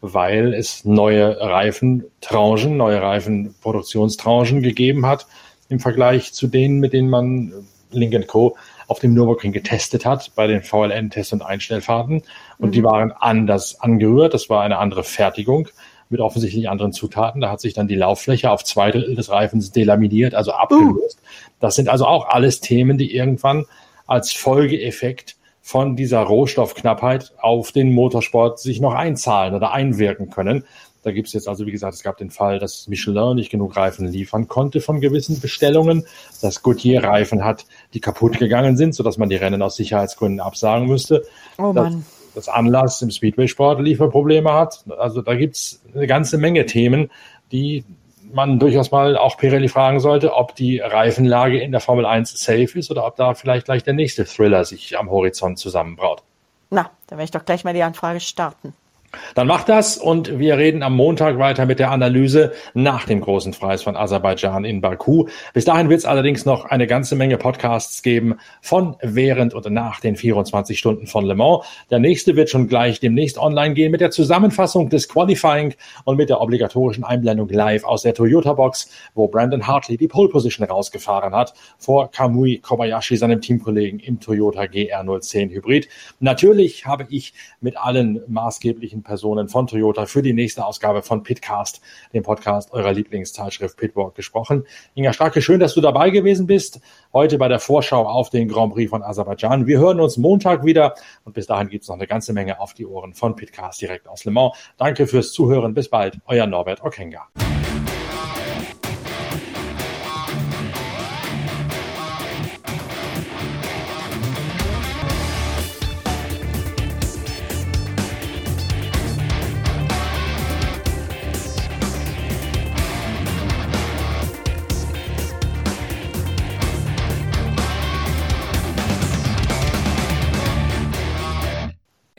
weil 0.00 0.54
es 0.54 0.84
neue 0.84 1.40
Reifentranchen, 1.40 2.76
neue 2.76 3.00
Reifenproduktionstranchen 3.00 4.60
gegeben 4.60 5.06
hat 5.06 5.28
im 5.68 5.80
Vergleich 5.80 6.32
zu 6.32 6.46
denen, 6.46 6.78
mit 6.78 6.92
denen 6.92 7.10
man 7.10 7.52
äh, 7.92 7.98
Link 7.98 8.26
Co. 8.26 8.56
auf 8.86 8.98
dem 8.98 9.14
Nürburgring 9.14 9.52
getestet 9.52 10.04
hat, 10.04 10.32
bei 10.34 10.46
den 10.46 10.62
VLN-Tests 10.62 11.32
und 11.32 11.42
Einstellfahrten. 11.42 12.22
Und 12.58 12.68
mhm. 12.68 12.72
die 12.72 12.84
waren 12.84 13.12
anders 13.12 13.80
angerührt. 13.80 14.34
Das 14.34 14.50
war 14.50 14.62
eine 14.62 14.78
andere 14.78 15.04
Fertigung 15.04 15.68
mit 16.10 16.20
offensichtlich 16.20 16.68
anderen 16.68 16.92
Zutaten. 16.92 17.40
Da 17.40 17.50
hat 17.50 17.60
sich 17.60 17.74
dann 17.74 17.88
die 17.88 17.94
Lauffläche 17.94 18.50
auf 18.50 18.64
zwei 18.64 18.90
Drittel 18.90 19.14
des 19.14 19.30
Reifens 19.30 19.72
delaminiert, 19.72 20.34
also 20.34 20.52
abgelöst. 20.52 21.18
Uh. 21.20 21.26
Das 21.60 21.74
sind 21.74 21.88
also 21.88 22.06
auch 22.06 22.28
alles 22.28 22.60
Themen, 22.60 22.98
die 22.98 23.14
irgendwann 23.14 23.66
als 24.06 24.32
Folgeeffekt 24.32 25.36
von 25.60 25.96
dieser 25.96 26.20
Rohstoffknappheit 26.20 27.34
auf 27.42 27.72
den 27.72 27.92
Motorsport 27.92 28.58
sich 28.58 28.80
noch 28.80 28.94
einzahlen 28.94 29.54
oder 29.54 29.72
einwirken 29.72 30.30
können. 30.30 30.64
Da 31.08 31.12
gibt 31.12 31.28
es 31.28 31.32
jetzt 31.32 31.48
also, 31.48 31.64
wie 31.64 31.72
gesagt, 31.72 31.94
es 31.94 32.02
gab 32.02 32.18
den 32.18 32.28
Fall, 32.28 32.58
dass 32.58 32.86
Michelin 32.86 33.36
nicht 33.36 33.48
genug 33.48 33.74
Reifen 33.76 34.06
liefern 34.06 34.46
konnte 34.46 34.82
von 34.82 35.00
gewissen 35.00 35.40
Bestellungen, 35.40 36.04
dass 36.42 36.62
Goodyear 36.62 37.02
Reifen 37.02 37.46
hat, 37.46 37.64
die 37.94 38.00
kaputt 38.00 38.38
gegangen 38.38 38.76
sind, 38.76 38.94
sodass 38.94 39.16
man 39.16 39.30
die 39.30 39.36
Rennen 39.36 39.62
aus 39.62 39.76
Sicherheitsgründen 39.76 40.40
absagen 40.40 40.86
müsste. 40.86 41.24
Oh 41.56 41.72
Mann. 41.72 42.04
Das, 42.34 42.44
das 42.44 42.54
Anlass 42.54 43.00
im 43.00 43.10
Speedway-Sport 43.10 43.80
Lieferprobleme 43.80 44.52
hat. 44.52 44.84
Also 44.98 45.22
da 45.22 45.34
gibt 45.34 45.56
es 45.56 45.80
eine 45.94 46.06
ganze 46.06 46.36
Menge 46.36 46.66
Themen, 46.66 47.10
die 47.52 47.84
man 48.30 48.58
durchaus 48.58 48.90
mal 48.90 49.16
auch 49.16 49.38
Pirelli 49.38 49.68
fragen 49.68 50.00
sollte, 50.00 50.34
ob 50.34 50.54
die 50.56 50.80
Reifenlage 50.80 51.58
in 51.58 51.72
der 51.72 51.80
Formel 51.80 52.04
1 52.04 52.38
safe 52.38 52.78
ist 52.78 52.90
oder 52.90 53.06
ob 53.06 53.16
da 53.16 53.32
vielleicht 53.32 53.64
gleich 53.64 53.82
der 53.82 53.94
nächste 53.94 54.26
Thriller 54.26 54.66
sich 54.66 54.98
am 54.98 55.10
Horizont 55.10 55.58
zusammenbraut. 55.58 56.22
Na, 56.68 56.90
da 57.06 57.12
werde 57.12 57.24
ich 57.24 57.30
doch 57.30 57.46
gleich 57.46 57.64
mal 57.64 57.72
die 57.72 57.82
Anfrage 57.82 58.20
starten. 58.20 58.74
Dann 59.34 59.46
macht 59.46 59.68
das 59.68 59.96
und 59.96 60.38
wir 60.38 60.58
reden 60.58 60.82
am 60.82 60.94
Montag 60.94 61.38
weiter 61.38 61.66
mit 61.66 61.78
der 61.78 61.90
Analyse 61.90 62.52
nach 62.74 63.04
dem 63.04 63.20
großen 63.20 63.52
Preis 63.52 63.82
von 63.82 63.96
Aserbaidschan 63.96 64.64
in 64.64 64.80
Baku. 64.80 65.26
Bis 65.54 65.64
dahin 65.64 65.88
wird 65.88 66.00
es 66.00 66.04
allerdings 66.04 66.44
noch 66.44 66.66
eine 66.66 66.86
ganze 66.86 67.16
Menge 67.16 67.38
Podcasts 67.38 68.02
geben 68.02 68.36
von 68.60 68.96
während 69.00 69.54
und 69.54 69.68
nach 69.70 70.00
den 70.00 70.16
24 70.16 70.78
Stunden 70.78 71.06
von 71.06 71.24
Le 71.24 71.34
Mans. 71.34 71.64
Der 71.90 71.98
nächste 71.98 72.36
wird 72.36 72.50
schon 72.50 72.68
gleich 72.68 73.00
demnächst 73.00 73.38
online 73.38 73.74
gehen 73.74 73.90
mit 73.90 74.00
der 74.00 74.10
Zusammenfassung 74.10 74.90
des 74.90 75.08
Qualifying 75.08 75.74
und 76.04 76.16
mit 76.16 76.28
der 76.28 76.40
obligatorischen 76.40 77.04
Einblendung 77.04 77.48
live 77.48 77.84
aus 77.84 78.02
der 78.02 78.14
Toyota 78.14 78.52
Box, 78.52 78.90
wo 79.14 79.28
Brandon 79.28 79.66
Hartley 79.66 79.96
die 79.96 80.08
Pole 80.08 80.28
Position 80.28 80.66
rausgefahren 80.66 81.34
hat 81.34 81.54
vor 81.78 82.10
Kamui 82.10 82.58
Kobayashi, 82.58 83.16
seinem 83.16 83.40
Teamkollegen 83.40 84.00
im 84.00 84.20
Toyota 84.20 84.62
GR010 84.62 85.50
Hybrid. 85.50 85.88
Natürlich 86.20 86.86
habe 86.86 87.06
ich 87.08 87.32
mit 87.60 87.76
allen 87.76 88.20
maßgeblichen 88.26 88.97
verantwortlichen 88.98 89.02
Personen 89.02 89.48
von 89.48 89.66
Toyota 89.66 90.06
für 90.06 90.22
die 90.22 90.32
nächste 90.32 90.64
Ausgabe 90.64 91.02
von 91.02 91.22
Pitcast, 91.22 91.80
dem 92.12 92.22
Podcast 92.22 92.72
eurer 92.72 92.92
Lieblingszeitschrift 92.92 93.76
Pitwalk 93.76 94.14
gesprochen. 94.14 94.64
Inga 94.94 95.12
Starke, 95.12 95.42
schön, 95.42 95.60
dass 95.60 95.74
du 95.74 95.80
dabei 95.80 96.10
gewesen 96.10 96.46
bist. 96.46 96.80
Heute 97.12 97.38
bei 97.38 97.48
der 97.48 97.60
Vorschau 97.60 98.06
auf 98.06 98.30
den 98.30 98.48
Grand 98.48 98.74
Prix 98.74 98.90
von 98.90 99.02
Aserbaidschan. 99.02 99.66
Wir 99.66 99.78
hören 99.78 100.00
uns 100.00 100.16
Montag 100.16 100.64
wieder 100.64 100.94
und 101.24 101.34
bis 101.34 101.46
dahin 101.46 101.68
gibt 101.68 101.82
es 101.82 101.88
noch 101.88 101.96
eine 101.96 102.06
ganze 102.06 102.32
Menge 102.32 102.60
auf 102.60 102.74
die 102.74 102.86
Ohren 102.86 103.14
von 103.14 103.36
Pitcast 103.36 103.80
direkt 103.80 104.08
aus 104.08 104.24
Le 104.24 104.30
Mans. 104.30 104.52
Danke 104.76 105.06
fürs 105.06 105.32
Zuhören. 105.32 105.74
Bis 105.74 105.88
bald. 105.88 106.18
Euer 106.26 106.46
Norbert 106.46 106.82
Okenga. 106.82 107.28